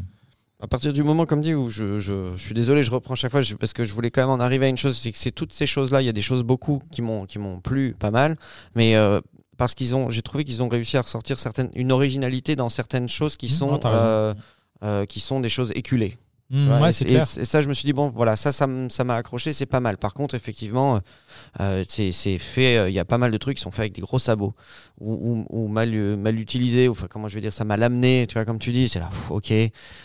[0.61, 3.31] À partir du moment, comme dit, où je, je, je suis désolé, je reprends chaque
[3.31, 5.19] fois je- parce que je voulais quand même en arriver à une chose, c'est que
[5.19, 6.01] c'est toutes ces choses-là.
[6.01, 8.37] Il y a des choses beaucoup qui m'ont qui m'ont plu pas mal,
[8.75, 9.21] mais euh,
[9.57, 13.09] parce qu'ils ont, j'ai trouvé qu'ils ont réussi à ressortir certaines, une originalité dans certaines
[13.09, 14.35] choses qui Mmh, sont non, euh,
[14.83, 16.17] euh, qui sont des choses éculées.
[16.53, 17.27] Ouais, et, clair.
[17.27, 19.97] ça, je me suis dit bon, voilà, ça, ça m'a accroché, c'est pas mal.
[19.99, 21.01] Par contre, effectivement,
[21.61, 22.77] euh, c'est c'est fait.
[22.77, 24.55] euh, Il y a pas mal de trucs qui sont faits avec des gros sabots
[25.01, 26.89] ou, ou- ou mal euh, mal utilisés.
[26.89, 28.27] ou, Enfin, comment je vais dire, ça m'a lamené.
[28.29, 29.53] Tu vois, comme tu dis, c'est là, pff, ok.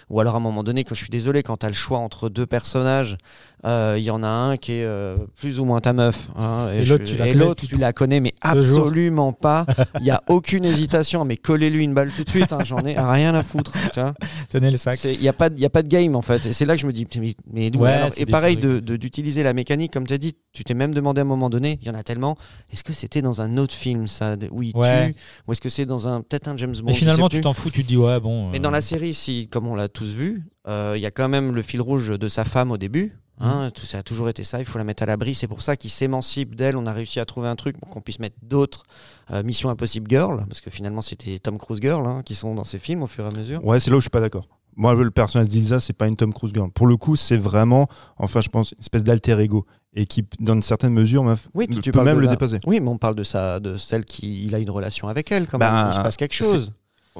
[0.10, 2.00] Ou alors à un moment donné, quand je suis désolé, quand tu as le choix
[2.00, 3.18] entre deux personnages,
[3.66, 6.70] euh, il y en a un qui est euh, plus ou moins ta meuf, hein,
[6.74, 9.66] Et l'autre, tu la connais l'autre, tout- tu la connais, mais absolument pas.
[10.00, 11.24] Il y a aucune hésitation.
[11.26, 12.52] Mais collez-lui une balle tout de suite.
[12.52, 13.74] hein, J'en ai rien à foutre.
[13.94, 14.14] Tu vois.
[14.50, 15.04] Tenez le sac.
[15.04, 16.31] Il n'y a, pas de- y a pas de game en fait.
[16.38, 18.66] Et c'est là que je me dis, mais, mais d'où Ouais, Et pareil, trucs.
[18.72, 21.28] de- de- d'utiliser la mécanique, comme tu as dit, tu t'es même demandé à un
[21.28, 22.38] moment donné, il y en a tellement,
[22.72, 25.10] est-ce que c'était dans un autre film ça où il Ouais.
[25.12, 25.16] tue
[25.48, 27.70] Ou est-ce que c'est dans un peut-être un James Bond Mais finalement, tu t'en fous,
[27.70, 28.50] tu te dis, ouais, bon.
[28.50, 31.12] Mais euh, dans la série, si, comme on l'a tous vu, euh, il y a
[31.12, 33.18] quand même le fil rouge de sa femme au début.
[33.44, 33.72] Hein, Mm.
[33.72, 35.34] tout ça a toujours été ça, il faut la mettre à l'abri.
[35.34, 36.78] C'est pour ça qu'il s'émancipe d'elle.
[36.78, 38.84] On a réussi à trouver un truc pour qu'on puisse mettre d'autres
[39.32, 42.66] euh, Mission Impossible Girl, parce que finalement c'était Tom Cruise Girl hein, qui sont dans
[42.66, 43.66] ces films au fur et à mesure.
[43.66, 44.46] Ouais, c'est là où je suis pas d'accord.
[44.76, 46.72] Moi, le personnage d'Ilsa, c'est pas une Tom Cruise girl.
[46.72, 50.54] Pour le coup, c'est vraiment, enfin, je pense, une espèce d'alter ego et qui, dans
[50.54, 52.58] une certaine mesure, me- Oui, tu, tu peut même le la- dépasser.
[52.66, 55.48] Oui, mais on parle de ça, de celle qui il a une relation avec elle
[55.48, 55.92] quand Ben, même.
[55.92, 56.72] Il se passe quelque chose.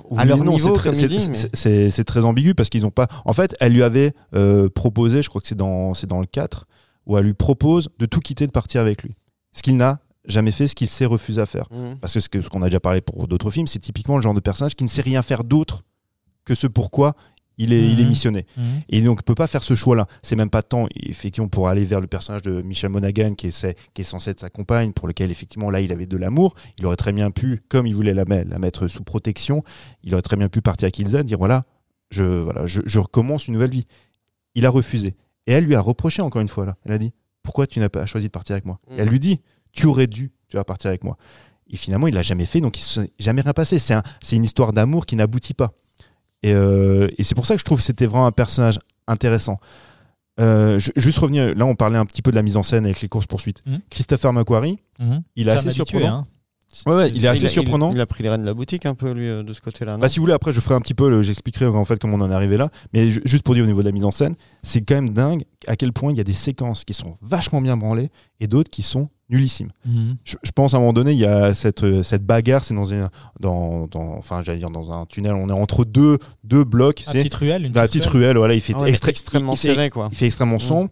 [0.10, 3.08] Oui À leur et non, niveau, c'est très- mais- ambigu parce qu'ils ont pas.
[3.26, 6.26] En fait, elle lui avait euh, proposé, je crois que c'est dans, c'est dans le
[6.26, 6.66] 4,
[7.06, 9.16] où elle lui propose de tout quitter, de partir avec lui.
[9.54, 11.66] Ce qu'il n'a jamais fait, ce qu'il s'est refusé à faire.
[11.72, 11.98] Mhm.
[12.00, 14.22] Parce que ce que- ce qu'on a déjà parlé pour d'autres films, c'est typiquement le
[14.22, 15.82] genre de personnage qui ne sait rien faire d'autre
[16.46, 17.16] que ce pourquoi
[17.64, 18.10] il est, il est Mhm.
[18.10, 18.46] missionné.
[18.58, 18.64] mhm.
[18.90, 20.08] Et donc, il peut pas faire ce choix-là.
[20.22, 23.78] C'est même pas tant, effectivement, pour aller vers le personnage de Michel Monaghan, qui est,
[23.94, 26.56] qui est censé être sa compagne, pour lequel, effectivement, là, il avait de l'amour.
[26.78, 29.64] Il aurait très bien pu, comme il voulait la, mettre- la mettre sous protection,
[30.04, 31.66] il aurait très bien pu partir à Kilza, dire voilà,
[32.10, 33.86] je, voilà je, je recommence une nouvelle vie.
[34.56, 35.16] Il a refusé.
[35.48, 36.76] Et elle lui a reproché, encore une fois, là.
[36.86, 37.14] Elle a dit
[37.44, 38.80] pourquoi tu n'as pas choisi de partir avec moi?
[38.90, 38.98] Mhm.
[38.98, 39.40] Et elle lui dit
[39.72, 41.18] tu aurais dû, tu vas partir avec moi.
[41.70, 43.78] Et finalement, il l'a jamais fait, donc il s'est jamais rien passé.
[43.80, 45.72] C'est un, c'est une histoire d'amour qui n'aboutit pas.
[46.44, 49.60] Et, euh, et c'est pour ça que je trouve que c'était vraiment un personnage intéressant.
[50.40, 52.86] Euh, ju- juste revenir, là on parlait un petit peu de la mise en scène
[52.86, 53.62] avec les courses poursuites.
[53.66, 53.80] Mhm.
[53.90, 55.22] Christopher McQuarrie, Mhm.
[55.36, 56.16] il est assez habitué, surprenant.
[56.20, 56.28] hein.
[56.86, 57.92] Ouais, ouais, il est assez a- surprenant.
[57.92, 59.98] Il, a pris les rênes de la boutique un peu lui euh, de ce côté-là.
[59.98, 62.22] Bah, si vous voulez, après, je ferai un petit peu, j'expliquerai en fait comment on
[62.22, 62.70] en est arrivé là.
[62.94, 65.10] Mais ju- juste pour dire au niveau de la mise en scène, c'est quand même
[65.10, 68.10] dingue à quel point il y a des séquences qui sont vachement bien branlées
[68.40, 69.72] et d'autres qui sont nullissimes.
[69.86, 70.18] Mhm.
[70.26, 72.74] Je, je pense à un moment donné, il y a cette, euh, cette bagarre, c'est
[72.76, 73.10] dans, une-
[73.40, 77.04] dans, dans, enfin, j'allais dire dans un tunnel, on est entre deux, deux blocs.
[77.08, 79.68] La petite ruelle, une la petite ruelle, voilà, il fait, Ah ouais, extrêmement il fait-
[79.70, 80.10] serré quoi.
[80.12, 80.60] il fait extrêmement Mm.
[80.60, 80.90] sombre.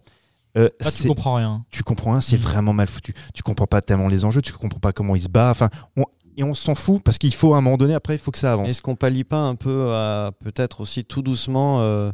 [0.56, 1.64] euh, Là, tu comprends rien.
[1.70, 2.42] tu comprends rien, c'est Mhm.
[2.42, 3.14] vraiment mal foutu.
[3.34, 5.50] Tu comprends pas tellement les enjeux, tu comprends pas comment il se bat.
[5.50, 6.06] Enfin, on-
[6.36, 8.38] et on s'en fout parce qu'il faut à un moment donné, après, il faut que
[8.38, 8.70] ça avance.
[8.70, 12.10] Est-ce qu'on pallie pas un peu à peut-être aussi tout doucement euh,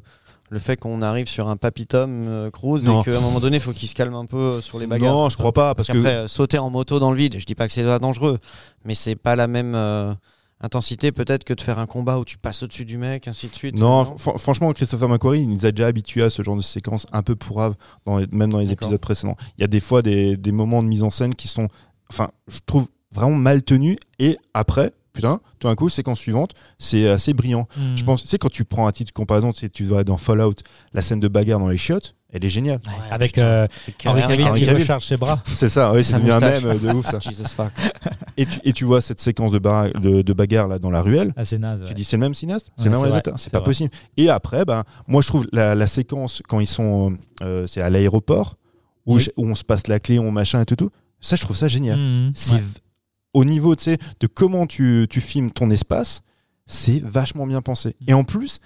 [0.50, 3.02] le fait qu'on arrive sur un papitum euh, Cruise Non.
[3.02, 4.86] et qu'à un moment donné, il faut qu'il se calme un peu euh, sur les
[4.86, 7.36] bagarres Non, je crois pas parce Parce qu'après, euh, sauter en moto dans le vide,
[7.38, 8.38] je dis pas que c'est dangereux,
[8.84, 9.74] mais c'est pas la même
[10.60, 13.52] intensité peut-être que de faire un combat où tu passes au-dessus du mec, ainsi de
[13.54, 13.74] suite.
[13.78, 17.06] non, fr- franchement, Christopher McQuarrie, il nous a déjà habitués à ce genre de séquences
[17.12, 17.36] un peu
[18.06, 19.36] dans les- même dans les épisodes précédents.
[19.58, 21.68] Il y a des fois des, des moments de mise en scène qui sont,
[22.10, 23.98] enfin, je trouve vraiment mal tenus.
[24.18, 27.66] Et après, putain, tout d'un coup, séquence suivante, c'est assez brillant.
[27.76, 27.96] Hmm.
[27.96, 30.04] Je pense, tu sais, quand tu prends un titre de comparaison, tu sais, tu vas
[30.04, 30.54] dans Fallout,
[30.92, 32.80] la scène de bagarre dans les chiottes, elle est géniale.
[32.86, 33.66] Ouais, avec euh,
[34.04, 34.82] Henri Henri Cavill qui Cavill.
[34.82, 35.42] recharge ses bras.
[35.46, 37.18] C'est ça, ouais, c'est devenu un mème de ouf ça.
[37.20, 37.70] Jesus fuck.
[38.36, 41.00] Et tu, et tu vois cette séquence de, bar- de, de bagarre là dans la
[41.02, 41.32] ruelle.
[41.36, 41.82] Ah, c'est naze.
[41.86, 42.70] Tu dis c'est le même cinéaste?
[42.76, 43.34] C'est Ouais, le même c'est réalisateur?
[43.38, 43.64] C'est c'est pas vrai.
[43.66, 43.90] possible.
[44.18, 47.88] Et après, ben, moi je trouve la, la séquence quand ils sont, euh, c'est à
[47.88, 48.56] l'aéroport
[49.06, 49.28] où, Oui.
[49.38, 50.90] on se passe la clé, on machin et tout, tout.
[51.20, 51.98] Ça, je trouve ça génial.
[51.98, 52.32] Mhm.
[52.34, 52.58] C'est Ouais.
[52.58, 52.64] v-
[53.36, 56.22] au niveau, de comment tu, tu filmes ton espace,
[56.64, 57.90] c'est vachement bien pensé.
[58.00, 58.04] Mm.
[58.08, 58.60] Et en plus,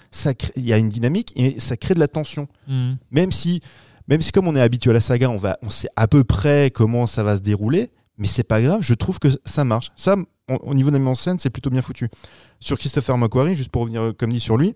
[0.55, 2.47] il y a une dynamique et ça crée de la tension.
[2.69, 2.97] Mhm.
[3.11, 3.59] Même si,
[4.07, 6.23] même si comme on est habitué à la saga, on va, on sait à peu
[6.23, 8.79] près comment ça va se dérouler, mais c'est pas grave.
[8.81, 9.91] Je trouve que ça marche.
[9.97, 10.15] Ça,
[10.49, 12.07] au, au niveau de la mise en scène, c'est plutôt bien foutu.
[12.61, 14.73] Sur Christopher McQuarrie, juste pour revenir euh, comme dit sur lui,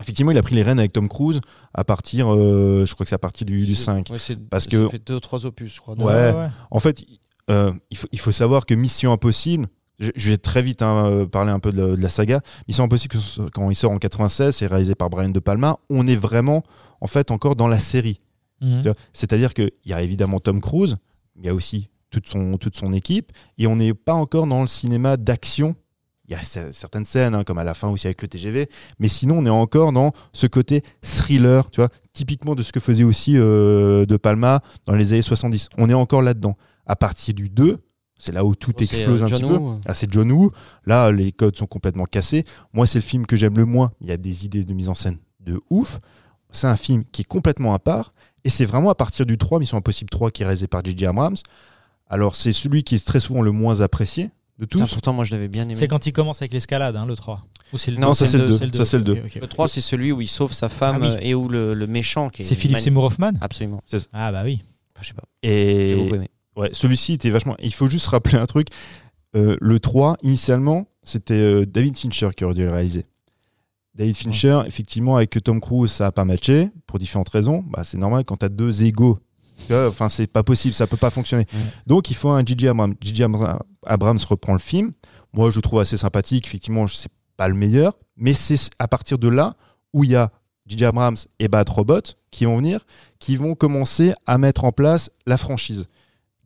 [0.00, 1.40] effectivement, il a pris les rênes avec Tom Cruise
[1.74, 4.08] à partir, euh, je crois que c'est à partir du, du 5.
[4.08, 4.18] Ouais,
[4.48, 5.94] Parce que- fait deux trois opus, je crois.
[5.98, 6.48] Ouais.
[6.70, 7.04] En fait,
[7.50, 9.66] euh, il, faut, il faut savoir que Mission Impossible,
[9.98, 12.40] je, je vais très vite hein, euh, parler un peu de la, de la saga.
[12.68, 13.16] Mission Impossible,
[13.52, 15.76] quand il sort en 96, c'est réalisé par Brian De Palma.
[15.90, 16.62] On est vraiment,
[17.00, 18.20] en fait, encore dans la série.
[18.62, 18.82] Mhm.
[19.12, 20.96] C'est-à-dire qu'il y a évidemment Tom Cruise,
[21.36, 24.62] il y a aussi toute son, toute son équipe, et on n'est pas encore dans
[24.62, 25.76] le cinéma d'action.
[26.28, 28.68] Il y a cer- certaines scènes, hein, comme à la fin aussi avec le TGV,
[28.98, 32.80] mais sinon on est encore dans ce côté thriller, tu vois, typiquement de ce que
[32.80, 35.68] faisait aussi euh, De Palma dans les années 70.
[35.78, 36.56] On est encore là-dedans.
[36.86, 37.78] À partir du 2,
[38.18, 39.60] c'est là où tout Oh, c'est, explose euh, un John petit peu.
[39.86, 40.50] Ah, c'est John Woo.
[40.86, 42.44] Là, les codes sont complètement cassés.
[42.72, 43.92] Moi, c'est le film que j'aime le moins.
[44.00, 46.00] Il y a des idées de mise en scène de ouf.
[46.50, 48.10] C'est un film qui est complètement à part.
[48.44, 51.06] Et c'est vraiment à partir du 3, Mission Impossible 3, qui est réalisé par J.J.
[51.06, 51.36] Abrams.
[52.08, 54.92] Alors, c'est celui qui est très souvent le moins apprécié de Putain, tous.
[54.94, 55.74] pourtant, moi, je l'avais bien aimé.
[55.74, 57.46] C'est quand il commence avec l'escalade, hein, le 3.
[57.72, 58.58] Ou c'est le Non, Non, ça, c'est le 2.
[58.58, 59.12] c'est Ça, c'est le 2.
[59.12, 59.34] ok, ok.
[59.42, 61.14] Le 3, c'est celui où il sauve sa femme Ah oui.
[61.14, 62.44] euh, et où le, le méchant qui est.
[62.44, 62.80] C'est Philippe.
[62.80, 63.80] Seymour Hoffman Absolument.
[64.12, 64.60] Ah bah oui.
[64.94, 65.22] Enfin, je sais pas.
[65.42, 66.30] J'ai beaucoup Et aimé.
[66.56, 67.56] Ouais, celui-ci était vachement.
[67.60, 68.68] Il faut juste rappeler un truc.
[69.36, 73.06] Euh, le 3, initialement, c'était euh, David Fincher qui aurait dû le réaliser.
[73.94, 77.64] David Fincher, effectivement, avec Tom Cruise, ça n'a pas matché pour différentes raisons.
[77.68, 79.18] Bah, c'est normal quand tu as deux égaux.
[79.70, 81.46] Enfin, c'est pas possible, ça peut pas fonctionner.
[81.52, 81.58] Ouais.
[81.86, 82.68] Donc, il faut un J.J.
[82.68, 82.94] Abrams.
[83.00, 83.24] J.J.
[83.24, 84.92] Abra- Abrams reprend le film.
[85.34, 86.46] Moi, je le trouve assez sympathique.
[86.46, 89.54] Effectivement, c'est pas le meilleur, mais c'est à partir de là
[89.92, 90.30] où il y a
[90.66, 90.86] J.J.
[90.86, 92.00] Abrams et Bad Robot
[92.30, 92.86] qui vont venir,
[93.18, 95.88] qui vont commencer à mettre en place la franchise.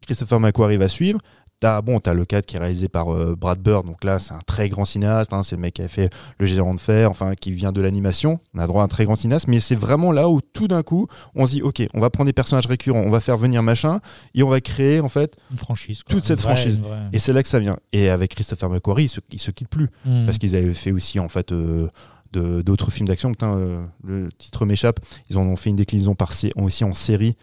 [0.07, 1.21] Christopher McQuarrie va suivre.
[1.61, 4.35] T'as bon, as le cadre qui est réalisé par euh, Brad Bird, donc là c'est
[4.35, 7.09] un très grand cinéaste, hein, c'est le mec qui a fait Le Géant de Fer,
[7.09, 8.41] enfin qui vient de l'animation.
[8.55, 10.83] On a droit à un très grand cinéaste, mais c'est vraiment là où tout d'un
[10.83, 13.63] coup on se dit ok, on va prendre des personnages récurrents, on va faire venir
[13.63, 14.01] machin
[14.35, 16.03] et on va créer en fait, Une franchise.
[16.03, 16.15] quoi.
[16.15, 16.81] Toute cette vraie- franchise.
[17.13, 17.77] et c'est là que ça vient.
[17.93, 20.27] Et avec Christopher McQuarrie, il se, se quitte plus Mhm.
[20.27, 21.89] parce qu'ils avaient fait aussi en fait euh,
[22.33, 23.31] d'autres films d'action.
[23.31, 24.99] Putain, euh, le titre m'échappe.
[25.31, 27.37] Ils en ont fait une déclinaison par aussi en série.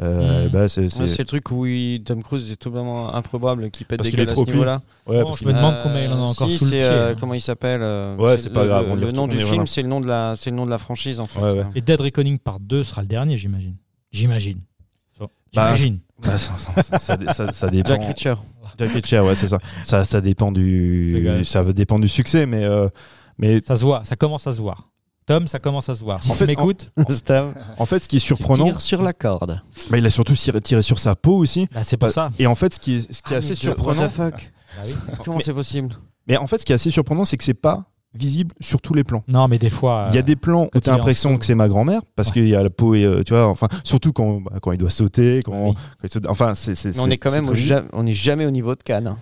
[0.00, 0.50] Euh, Mhm.
[0.52, 4.06] bah, c'est- Ouais, le truc où il- Tom Cruise est totalement improbable, qui pète Parce
[4.06, 4.80] des qu'il est gueules à trop ce niveau-là.
[5.08, 6.70] ouais, Bon, parce je me demande combien il en a Euh, encore si, sous le
[6.70, 6.84] pied.
[6.84, 7.16] euh, hein.
[7.18, 9.82] comment il s'appelle euh, Ouais, c'est pas le- grave, Le, le nom du film, c'est
[9.82, 11.40] le nom de la, c'est le nom de la franchise en fait.
[11.40, 11.66] Ouais, ouais.
[11.74, 13.74] Et Dead Reckoning Part 2 sera le dernier, j'imagine.
[14.12, 14.60] J'imagine.
[15.20, 15.98] Bah, J'imagine.
[16.22, 17.90] Bah, ça, ça- ça- ça- ça dépend.
[17.90, 18.34] Jack Reacher.
[18.78, 19.58] Jack Reacher, ouais, c'est ça.
[19.84, 20.04] ça.
[20.04, 22.88] Ça dépend du, ça va dépendre du succès, mais, euh,
[23.38, 24.88] mais Ça se voit, ça commence à se voir.
[25.28, 26.22] Tom, ça commence à se voir.
[26.22, 27.04] Si En tu fait, m'écoutes, en
[27.86, 29.60] fait, ce qui est surprenant, Tire sur la corde.
[29.90, 31.68] bah, il a surtout tiré, sur sa peau aussi.
[31.72, 32.30] bah, c'est pour ça.
[32.40, 34.52] Et en fait, ce qui est, ce qui est Ah, assez surprenant, what the fuck
[34.76, 34.94] Bah oui.
[35.24, 35.94] Comment c'est possible
[36.26, 37.84] mais en fait, ce qui est assez surprenant, c'est que c'est pas
[38.14, 39.22] visible sur tous les plans.
[39.28, 40.06] Non, mais des fois.
[40.10, 42.02] Il y a euh, des plans où tu as en l'impression que c'est ma grand-mère
[42.16, 42.34] parce Ouais.
[42.34, 44.78] qu'il y a la peau et euh, tu vois enfin surtout quand bah, quand il
[44.78, 45.74] doit sauter quand, Oui.
[45.74, 48.50] quand il saute- enfin c'est on est quand même au ja- on est jamais au
[48.50, 49.06] niveau de Cannes.
[49.08, 49.18] hein.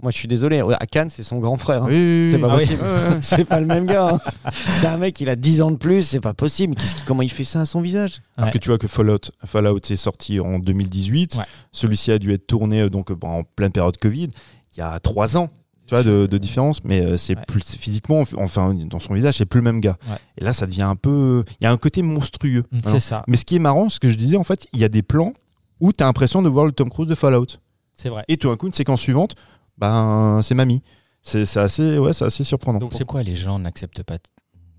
[0.00, 0.60] Moi, je suis désolé.
[0.60, 1.82] À Cannes, c'est son grand frère.
[1.82, 1.88] hein.
[1.88, 2.30] Oui, oui, oui.
[2.32, 2.66] C'est pas Ah oui.
[2.66, 2.82] possible.
[3.22, 4.10] c'est pas le même gars.
[4.14, 4.50] hein.
[4.70, 6.02] C'est un mec, il a 10 ans de plus.
[6.02, 6.76] C'est pas possible.
[7.06, 8.20] Comment il fait ça à son visage?
[8.36, 8.52] Alors Ouais.
[8.52, 11.34] que tu vois que Fallout, Fallout est sorti en 2018.
[11.36, 11.44] Ouais.
[11.72, 14.30] Celui-ci a dû être tourné euh, donc en pleine période Covid,
[14.76, 15.50] il y a trois ans.
[15.86, 17.42] Tu vois de, de différence, mais euh, c'est Ouais.
[17.48, 19.96] plus c'est physiquement, enfin dans son visage, c'est plus le même gars.
[20.06, 20.16] Ouais.
[20.36, 22.62] Et là, ça devient un peu, il y a un côté monstrueux.
[22.84, 23.24] C'est ça.
[23.26, 25.02] mais ce qui est marrant, ce que je disais en fait, il y a des
[25.02, 25.32] plans
[25.80, 27.46] où tu as l'impression de voir le Tom Cruise de Fallout.
[27.94, 28.22] C'est vrai.
[28.28, 29.34] Et tout d'un coup, une séquence suivante,
[29.78, 30.82] ben c'est mamie.
[31.22, 32.78] C'est assez, ouais, c'est assez surprenant.
[32.78, 34.16] Donc c'est pourquoi les gens n'acceptent pas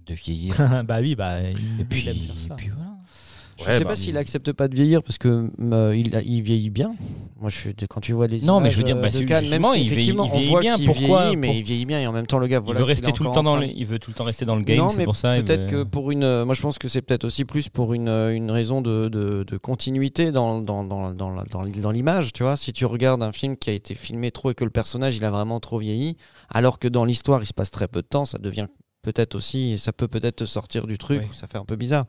[0.06, 0.56] de vieillir
[0.86, 2.54] bah oui, bah, Et puis, il aime faire ça.
[2.54, 2.89] et puis voilà.
[3.60, 6.42] Je Ouais, sais bah, pas s'il accepte pas de vieillir parce que euh, il, il
[6.42, 6.96] vieillit bien.
[7.42, 9.26] Moi, je quand tu vois les Non, mais je veux dire, euh, bah, de c'est-
[9.26, 10.76] Cannes, même si il vieillit- il on voit bien.
[10.78, 12.80] qu'il Pourquoi- vieillit, mais pour- il vieillit bien et en même temps le gars voilà
[12.80, 14.24] il veut rester est tout le temps dans le, de- il veut tout le temps
[14.24, 15.38] rester dans le game, c'est pour ça.
[15.38, 17.70] il Peut-être veut- que pour une, euh, moi je pense que c'est peut-être aussi plus
[17.70, 21.92] pour une, euh, une raison de, de, de continuité dans, dans, dans, dans, dans, dans
[21.92, 22.56] l'image, tu vois.
[22.58, 25.24] Si tu regardes un film qui a été filmé trop et que le personnage il
[25.24, 26.18] a vraiment trop vieilli,
[26.50, 28.68] alors que dans l'histoire il se passe très peu de temps, ça devient
[29.02, 31.28] peut-être aussi, ça peut peut-être te sortir du truc, Oui.
[31.32, 32.06] ça fait un peu bizarre.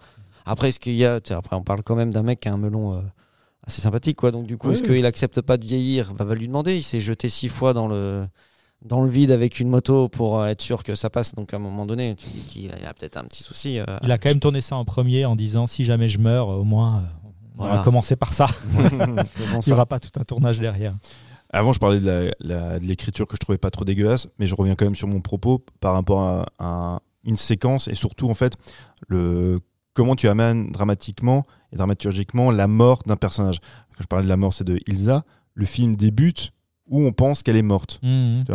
[0.51, 2.57] Après, est-ce qu'il y a, après on parle quand même d'un mec qui a un
[2.59, 3.01] melon euh,
[3.67, 4.31] assez sympathique, quoi.
[4.31, 4.89] Donc du coup, Oui, est-ce oui.
[4.97, 6.13] qu'il accepte pas de vieillir?
[6.15, 6.77] Bah, va lui demander.
[6.77, 8.27] Il s'est jeté six fois dans le
[8.83, 11.35] dans le vide avec une moto pour euh, être sûr que ça passe.
[11.35, 13.79] Donc à un moment donné, tu dis qu'il a, il a peut-être un petit souci.
[13.79, 16.49] euh, Il a quand même tourné ça en premier en disant si jamais je meurs,
[16.49, 17.29] au moins euh,
[17.59, 17.77] on Voilà.
[17.77, 18.47] va commencer par ça.
[18.75, 20.95] Il n'y aura pas tout un tournage derrière.
[21.53, 24.47] Avant, je parlais de la- la- de l'écriture que je trouvais pas trop dégueulasse, mais
[24.47, 28.31] je reviens quand même sur mon propos par rapport à, à une séquence et surtout
[28.31, 28.55] en fait
[29.09, 29.61] le
[30.01, 31.45] comment tu amènes dramatiquement
[31.75, 33.61] et dramaturgiquement la mort d'un personnage.
[33.61, 35.25] Quand je parlais de la mort, c'est de Ilsa.
[35.53, 36.53] Le film débute
[36.87, 38.01] où on pense qu'elle est morte.
[38.03, 38.47] Mhm.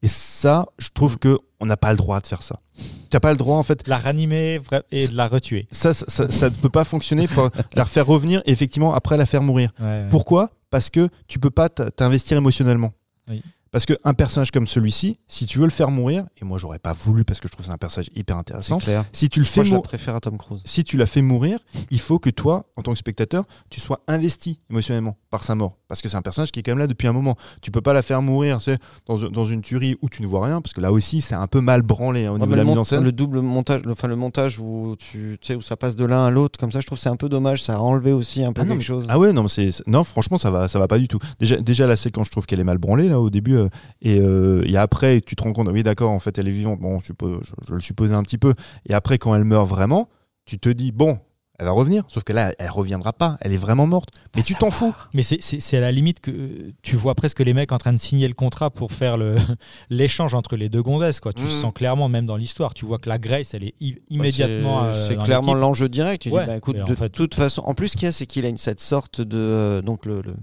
[0.00, 2.60] Et ça, je trouve que on n'a pas le droit de faire ça.
[2.76, 2.82] Tu
[3.12, 3.86] n'as pas le droit en fait.
[3.86, 4.58] La ranimer
[4.90, 5.68] et de la retuer.
[5.70, 9.42] Ça, ça, ne peut pas fonctionner pour la refaire revenir et effectivement après la faire
[9.42, 9.72] mourir.
[9.78, 10.06] Ouais.
[10.08, 10.50] Pourquoi?
[10.70, 12.94] Parce que tu peux pas t'investir émotionnellement.
[13.28, 13.42] Oui.
[13.72, 16.92] Parce qu'un personnage comme celui-ci, si tu veux le faire mourir, et moi j'aurais pas
[16.92, 19.04] voulu parce que je trouve que c'est un personnage hyper intéressant, clair.
[19.12, 20.62] si tu le fais Moi, je la mou- préfère à Tom Cruise.
[20.64, 21.58] si tu l'as fait mourir,
[21.90, 25.76] il faut que toi, en tant que spectateur, tu sois investi émotionnellement par sa mort.
[25.88, 27.36] Parce que c'est un personnage qui est quand même là depuis un moment.
[27.60, 30.26] Tu peux pas la faire mourir tu sais, dans, dans une tuerie où tu ne
[30.26, 32.52] vois rien, parce que là aussi c'est un peu mal branlé hein, au Ouais, niveau
[32.52, 33.04] de la mise en scène.
[33.04, 36.04] le double montage, le, enfin le montage où tu, tu sais où ça passe de
[36.04, 37.62] l'un à l'autre, comme ça, je trouve que c'est un peu dommage.
[37.62, 39.06] Ça a enlevé aussi un peu Ah non, quelque mais- chose.
[39.08, 41.18] Ah ouais, non, c'est- non, franchement, ça va, ça va pas du tout.
[41.40, 43.68] Déjà, déjà la séquence, je trouve qu'elle est mal branlée là au début, euh,
[44.02, 46.80] et, euh, et après, tu te rends compte, oui, d'accord, en fait, elle est vivante.
[46.80, 48.52] Bon, je, suppose- je, je le supposais un petit peu.
[48.88, 50.08] Et après, quand elle meurt vraiment,
[50.44, 51.18] tu te dis, bon,
[51.58, 52.04] elle va revenir.
[52.08, 53.38] Sauf que là, elle reviendra pas.
[53.40, 54.10] Elle est vraiment morte.
[54.36, 54.94] Mais tu t'en fous.
[55.14, 58.28] Mais c'est- à la limite que tu vois presque les mecs en train de signer
[58.28, 59.36] le contrat pour faire le-
[59.88, 61.18] l'échange entre les deux gonzesses.
[61.18, 61.32] Quoi.
[61.32, 61.48] Tu Mhm.
[61.48, 62.74] sens clairement, même dans l'histoire.
[62.74, 64.82] Tu vois que la Grace, elle est i- immédiatement.
[64.82, 66.22] Bah, C'est- euh, clairement l'enjeu direct.
[66.22, 67.62] Tu Ouais, dis, bah, écoute, mais en de fait- toute façon.
[67.62, 69.38] En plus, ce qu'il y a, c'est qu'il a une, cette sorte de.
[69.38, 70.20] euh, donc, le.
[70.20, 70.36] le-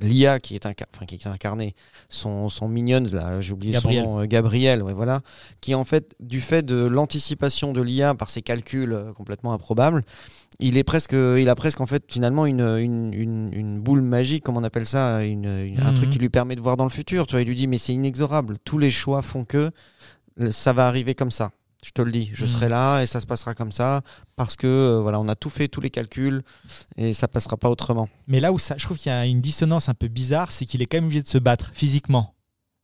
[0.00, 1.74] L'IA qui est, inca- enfin, qui est incarné,
[2.08, 4.04] son, son minion, là, j'ai oublié Gabriel.
[4.04, 5.20] son nom, euh, Gabriel, ouais, voilà,
[5.60, 10.02] qui en fait, du fait de l'anticipation de l'IA par ses calculs euh, complètement improbables,
[10.60, 14.44] il est presque, il a presque en fait finalement une, une, une, une boule magique,
[14.44, 15.94] comme on appelle ça, une, une- un Mhm.
[15.94, 17.26] truc qui lui permet de voir dans le futur.
[17.26, 18.58] Tu vois, il lui dit mais c'est inexorable.
[18.64, 19.70] Tous les choix font que
[20.50, 21.50] ça va arriver comme ça.
[21.84, 22.50] Je te le dis, je Mhm.
[22.52, 24.02] serai là et ça se passera comme ça
[24.36, 26.42] parce que euh, voilà, on a tout fait, tous les calculs
[26.96, 28.08] et ça passera pas autrement.
[28.28, 30.64] Mais là où ça, je trouve qu'il y a une dissonance un peu bizarre, c'est
[30.64, 32.34] qu'il est quand même obligé de se battre physiquement.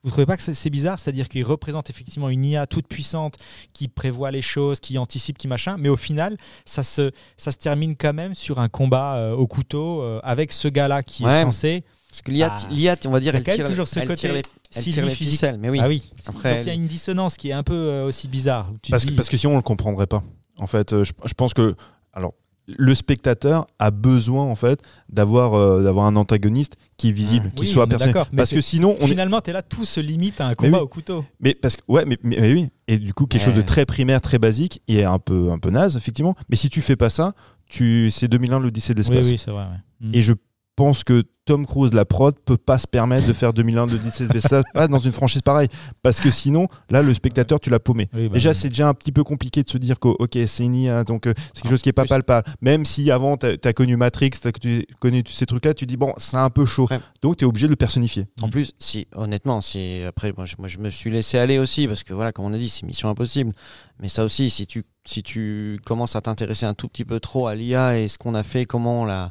[0.04, 0.98] Vous trouvez pas que c'est- c'est bizarre?
[0.98, 3.34] C'est-à-dire qu'il représente effectivement une IA toute puissante
[3.72, 7.56] qui prévoit les choses, qui anticipe, qui machin, mais au final, ça se, ça se
[7.56, 11.40] termine quand même sur un combat euh, au couteau euh, avec ce gars-là qui Ouais.
[11.40, 11.84] est censé.
[12.10, 12.96] Parce que l'IA, Ah.
[13.06, 14.42] on va dire, elle quand même tire, toujours ce elle côté tire les,
[14.74, 15.34] elle tire les physique.
[15.34, 15.58] ficelles.
[15.58, 15.78] Mais oui.
[15.82, 16.10] Ah oui.
[16.26, 18.70] Après, Donc il y a une dissonance qui est un peu euh, aussi bizarre.
[18.72, 20.22] où tu Parce que, parce que sinon, on le comprendrait pas.
[20.58, 21.74] En fait, euh, je, je pense que.
[22.12, 22.34] Alors.
[22.76, 27.52] Le spectateur a besoin en fait d'avoir euh, d'avoir un antagoniste qui est visible, Mmh.
[27.52, 28.14] qui Oui, soit personnel.
[28.36, 30.84] Parce que sinon, on Finalement, tu es là, tout se limite à un combat oui.
[30.84, 31.24] au couteau.
[31.40, 32.68] Mais parce que ouais, mais, mais- mais oui.
[32.86, 35.70] Et du coup, quelque chose de très primaire, très basique, et un peu un peu
[35.70, 36.34] naze effectivement.
[36.50, 37.32] Mais si tu fais pas ça,
[37.70, 39.32] tu c'est 2001 l'Odyssée de Oui, l'espace.
[39.32, 39.62] oui, c'est vrai.
[39.64, 40.06] ouais.
[40.08, 40.14] Mm.
[40.14, 40.34] Et je
[40.76, 44.32] pense que Tom Cruise, la prod, peut pas se permettre de faire 2001 l'Odyssée de
[44.34, 45.68] l'espace pas dans une franchise pareille,
[46.02, 48.08] parce que sinon, là, le spectateur, tu l'as paumé.
[48.12, 48.54] Oui, bah, Déjà, oui.
[48.54, 51.26] c'est déjà un petit peu compliqué de se dire que ok, c'est une IA, donc
[51.26, 52.46] euh, c'est quelque chose qui est pas plus- palpable.
[52.60, 54.52] Même si avant, tu as, connu Matrix, tu as
[55.00, 56.86] connu tous ces trucs-là, tu dis bon, c'est un peu chaud.
[56.90, 57.00] Ouais.
[57.22, 58.26] Donc, tu es obligé de le personnifier.
[58.42, 58.50] En Mm.
[58.50, 62.02] plus, si honnêtement, si après moi je, moi, je me suis laissé aller aussi parce
[62.04, 63.52] que voilà, comme on a dit, c'est mission impossible.
[64.00, 67.46] Mais ça aussi, si tu si tu commences à t'intéresser un tout petit peu trop
[67.46, 69.30] à l'IA et ce qu'on a fait, comment on la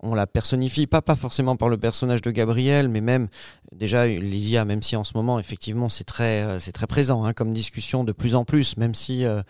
[0.00, 3.28] on la personnifie, pas pas forcément par le personnage de Gabriel, mais même
[3.72, 7.24] déjà les IA, même si en ce moment effectivement c'est très euh, c'est très présent
[7.24, 9.40] hein, comme discussion de plus en plus, même si euh,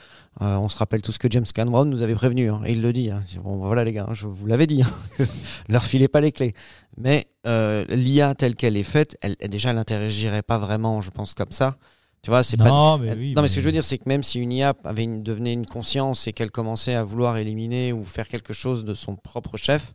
[0.40, 2.82] euh, on se rappelle tout ce que James Cameron nous avait prévenu hein, et il
[2.82, 3.10] le dit.
[3.10, 3.22] hein.
[3.42, 4.82] Bon, voilà les gars, je vous l'avais dit,
[5.68, 6.54] leur filez pas les clés.
[6.96, 11.52] Mais l'IA telle qu'elle est faite, elle, déjà, elle n'interagirait pas vraiment, je pense, comme
[11.52, 11.76] ça.
[12.22, 12.68] Tu vois, c'est pas.
[12.68, 13.32] Non, mais oui.
[13.36, 15.22] non, mais ce que je veux dire, c'est que même si une IA avait une-
[15.22, 19.14] devenait une conscience et qu'elle commençait à vouloir éliminer ou faire quelque chose de son
[19.14, 19.92] propre chef,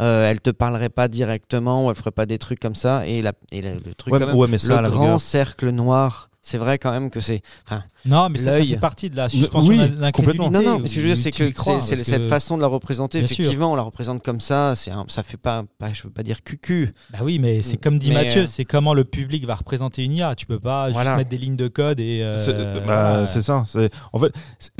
[0.00, 3.06] euh, elle te parlerait pas directement ou elle ferait pas des trucs comme ça.
[3.06, 4.90] Et, la, et la- le truc, Ouais, quand mais- même, ouais, mais ça, à le
[4.90, 7.42] grand rigueur- cercle noir c'est vrai quand même que c'est.
[7.66, 10.50] Enfin, Non, mais ça, fait partie de la suspension oui, complètement.
[10.50, 12.66] non, non, mais ce que je veux dire, c'est que crois, cette façon de la
[12.66, 13.18] représenter.
[13.18, 13.40] Bien sûr.
[13.40, 14.72] effectivement, on la représente comme ça.
[14.74, 16.94] C'est un- ça fait pas, pas, je veux pas dire cucu.
[17.12, 20.02] Bah oui, mais c'est comme dit Mais, Mathieu, euh, c'est comment le public va représenter
[20.02, 20.34] une IA.
[20.34, 21.10] Tu peux pas Voilà.
[21.10, 22.22] juste mettre des lignes de code et.
[22.22, 23.62] euh, C'est bah, c'est ça.
[23.66, 24.32] c'est- En fait,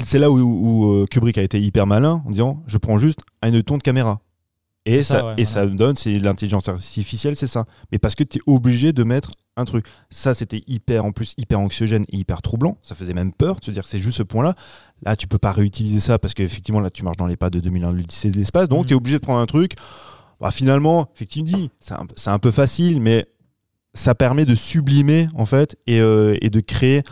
[0.03, 3.19] c'est- là où, où, euh, Kubrick a été hyper malin en disant je prends juste
[3.43, 4.19] un ton de caméra.
[4.93, 5.47] Et, ça, ça, ouais, et voilà.
[5.47, 7.65] ça me donne, c'est l'intelligence artificielle, c'est ça.
[7.93, 9.87] Mais parce que tu es obligé de mettre un truc.
[10.11, 12.79] Ça, c'était hyper, en plus, hyper anxiogène et hyper troublant.
[12.83, 14.55] Ça faisait même peur de se dire que c'est juste ce point-là.
[15.03, 17.61] Là, tu peux pas réutiliser ça parce qu'effectivement, là, tu marches dans les pas de
[17.61, 18.69] 2001, l'Odyssée de l'espace.
[18.69, 19.75] Donc, tu es obligé de prendre un truc.
[20.41, 23.27] Bah, finalement, effectivement, c'est un, c'est un peu facile, mais
[23.93, 27.03] ça permet de sublimer, en fait, et, euh, et de créer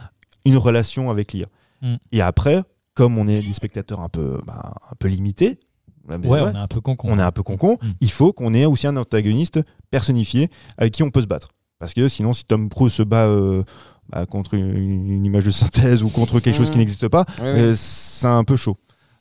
[0.44, 1.46] une relation avec l'IA.
[1.82, 1.96] Mm.
[2.12, 2.62] Et après,
[2.94, 5.60] comme on est des spectateurs un peu, bah, un peu limités,
[6.08, 6.96] Ouais, ouais, on est un peu con.
[6.96, 7.08] con.
[7.10, 7.86] on est un peu concon, Mm.
[8.00, 9.60] il faut qu'on ait aussi un antagoniste
[9.90, 11.48] personnifié avec qui on peut se battre.
[11.78, 13.62] Parce que sinon, si Tom Cruise se bat euh,
[14.10, 16.72] bah, contre une, une image de synthèse ou contre quelque chose Mm.
[16.72, 17.60] qui n'existe pas, Ouais, ouais.
[17.60, 18.76] euh, c'est un peu chaud.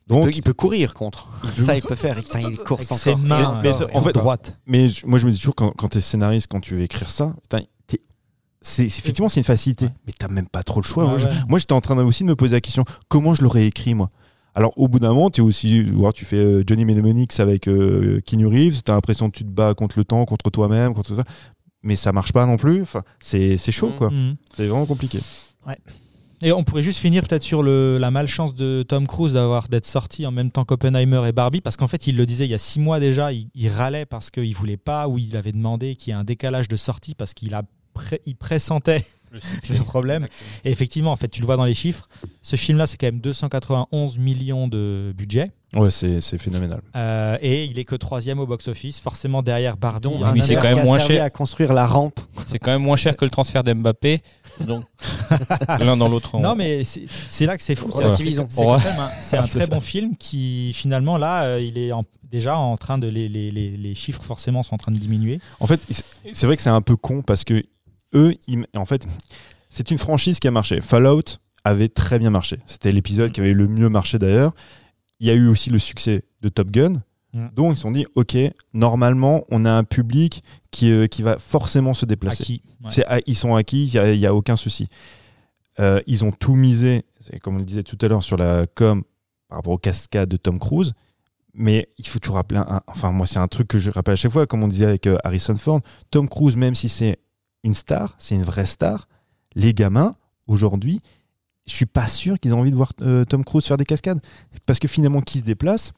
[0.07, 1.27] il, Donc, peut, il peut courir contre.
[1.57, 2.15] Ça, il peut faire.
[2.15, 3.59] Putain, il court Avec sans ses mains.
[3.61, 4.57] Mais- mais en fait- droite.
[4.65, 7.11] mais moi, je me dis toujours, quand, quand tu es scénariste, quand tu veux écrire
[7.11, 7.59] ça, putain,
[8.61, 11.13] c'est effectivement c'est une facilité, mais t'as même pas trop le choix.
[11.13, 11.21] Ouais.
[11.47, 14.09] moi, j'étais en train aussi de me poser la question comment je l'aurais écrit moi?
[14.57, 18.19] Alors au bout d'un moment, tu aussi, voir, tu fais euh, Johnny Mnemonics avec euh,
[18.25, 21.23] Keanu Reeves, t'as l'impression que tu te bats contre le temps, contre toi-même, contre ça,
[21.83, 22.81] mais ça marche pas non plus.
[22.81, 23.95] Enfin, c'est c'est chaud Mhm.
[23.97, 24.09] quoi.
[24.11, 24.35] Mhm.
[24.55, 25.19] C'est vraiment compliqué.
[26.43, 29.87] Et on pourrait juste finir peut-être sur le, la malchance de Tom Cruise d'avoir d'être
[29.87, 32.53] sorti en même temps qu'Oppenheimer et Barbie, parce qu'en fait, il le disait il y
[32.53, 35.95] a six mois déjà, il, il râlait parce qu'il voulait pas, ou il avait demandé
[35.95, 37.63] qu'il y ait un décalage de sortie parce qu'il a
[37.93, 39.03] pré- il pressentait
[39.69, 40.27] le problème.
[40.65, 42.07] Et effectivement, en fait, tu le vois dans les chiffres.
[42.41, 45.51] Ce film-là, c'est quand même 291 millions de budget.
[45.75, 46.81] Ouais, c'est c'est phénoménal.
[46.95, 50.63] Euh, et il est que troisième au box-office, forcément derrière Ah, un mais c'est quand
[50.63, 51.23] même a moins cher.
[51.23, 52.19] à construire la rampe.
[52.47, 54.21] C'est quand même moins cher que le transfert d'Mbappé.
[54.61, 54.85] Donc,
[55.79, 56.31] l'un dans l'autre.
[56.35, 57.89] on- Non, mais c'est là que c'est fou.
[57.91, 58.05] c'est- Ouais.
[58.05, 59.67] un, très ça.
[59.67, 63.07] bon film qui, finalement, là, euh, il est en- déjà en train de.
[63.07, 65.39] Les, les- les- les chiffres, forcément, sont en train de diminuer.
[65.59, 65.79] En fait,
[66.31, 67.65] c'est vrai que c'est un peu con parce que
[68.13, 69.05] eux, ils- en fait,
[69.69, 70.81] c'est une franchise qui a marché.
[70.81, 71.23] Fallout
[71.63, 72.59] avait très bien marché.
[72.65, 74.53] C'était l'épisode qui avait le mieux marché d'ailleurs.
[75.19, 77.01] Il y a eu aussi le succès de Top Gun.
[77.33, 77.47] Mm.
[77.55, 78.37] Donc ils se sont dit, ok,
[78.73, 82.43] normalement, on a un public qui, euh, qui va forcément se déplacer.
[82.43, 82.61] Acquis.
[82.83, 82.89] Ouais.
[82.89, 84.87] C'est- ils sont acquis, il n'y a, a aucun souci.
[85.79, 87.03] Euh, ils ont tout misé,
[87.41, 89.03] comme on le disait tout à l'heure, sur la com
[89.49, 90.93] par rapport aux cascades de Tom Cruise.
[91.53, 94.15] Mais il faut toujours rappeler, un- enfin moi c'est un truc que je rappelle à
[94.15, 95.81] chaque fois, comme on disait avec euh, Harrison Ford,
[96.11, 97.17] Tom Cruise, même si c'est
[97.67, 99.07] une star, c'est une vraie star,
[99.55, 100.15] les gamins,
[100.47, 101.01] aujourd'hui,
[101.67, 104.21] je suis pas sûr qu'ils aient envie de voir euh, Tom Cruise faire des cascades.
[104.65, 105.91] Parce que finalement, qui se déplace,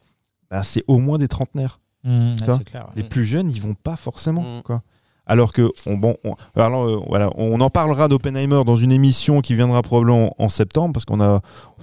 [0.50, 1.80] bah, c'est au moins des trentenaires.
[2.04, 2.82] Mmh, Tu vois ouais.
[2.96, 4.42] Les plus jeunes, ils vont pas forcément.
[4.42, 4.62] Mm.
[4.64, 4.82] Quoi.
[5.28, 9.42] Alors que, on, bon, on, alors, euh, voilà, on en parlera d'Oppenheimer dans une émission
[9.42, 11.42] qui viendra probablement en septembre, parce qu'on a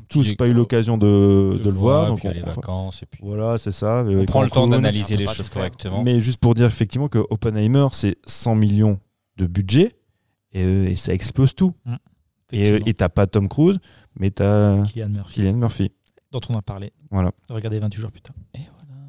[0.08, 2.08] tous pas eu euh, l'occasion de, de le voir.
[2.08, 3.02] Donc donc il y a on- les enfin, vacances.
[3.04, 4.04] Et puis, voilà, c'est ça.
[4.04, 6.02] on prend le temps d'analyser les choses correctement.
[6.02, 8.98] Mais juste pour dire effectivement que Oppenheimer, c'est 100 millions
[9.36, 9.92] de budget
[10.52, 11.74] et, euh, et ça explose tout.
[12.52, 13.78] Et euh, et t'as pas Tom Cruise,
[14.18, 15.90] mais t'as Cillian Murphy, Cillian Murphy.
[16.32, 16.92] dont on a parlé.
[17.10, 17.32] Voilà.
[17.50, 18.34] Regardez 28 jours plus tard.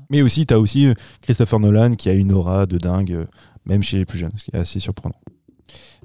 [0.09, 3.27] Mais aussi, t'as aussi euh, Christopher Nolan qui a une aura de dingue,
[3.65, 5.15] même chez les plus jeunes, ce qui est assez surprenant.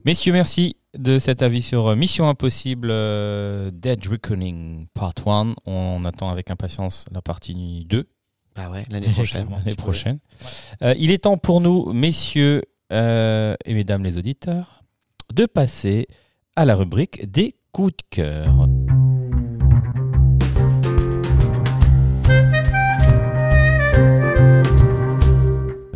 [0.04, 5.54] Messieurs, merci de cet avis sur Mission Impossible euh, Dead Reckoning Part 1.
[5.64, 8.08] On attend avec impatience la partie 2
[8.56, 9.48] Bah ouais, l'année prochaine.
[9.50, 10.18] L'année prochaine.
[10.82, 12.62] Euh, il est temps pour nous, messieurs
[12.92, 14.82] euh, et mesdames les auditeurs,
[15.32, 16.06] de passer
[16.56, 18.68] à la rubrique des coups de cœur.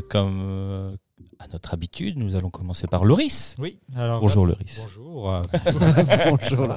[0.09, 0.46] Comme
[1.57, 3.57] notre habitude, nous allons commencer par Loris.
[3.59, 4.21] Oui, alors.
[4.21, 4.79] Bonjour Loris.
[4.83, 5.33] Bonjour.
[5.33, 5.43] euh,
[6.31, 6.69] Bonjour.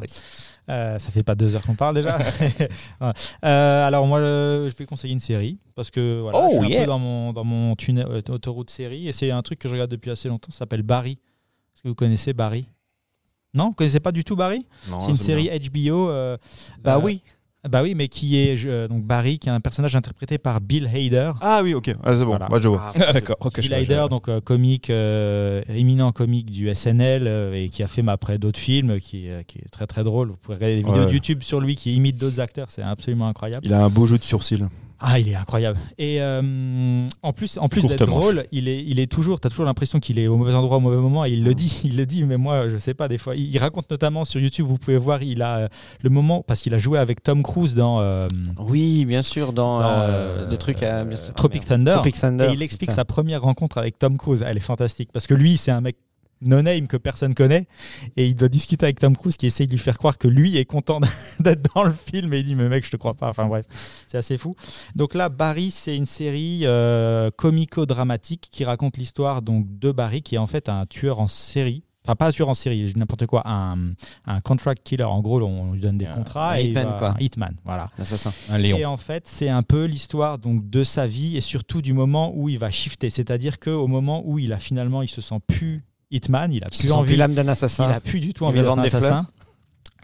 [0.69, 2.17] Euh, ça fait pas deux heures qu'on parle déjà.
[3.01, 3.11] Ouais.
[3.43, 6.77] Euh, alors moi, euh, je vais conseiller une série parce que voilà, Oh, je suis
[6.77, 9.67] un peu dans mon dans mon tunnel euh, autoroute série et c'est un truc que
[9.67, 10.51] je regarde depuis assez longtemps.
[10.51, 11.13] Ça s'appelle Barry.
[11.75, 12.69] Est-ce que vous connaissez Barry?
[13.53, 14.65] Non, vous connaissez pas du tout Barry?
[15.01, 16.09] C'est une série HBO.
[16.09, 16.37] euh,
[16.81, 17.21] Bah euh, oui.
[17.67, 20.87] Bah oui, mais qui est euh, donc Barry, qui est un personnage interprété par Bill
[20.87, 21.33] Hader.
[21.41, 22.47] Ah oui, ok, ah, c'est bon, Voilà.
[22.49, 22.93] moi je vois.
[22.97, 23.35] Ah, D'accord.
[23.41, 27.87] ok, Bill Hader, donc euh, comique, euh, éminent comique du SNL euh, et qui a
[27.89, 30.29] fait mais après d'autres films, qui, est- qui est très très drôle.
[30.29, 31.07] Vous pouvez regarder des vidéos Ouais.
[31.07, 33.65] de YouTube sur lui qui imite d'autres acteurs, c'est absolument incroyable.
[33.65, 34.63] Il a un beau jeu de sourcils.
[35.01, 35.79] Ah, il est incroyable.
[35.97, 39.65] Et euh, en plus, en plus d'être drôle, il est, il est toujours, t'as toujours
[39.65, 41.23] l'impression qu'il est au mauvais endroit au mauvais moment.
[41.25, 42.23] Et il le dit, il le dit.
[42.23, 43.07] Mais moi, je sais pas.
[43.07, 44.65] Des fois, il raconte notamment sur YouTube.
[44.67, 45.67] Vous pouvez voir, il a euh,
[46.01, 48.01] le moment parce qu'il a joué avec Tom Cruise dans.
[48.01, 48.27] euh,
[48.59, 51.33] Oui, bien sûr, dans, Dans, euh, euh, le truc à bien sûr.
[51.33, 51.65] Tropic.
[51.65, 51.93] Thunder.
[51.93, 52.47] Tropic Thunder.
[52.49, 52.95] Et il explique putain.
[53.01, 54.43] sa première rencontre avec Tom Cruise.
[54.45, 55.95] Elle est fantastique parce que lui, c'est un mec
[56.41, 57.67] no name que personne connaît
[58.15, 60.57] et il doit discuter avec Tom Cruise qui essaye de lui faire croire que lui
[60.57, 60.99] est content
[61.39, 63.65] d'être dans le film et il dit mais mec je te crois pas enfin bref
[64.07, 64.55] c'est assez fou
[64.95, 70.35] donc là Barry c'est une série euh, comico-dramatique qui raconte l'histoire donc de Barry qui
[70.35, 73.25] est en fait un tueur en série Enfin, pas un tueur en série, je n'importe
[73.27, 73.91] quoi, un,
[74.25, 75.03] un contract killer.
[75.03, 76.51] En gros, on lui donne des Un- contrats.
[76.53, 77.09] un et il hitman, va- quoi.
[77.09, 77.89] Un hitman, voilà.
[77.99, 78.31] L'assassin.
[78.49, 78.77] Un Léon.
[78.77, 82.31] Et en fait, c'est un peu l'histoire donc de sa vie et surtout du moment
[82.35, 83.09] où il va shifter.
[83.09, 86.91] C'est-à-dire qu'au moment où il a finalement, il se sent plus hitman, il a plus
[86.91, 87.89] envie, l'âme d'un il assassin.
[87.89, 89.27] a plus du tout Il envie d'être un assassin.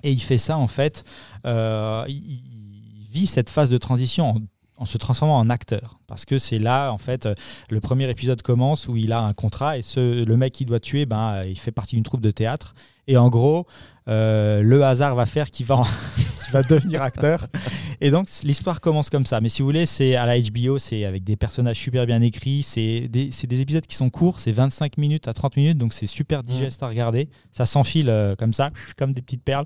[0.04, 1.04] Et il fait ça en fait.
[1.46, 4.38] euh, il, il vit cette phase de transition en,
[4.78, 7.34] en se transformant en acteur parce que c'est là en fait euh,
[7.70, 10.82] le premier épisode commence où il a un contrat et ce, le mec qu'il doit
[10.82, 12.76] tuer ben il fait partie d'une troupe de théâtre
[13.08, 13.66] et en gros
[14.08, 15.84] euh, le hasard va faire qu'il va, en-
[16.44, 17.48] qu'il va devenir acteur.
[18.02, 19.42] Et donc l'histoire commence comme ça.
[19.42, 22.64] Mais si vous voulez c'est à la HBO c'est avec des personnages super bien écrits.
[22.64, 26.44] C'est des, épisodes qui sont courts c'est 25 minutes à 30 minutes donc c'est super
[26.44, 27.30] digeste à regarder.
[27.52, 29.66] Ça s'enfile euh, comme ça comme des petites perles.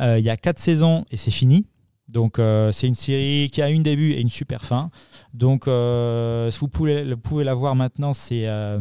[0.00, 1.66] Euh, il y a quatre saisons et c'est fini.
[2.08, 4.90] Donc euh, c'est une série qui a une début et une super fin.
[5.32, 8.78] Donc si vous pouvez, vous pouvez la voir maintenant, c'est euh,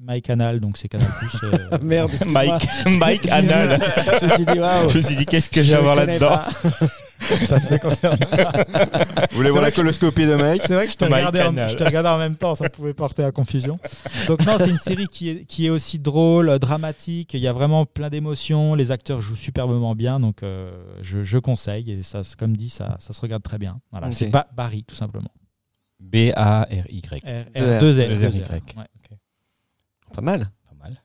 [0.00, 0.16] MyCanal.
[0.16, 1.06] MyCanal, donc c'est Canal+.
[1.44, 2.10] euh, Merde.
[2.26, 2.66] Mike,
[2.98, 3.78] Mike Anal.
[4.20, 4.88] Je me suis dit, waouh.
[4.90, 6.40] Je me suis dit, qu'est-ce que j'ai à voir là-dedans
[7.46, 8.18] ça me déconcerne.
[9.30, 11.74] Vous voulez voir la coloscopie de Mike C'est vrai que je te, regardais en, je
[11.74, 13.78] te regardais en même temps, ça pouvait porter à confusion.
[14.26, 17.48] Donc non, c'est une série qui est, qui est aussi drôle, euh, dramatique, il y
[17.48, 22.02] a vraiment plein d'émotions, les acteurs jouent superbement bien, donc euh, je, je conseille, et
[22.02, 23.80] ça, comme dit, ça, ça se regarde très bien.
[23.90, 24.12] Voilà.
[24.12, 25.30] C'est Ba- Barry, tout simplement.
[26.00, 27.22] B-A-R-Y.
[27.24, 27.76] R, Deux R.
[27.76, 28.02] R, 2 R.
[28.02, 28.34] R, R.
[28.34, 28.76] Y.
[28.76, 28.84] Ouais.
[30.14, 30.50] Pas mal.
[30.68, 30.96] Pas mal.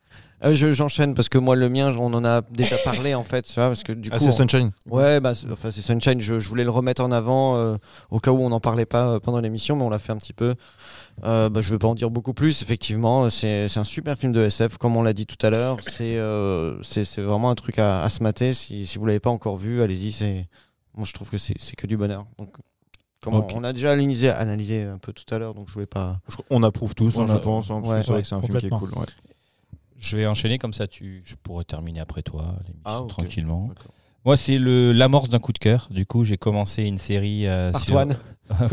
[0.45, 3.51] Euh, je- J'enchaîne parce que moi, le mien, on en a déjà parlé en fait.
[3.55, 4.71] Parce que du Ah, coup, c'est on- Sunshine.
[4.85, 6.21] Ouais, bah, c'est- enfin, c'est Sunshine.
[6.21, 7.75] Je, je voulais le remettre en avant euh,
[8.09, 10.17] au cas où on n'en parlait pas euh, pendant l'émission, mais on l'a fait un
[10.17, 10.55] petit peu.
[11.25, 12.61] Euh, bah, je ne veux pas en dire beaucoup plus.
[12.61, 15.77] Effectivement, c'est c'est un super film de SF, comme on l'a dit tout à l'heure.
[15.81, 16.17] C'est
[16.83, 18.53] c'est c'est vraiment un truc à, à se mater.
[18.53, 20.13] Si, si vous l'avez pas encore vu, allez-y.
[20.13, 20.47] C'est
[20.95, 22.25] moi, je trouve que c'est c'est que du bonheur.
[22.37, 22.55] Donc,
[23.21, 26.19] comment, on a déjà analysé, analysé un peu tout à l'heure, donc je voulais pas.
[26.29, 27.69] Je- On approuve tous, hein, On je a- pense.
[27.71, 28.89] hein, parce ouais, que c'est vrai ouais, que c'est un film qui est cool.
[28.95, 29.05] ouais.
[29.97, 33.69] Je vais enchaîner comme ça, tu, je pourrais terminer après toi l'émission Ah, tranquillement.
[34.25, 35.87] Moi, c'est le l'amorce d'un coup de cœur.
[35.91, 38.15] Du coup, j'ai commencé une série euh, sur, one.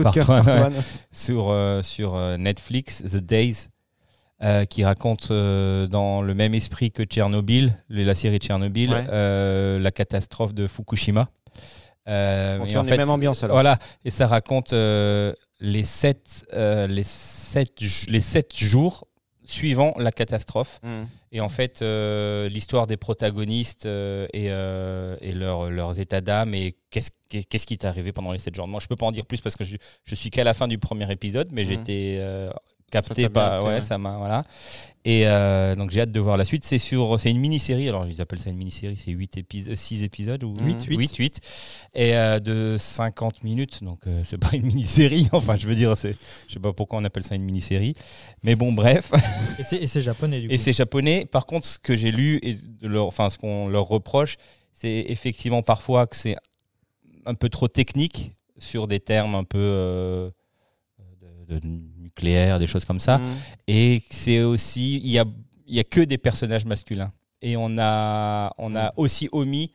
[0.02, 0.73] Part part ouais.
[1.12, 3.68] sur, euh, sur euh, Netflix, The Days,
[4.43, 9.05] euh, qui raconte euh, dans le même esprit que Tchernobyl, la série Tchernobyl, Ouais.
[9.10, 11.28] euh, la catastrophe de Fukushima.
[12.09, 13.57] Euh, on en fait, même ambiance alors.
[13.57, 17.73] Voilà, et ça raconte euh, les, sept, euh, les, sept,
[18.09, 19.07] les sept jours
[19.45, 20.81] suivant la catastrophe.
[20.83, 21.05] Mm.
[21.33, 27.11] Et en fait, euh, l'histoire des protagonistes et, et leur- leurs états d'âme et qu'est-ce
[27.28, 28.66] qu'est- qu'est-ce qui t'est arrivé pendant les sept jours.
[28.69, 30.69] Moi, je peux pas en dire plus parce que je, je suis qu'à la fin
[30.69, 31.69] du premier épisode, mais Mhm.
[31.69, 32.55] j'étais Ça
[32.91, 33.65] capté par.
[33.65, 33.81] ouais, ouais.
[33.81, 34.16] ça m'a.
[34.16, 34.45] Voilà.
[35.09, 36.65] Et euh, donc, j'ai hâte de voir la suite.
[36.65, 37.89] C'est sur, c'est une mini-série.
[37.89, 38.97] Alors, ils appellent ça une mini-série.
[38.97, 40.66] C'est 8 épisodes, 6 épisodes ou Mhm.
[40.66, 41.41] 8, 8, 8.
[41.95, 43.85] Et euh, de 50 minutes.
[43.85, 45.28] Donc, euh, c'est pas une mini-série.
[45.33, 46.16] Enfin, je veux dire, c'est,
[46.49, 47.95] je sais pas pourquoi on appelle ça une mini-série.
[48.43, 49.12] Mais bon, bref.
[49.61, 50.55] Et c'est- Et c'est japonais du coup.
[50.55, 51.24] Et c'est japonais.
[51.24, 54.37] Par contre, ce que j'ai lu et leur, enfin, ce qu'on leur reproche,
[54.73, 56.35] c'est effectivement parfois que c'est
[57.27, 60.31] un peu trop technique sur des termes un peu euh,
[61.49, 61.81] de, de
[62.17, 63.19] nucléaire, des choses comme ça.
[63.19, 63.35] Mm.
[63.69, 65.25] Et c'est aussi, il y a,
[65.67, 67.13] il y a que des personnages masculins.
[67.43, 69.73] Et on a, on a aussi omis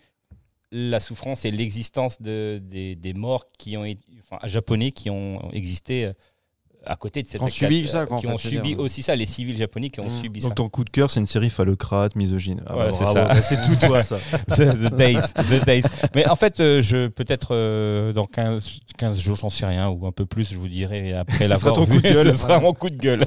[0.71, 5.51] la souffrance et l'existence de, des, des morts qui ont, été- enfin, japonais qui ont
[5.51, 6.13] existé euh,
[6.85, 8.69] à côté de cette Qui ont subi cat- ça, quoi, en qui fait, ont subi
[8.69, 8.79] dire.
[8.79, 10.21] aussi ça, les civils japonais qui ont Mm.
[10.21, 10.47] subi ça.
[10.47, 12.61] Donc ton coup de cœur, c'est une série phallocrate, misogyne.
[12.67, 13.33] Ah, Ouais, bah, c'est bravo.
[13.35, 13.41] ça.
[13.41, 14.17] C'est tout toi ça.
[14.49, 15.21] the Days.
[15.35, 15.83] The Days.
[16.15, 20.05] Mais en fait, euh, je peut-être euh, dans 15, 15 jours, j'en sais rien, ou
[20.07, 21.97] un peu plus, je vous dirai après l'avoir sera ton vu.
[22.01, 22.27] coup de gueule.
[22.29, 23.25] Ce sera mon coup de gueule.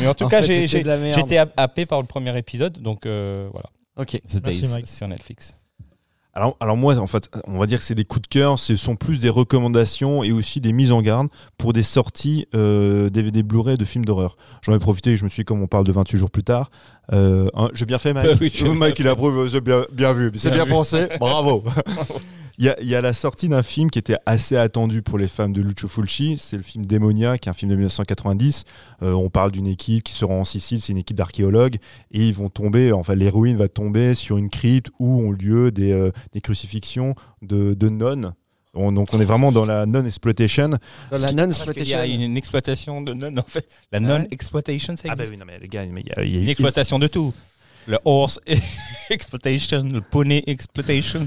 [0.00, 3.70] Mais en tout En cas, la j'étais happé par le premier épisode, donc euh, voilà.
[3.96, 4.20] Ok.
[4.28, 4.86] The Merci, Days Mike.
[4.88, 5.56] sur Netflix.
[6.36, 8.74] Alors, alors moi, en fait, on va dire que c'est des coups de cœur, ce
[8.74, 11.28] sont plus des recommandations et aussi des mises en garde
[11.58, 14.36] pour des sorties euh, DVD Blu-ray de films d'horreur.
[14.62, 16.42] J'en ai profité et je me suis dit, comme on parle de 28 jours plus
[16.42, 16.72] tard,
[17.12, 18.40] euh, hein, j'ai bien fait, Mike.
[18.40, 21.62] Oui, Mike, il approuve, c'est bien, bien vu, c'est Bien pensé, bravo.
[22.58, 25.18] Il y, a, il y a la sortie d'un film qui était assez attendu pour
[25.18, 28.62] les fans de Lucio Fulci, c'est le film Démonia, qui est un film de 1990.
[29.02, 31.76] Euh, on parle d'une équipe qui se rend en Sicile, c'est une équipe d'archéologues,
[32.12, 35.90] et ils vont tomber, enfin l'héroïne va tomber sur une crypte où ont lieu des,
[35.90, 38.34] euh, des crucifixions de, de nonnes.
[38.76, 40.66] On- donc on est vraiment dans la non-exploitation.
[40.66, 42.02] Dans la Parce qu'il y a non-exploitation.
[42.04, 43.66] une, une exploitation de non, en fait.
[43.92, 45.32] La Ah non-exploitation, ça Ah bah existe.
[45.32, 47.06] oui, non mais les gars, mais il y a- il y a- Une exploitation de
[47.08, 47.32] tout.
[47.86, 48.40] Le horse
[49.10, 51.26] exploitation, le poney exploitation.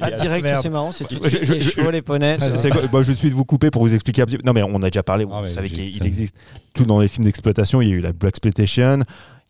[0.00, 2.38] Ah, direct, c'est marrant, c'est tout de Je- suite je- les je- chevaux, les poneys.
[2.38, 2.48] quoi-
[2.92, 4.42] bah, je vais tout de vous couper pour vous expliquer un petit peu.
[4.46, 6.36] Non, mais on a déjà parlé, Ah vous savez qu'il existe
[6.74, 7.80] tout dans les films d'exploitation.
[7.82, 9.00] Il y a eu la Black Exploitation,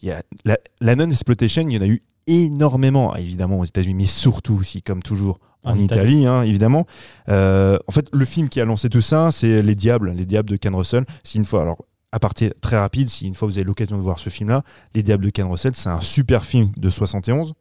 [0.02, 3.94] il y a la, la non-exploitation, il y en a eu énormément, évidemment aux États-Unis,
[3.94, 6.86] mais surtout aussi, comme toujours, en, En Italie, hein, évidemment.
[7.28, 10.48] Euh, en fait, le film qui a lancé tout ça, c'est Les Diables, Les Diables
[10.50, 11.04] de Ken Russell.
[11.24, 14.02] C'est une fois, alors, à partir très rapide, si une fois vous avez l'occasion de
[14.02, 14.62] voir ce film-là,
[14.94, 17.54] Les Diables de Ken Russell, c'est un super film de 71.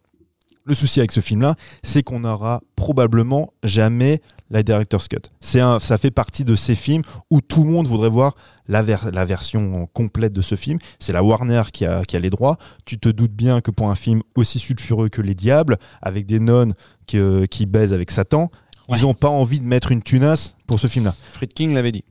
[0.67, 4.19] Le souci avec ce film-là, c'est qu'on n'aura probablement jamais
[4.49, 5.17] la director's cut.
[5.39, 8.35] C'est un, ça fait partie de ces films où tout le monde voudrait voir
[8.67, 10.79] la, ver- la version complète de ce film.
[10.99, 12.57] C'est la Warner qui a, qui a les droits.
[12.85, 16.39] Tu te doutes bien que pour un film aussi sulfureux que Les Diables, avec des
[16.39, 16.73] nonnes
[17.05, 18.49] qui, euh, qui baisent avec Satan,
[18.87, 18.99] Ouais.
[18.99, 21.15] ils n'ont pas envie de mettre une tunasse pour ce film-là.
[21.31, 22.03] Friedkin l'avait dit.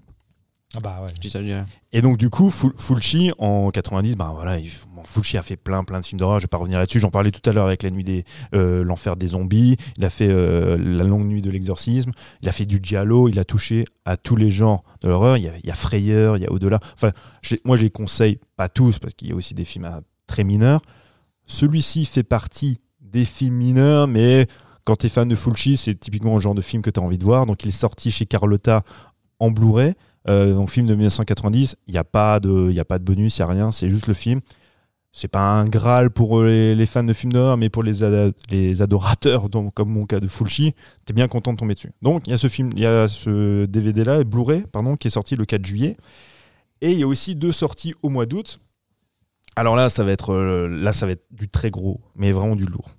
[0.76, 1.10] Ah bah ouais.
[1.14, 1.66] Je dis ça, je dis rien.
[1.92, 5.56] Et donc du coup, Ful- Fulci en 90, ben voilà, il- bon, Fulci a fait
[5.56, 6.40] plein plein de films d'horreur.
[6.40, 6.98] Je vais pas revenir là-dessus.
[7.00, 8.24] J'en parlais tout à l'heure avec la nuit des
[8.54, 9.76] euh, l'enfer des zombies.
[9.96, 12.10] Il a fait euh, la longue nuit de l'exorcisme.
[12.42, 13.28] Il a fait du giallo.
[13.28, 15.36] Il a touché à tous les genres de l'horreur.
[15.36, 16.80] Il y a, il y a Frayeur, il y a au-delà.
[16.94, 17.12] Enfin,
[17.64, 20.42] moi, je les conseille pas tous parce qu'il y a aussi des films à- très
[20.44, 20.80] mineurs.
[21.46, 24.46] Celui-ci fait partie des films mineurs, mais
[24.84, 27.02] quand tu es fan de Fulci, c'est typiquement le genre de film que tu as
[27.02, 27.46] envie de voir.
[27.46, 28.82] Donc, il est sorti chez Carlotta
[29.38, 29.94] en Blu-ray.
[30.28, 33.36] Euh, donc film de 1990, il n'y a pas de, y a pas de bonus,
[33.36, 34.40] il y a rien, c'est juste le film.
[35.12, 38.02] C'est pas un graal pour euh, les, fans de films d'horreur, mais pour les,
[38.82, 40.74] adorateurs, comme mon cas de Fulci,
[41.04, 41.92] t'es bien content de tomber dessus.
[42.02, 45.06] Donc il y a ce film, il y a ce DVD là, Blu-ray, pardon, qui
[45.06, 45.96] est sorti le 4 juillet,
[46.80, 48.60] et il y a aussi deux sorties au mois d'août.
[49.56, 52.56] Alors là, ça va être, euh, là, ça va être du très gros, mais vraiment
[52.56, 52.90] du lourd.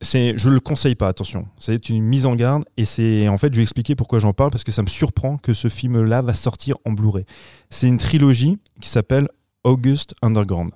[0.00, 1.48] C'est, je le conseille pas, attention.
[1.58, 4.50] C'est une mise en garde et c'est en fait, je vais expliquer pourquoi j'en parle
[4.50, 7.24] parce que ça me surprend que ce film-là va sortir en Blu-ray.
[7.70, 9.28] C'est une trilogie qui s'appelle
[9.64, 10.70] August Underground,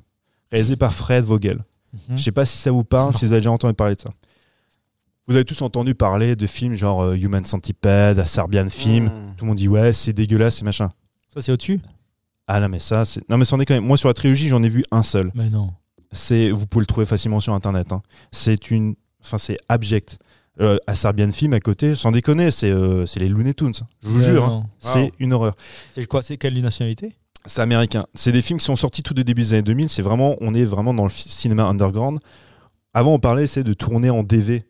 [0.51, 1.65] réalisée par Fred Vogel.
[1.93, 2.19] Mhm.
[2.19, 4.11] Je sais pas si ça vous parle, si vous avez déjà entendu parler de ça.
[5.29, 9.05] Vous avez tous entendu parler de films genre euh, Human Centipede, A Serbian Film.
[9.05, 9.35] Mmh.
[9.37, 10.91] Tout le monde dit ouais, c'est dégueulasse, c'est machin.
[11.33, 11.81] Ça c'est au-dessus?
[12.49, 13.85] Ah non mais ça, c'est non mais c'en est quand même.
[13.85, 15.31] Moi sur la trilogie, j'en ai vu un seul.
[15.37, 15.73] Mais non.
[16.11, 18.03] c'est vous pouvez le trouver facilement sur internet hein.
[18.33, 20.19] c'est une enfin c'est abject.
[20.61, 23.73] Euh, à Serbian Film à côté sans déconner c'est euh, c'est les Looney Tunes
[24.03, 24.67] je vous jure hein.
[24.81, 25.55] c'est une horreur.
[25.95, 27.17] C'est quoi C'est quelle nationalité?
[27.47, 28.05] C'est américain.
[28.15, 30.53] C'est des films qui sont sortis tout au début des années 2000 c'est vraiment on
[30.53, 32.19] est vraiment dans le cinéma underground.
[32.93, 34.65] Avant on parlait c'est de tourner en DV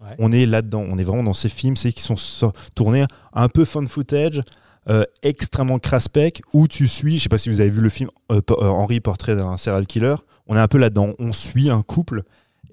[0.00, 0.14] Ouais.
[0.18, 0.84] on est là-dedans.
[0.88, 4.40] On est vraiment dans ces films c'est qui sont so- tournés un peu fun footage
[4.88, 8.10] euh, extrêmement craspec où tu suis je sais pas si vous avez vu le film
[8.30, 10.14] euh, euh, Henry portrait d'un serial killer.
[10.46, 11.14] On est un peu là-dedans.
[11.18, 12.22] On suit un couple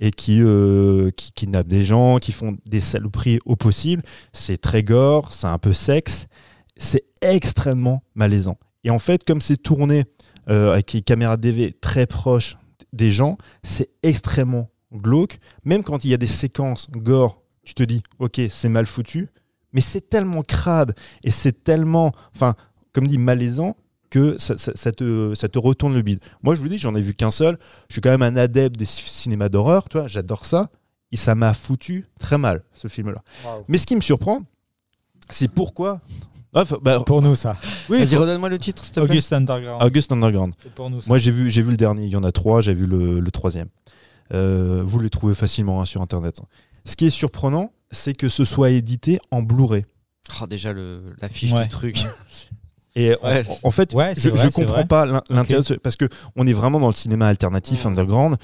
[0.01, 4.03] et qui, euh, qui kidnappent des gens, qui font des saloperies au possible.
[4.33, 6.27] C'est très gore, c'est un peu sexe,
[6.75, 8.57] c'est extrêmement malaisant.
[8.83, 10.05] Et en fait, comme c'est tourné
[10.49, 12.57] euh, avec les caméras DV très proches
[12.91, 15.37] des gens, c'est extrêmement glauque.
[15.63, 19.29] Même quand il y a des séquences gore, tu te dis, ok, c'est mal foutu,
[19.71, 22.55] mais c'est tellement crade et c'est tellement, enfin,
[22.91, 23.77] comme dit, malaisant
[24.11, 26.19] que ça, ça- ça te, ça te retourne le bide.
[26.43, 27.57] Moi, je vous dis, j'en ai vu qu'un seul.
[27.89, 30.69] Je suis quand même un adepte des ci- cinémas d'horreur, tu vois, j'adore ça.
[31.11, 33.23] Et ça m'a foutu très mal, ce film-là.
[33.67, 34.43] Mais ce qui me surprend,
[35.29, 35.99] c'est pourquoi.
[36.53, 37.57] Ah, bah, Pour nous ça.
[37.89, 39.09] oui, Vas-y, faut- redonne-moi le titre, s'il te plaît.
[39.09, 39.81] August Underground.
[39.83, 40.53] August Underground.
[40.61, 41.07] C'est pour nous ça.
[41.07, 42.03] Moi, j'ai vu, j'ai vu le dernier.
[42.05, 42.61] Il y en a trois.
[42.61, 43.67] J'ai vu le, le troisième.
[44.33, 46.41] Euh, vous le trouvez facilement hein, sur Internet.
[46.85, 49.85] Ce qui est surprenant, c'est que ce soit édité en Blu-ray.
[50.41, 51.63] Oh, déjà, le- l'affiche Ouais.
[51.63, 52.03] du truc.
[52.95, 53.43] Et en- Ouais.
[53.63, 54.85] en, en fait, Ouais, je, vrai, je c'est comprends vrai.
[54.85, 58.37] pas l'in- l'intérêt de ce- parce que on est vraiment dans le cinéma alternatif underground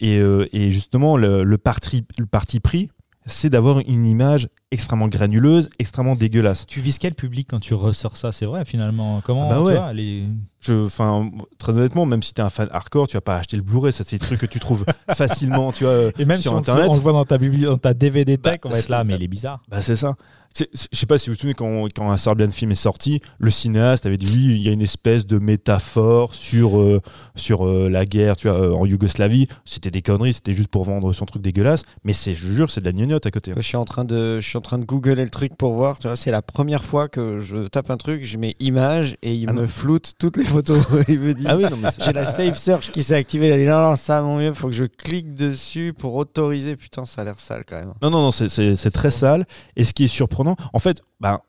[0.00, 2.90] et, euh, et justement le, le parti le parti pris,
[3.26, 6.66] c'est d'avoir une image extrêmement granuleuse, extrêmement dégueulasse.
[6.66, 8.32] Tu vises quel public quand tu ressors ça?
[8.32, 9.20] C'est vrai finalement.
[9.24, 9.76] Comment Ah bah tu ouais.
[9.76, 10.24] vois, les-
[10.60, 13.62] Je, enfin, très honnêtement, même si t'es un fan hardcore, tu vas pas acheter le
[13.62, 13.92] Blu-ray.
[13.92, 14.84] Ça, c'est des trucs que tu trouves
[15.16, 16.88] facilement, tu vois, Et même sur si on, Internet.
[16.90, 19.04] on le voit dans ta, bibli- dans ta DVD tech, Bah, on va être là,
[19.04, 19.62] mais il est bizarre.
[19.68, 20.16] Bah c'est ça.
[20.58, 20.64] Je
[20.96, 24.06] sais pas si vous vous souvenez quand, quand un Serbian film est sorti, le cinéaste
[24.06, 27.02] avait dit oui, il y a une espèce de métaphore sur, euh,
[27.34, 29.48] sur euh, la guerre tu vois, euh, en Yougoslavie.
[29.66, 31.82] C'était des conneries, c'était juste pour vendre son truc dégueulasse.
[32.04, 33.50] Mais c'est, je jure, c'est de la gnognotte à côté.
[33.50, 33.54] hein.
[33.58, 35.98] Je suis en train de, je suis en train de googler le truc pour voir.
[35.98, 39.34] Tu vois, c'est la première fois que je tape un truc, je mets image et
[39.34, 39.68] il Ah me non.
[39.68, 40.84] floute toutes les photos.
[41.08, 41.44] il me dit.
[41.48, 43.48] Ah oui, non, mais c'est- J'ai la Save Search qui s'est activée.
[43.48, 46.76] Il a dit non, non, ça, mon vieux, faut que je clique dessus pour autoriser.
[46.76, 47.92] Putain, ça a l'air sale quand même.
[48.02, 49.46] Non, non, non, c'est très sale.
[49.76, 51.42] Et ce qui est surprenant, en fait, bah,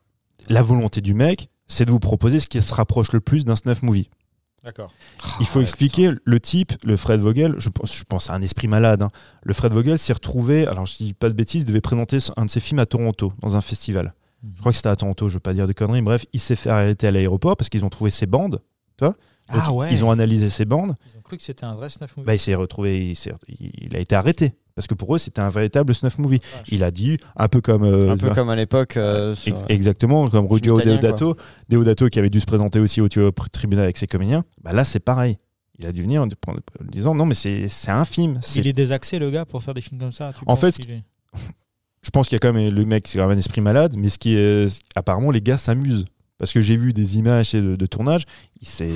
[0.48, 3.56] la volonté du mec, c'est de vous proposer ce qui se rapproche le plus d'un
[3.56, 4.08] snuff movie.
[4.64, 4.92] D'accord.
[5.40, 8.68] Il faut expliquer le type, le Fred Vogel, je pense, je pense à un esprit
[8.68, 9.02] malade.
[9.02, 9.10] hein.
[9.42, 12.44] Le Fred Vogel s'est retrouvé, alors je dis pas de bêtises, il devait présenter un
[12.44, 14.14] de ses films à Toronto, dans un festival.
[14.54, 16.02] Je crois que c'était à Toronto, je veux pas dire de conneries.
[16.02, 18.60] Bref, il s'est fait arrêter à l'aéroport parce qu'ils ont trouvé ses bandes
[18.98, 19.14] Donc,
[19.48, 19.92] Ah ouais.
[19.92, 20.96] Ils ont analysé ces bandes.
[21.12, 22.26] Ils ont cru que c'était un vrai snuff movie.
[22.26, 23.14] Bah, il s'est retrouvé,
[23.58, 26.38] il a été arrêté parce que pour eux c'était un véritable snuff movie.
[26.70, 28.96] Il a dit un peu comme euh, Un peu comme à l'époque.
[28.96, 29.34] euh,
[29.68, 31.36] Exactement, comme Ruggero italien, Deodato,
[31.68, 34.44] Deodato qui avait dû se présenter aussi au, tribunal avec ses comédiens.
[34.62, 35.36] Bah là, c'est pareil.
[35.80, 38.38] Il a dû venir en en disant non, mais c'est un film.
[38.54, 40.32] Il est désaxé, le gars, pour faire des films comme ça.
[40.32, 41.02] tu En fait, est-
[42.02, 43.96] Je pense qu'il y a quand même le mec, c'est quand même un esprit malade,
[43.98, 46.04] mais ce qui est apparemment les gars s'amusent.
[46.38, 48.22] Parce que j'ai vu des images de, de tournage,
[48.62, 48.86] c'est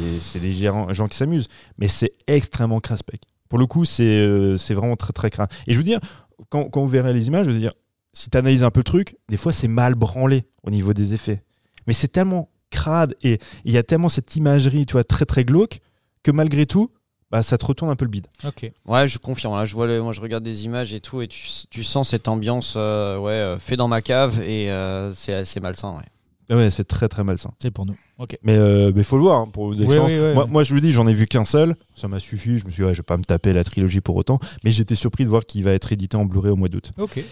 [0.40, 3.20] des gens qui s'amusent, mais c'est extrêmement craspec.
[3.52, 5.50] Pour le coup, c'est euh, c'est vraiment très très crade.
[5.66, 6.00] Et je veux dire,
[6.48, 7.74] quand, quand vous verrez les images, je veux dire,
[8.14, 11.12] si tu analyses un peu le truc, des fois c'est mal branlé au niveau des
[11.12, 11.42] effets.
[11.86, 15.44] Mais c'est tellement crade et il y a tellement cette imagerie, tu vois, très très
[15.44, 15.80] glauque,
[16.22, 16.90] que malgré tout,
[17.30, 18.28] bah, ça te retourne un peu le bide.
[18.42, 18.72] Ok.
[18.86, 19.54] Ouais, je confirme.
[19.54, 22.08] Là, je vois, le- moi, je regarde des images et tout, et tu, tu sens
[22.08, 25.90] cette ambiance, euh, ouais, euh, fait dans ma cave, et euh, c'est assez malsain.
[25.92, 26.04] Ouais.
[26.52, 27.50] Ah Ouais, c'est très très malsain.
[27.58, 27.96] C'est pour nous.
[28.18, 28.38] Ok.
[28.42, 28.56] Mais
[28.94, 31.14] il faut le voir hein, pour une oui, oui, moi, je vous dis, j'en ai
[31.14, 31.74] vu qu'un seul.
[31.96, 32.58] Ça m'a suffi.
[32.58, 34.38] Je me suis dit, ouais, je vais pas me taper la trilogie pour autant.
[34.64, 36.92] Mais j'étais surpris de voir qu'il va être édité en Blu-ray au mois d'août.
[36.98, 37.24] Ok.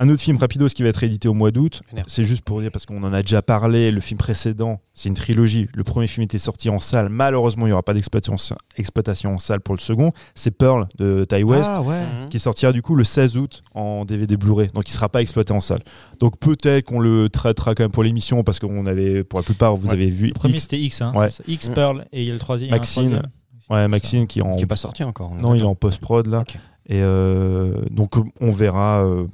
[0.00, 2.72] Un autre film rapidos qui va être édité au mois d'août, c'est juste pour dire
[2.72, 3.90] parce qu'on en a déjà parlé.
[3.90, 5.68] Le film précédent, c'est une trilogie.
[5.74, 7.08] Le premier film était sorti en salle.
[7.10, 10.10] Malheureusement, il n'y aura pas d'exploitation exploitation en salle pour le second.
[10.34, 12.00] C'est Pearl de Ty West Ah ouais.
[12.30, 15.52] qui sortira du coup le 16 août en DVD Blu-ray, donc il sera pas exploité
[15.52, 15.82] en salle.
[16.20, 19.76] Donc peut-être qu'on le traitera quand même pour l'émission parce qu'on avait, pour la plupart,
[19.76, 19.92] vous Ouais.
[19.92, 21.12] avez vu Le premier X- c'était X, hein.
[21.14, 21.28] Ouais.
[21.46, 22.70] X Pearl et il y a le troisième.
[22.70, 23.02] Maxine.
[23.10, 23.30] troisième.
[23.70, 25.34] ouais, Maxine qui est en, Qui est pas sorti encore.
[25.34, 26.44] non, il est en post prod là.
[26.86, 29.04] Et euh, donc on verra.
[29.04, 29.26] euh,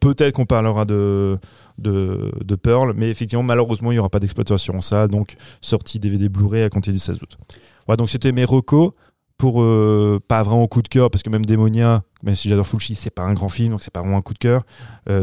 [0.00, 1.38] peut-être qu'on parlera de,
[1.78, 6.28] de Pearl, mais effectivement malheureusement il y aura pas d'exploitation en salle, donc sortie DVD
[6.28, 7.38] Blu-ray à compter du 16 août.
[7.86, 8.92] Voilà, donc c'était mes recos
[9.36, 12.94] pour euh, pas vraiment coup de cœur parce que même Démonia, même si j'adore Fulci,
[12.94, 14.62] c'est pas un grand film, donc c'est pas vraiment un coup de cœur.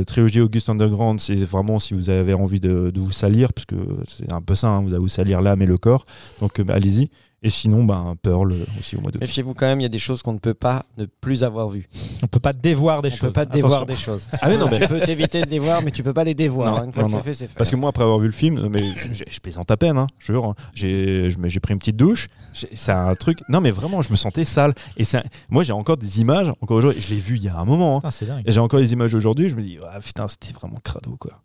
[0.05, 3.75] Trilogie August Underground, c'est vraiment si vous avez envie de, de vous salir, parce que
[4.05, 6.03] c'est un peu ça, hein, vous allez vous salir l'âme et le corps,
[6.41, 7.09] donc allez-y.
[7.41, 9.21] Et sinon, ben, Pearl euh, aussi au mois d'août.
[9.21, 11.69] Méfiez-vous quand même, il y a des choses qu'on ne peut pas ne plus avoir
[11.69, 11.87] vues.
[12.21, 13.19] On peut pas dévoir des On choses.
[13.21, 13.95] peut pas dévoir Attention.
[13.95, 14.27] des choses.
[14.41, 16.33] Ah oui, non, mais Tu peux t'éviter de les voir, mais tu peux pas les
[16.33, 16.75] dévoir.
[16.79, 17.17] Non, Une fois non, que non.
[17.19, 17.53] c'est fait, c'est fait.
[17.55, 18.83] Parce que moi, après avoir vu le film, mais
[19.13, 20.43] je, je plaisante à peine, hein, je jure.
[20.45, 20.55] hein.
[20.73, 22.27] J'ai je me- j'ai pris une petite douche.
[22.53, 23.39] C'est un truc.
[23.47, 24.73] Non, mais vraiment, je me sentais sale.
[24.97, 27.01] Et c'est un- moi, j'ai encore des images, encore aujourd'hui.
[27.01, 27.97] Je l'ai vu il y a un moment.
[27.97, 28.01] hein.
[28.03, 28.43] Ah, c'est dingue.
[28.45, 29.47] Et j'ai encore des images aujourd'hui.
[29.47, 31.41] Je me dis, ah putain, c'était vraiment crado, quoi.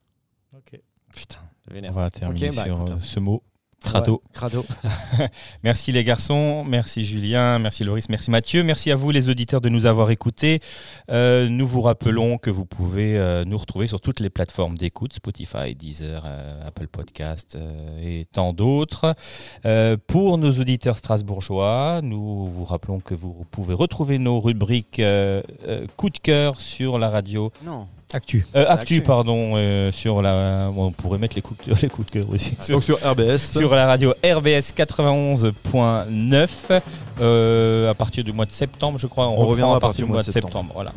[0.57, 0.81] Ok.
[1.15, 1.39] Putain,
[1.89, 2.91] On va terminer Ok, bah, sur écoute.
[2.91, 3.43] euh, ce mot.
[3.85, 4.13] Crado.
[4.13, 4.65] Ouais, crado.
[5.63, 9.69] Merci les garçons, merci Julien, merci Loris, merci Mathieu, merci à vous les auditeurs de
[9.69, 10.61] nous avoir écoutés.
[11.11, 15.13] Euh, nous vous rappelons que vous pouvez euh, nous retrouver sur toutes les plateformes d'écoute,
[15.13, 19.15] Spotify, Deezer, euh, Apple Podcast euh, et tant d'autres.
[19.67, 25.43] Euh, pour nos auditeurs strasbourgeois, nous vous rappelons que vous pouvez retrouver nos rubriques euh,
[25.69, 27.53] euh, coup de cœur sur la radio.
[27.65, 27.87] Non.
[28.15, 28.47] Actu.
[28.55, 29.01] Euh, actu, Actu.
[29.03, 30.69] pardon, euh, sur la.
[30.73, 32.53] bon, on pourrait mettre les coups de, les coups de cœur aussi.
[32.61, 33.39] Sur- Donc sur RBS.
[33.59, 36.49] sur la radio RBS 91.9
[37.21, 39.29] euh, à partir du mois de septembre, je crois.
[39.29, 40.71] On, On reviendra à partir du mois de septembre.
[40.75, 40.93] voilà.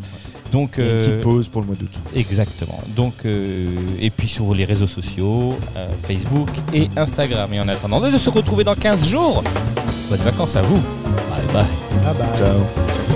[0.52, 1.91] Donc une petite pause pour le mois d'août.
[2.15, 2.80] exactement.
[2.95, 7.53] Donc euh, et puis sur les réseaux sociaux, euh, Facebook et Instagram.
[7.53, 9.44] Et en attendant de se retrouver dans 15 jours.
[10.10, 10.77] Bonnes vacances à vous.
[10.77, 11.65] Bye bye.
[12.06, 12.26] Ah bah.
[12.38, 13.06] Ciao.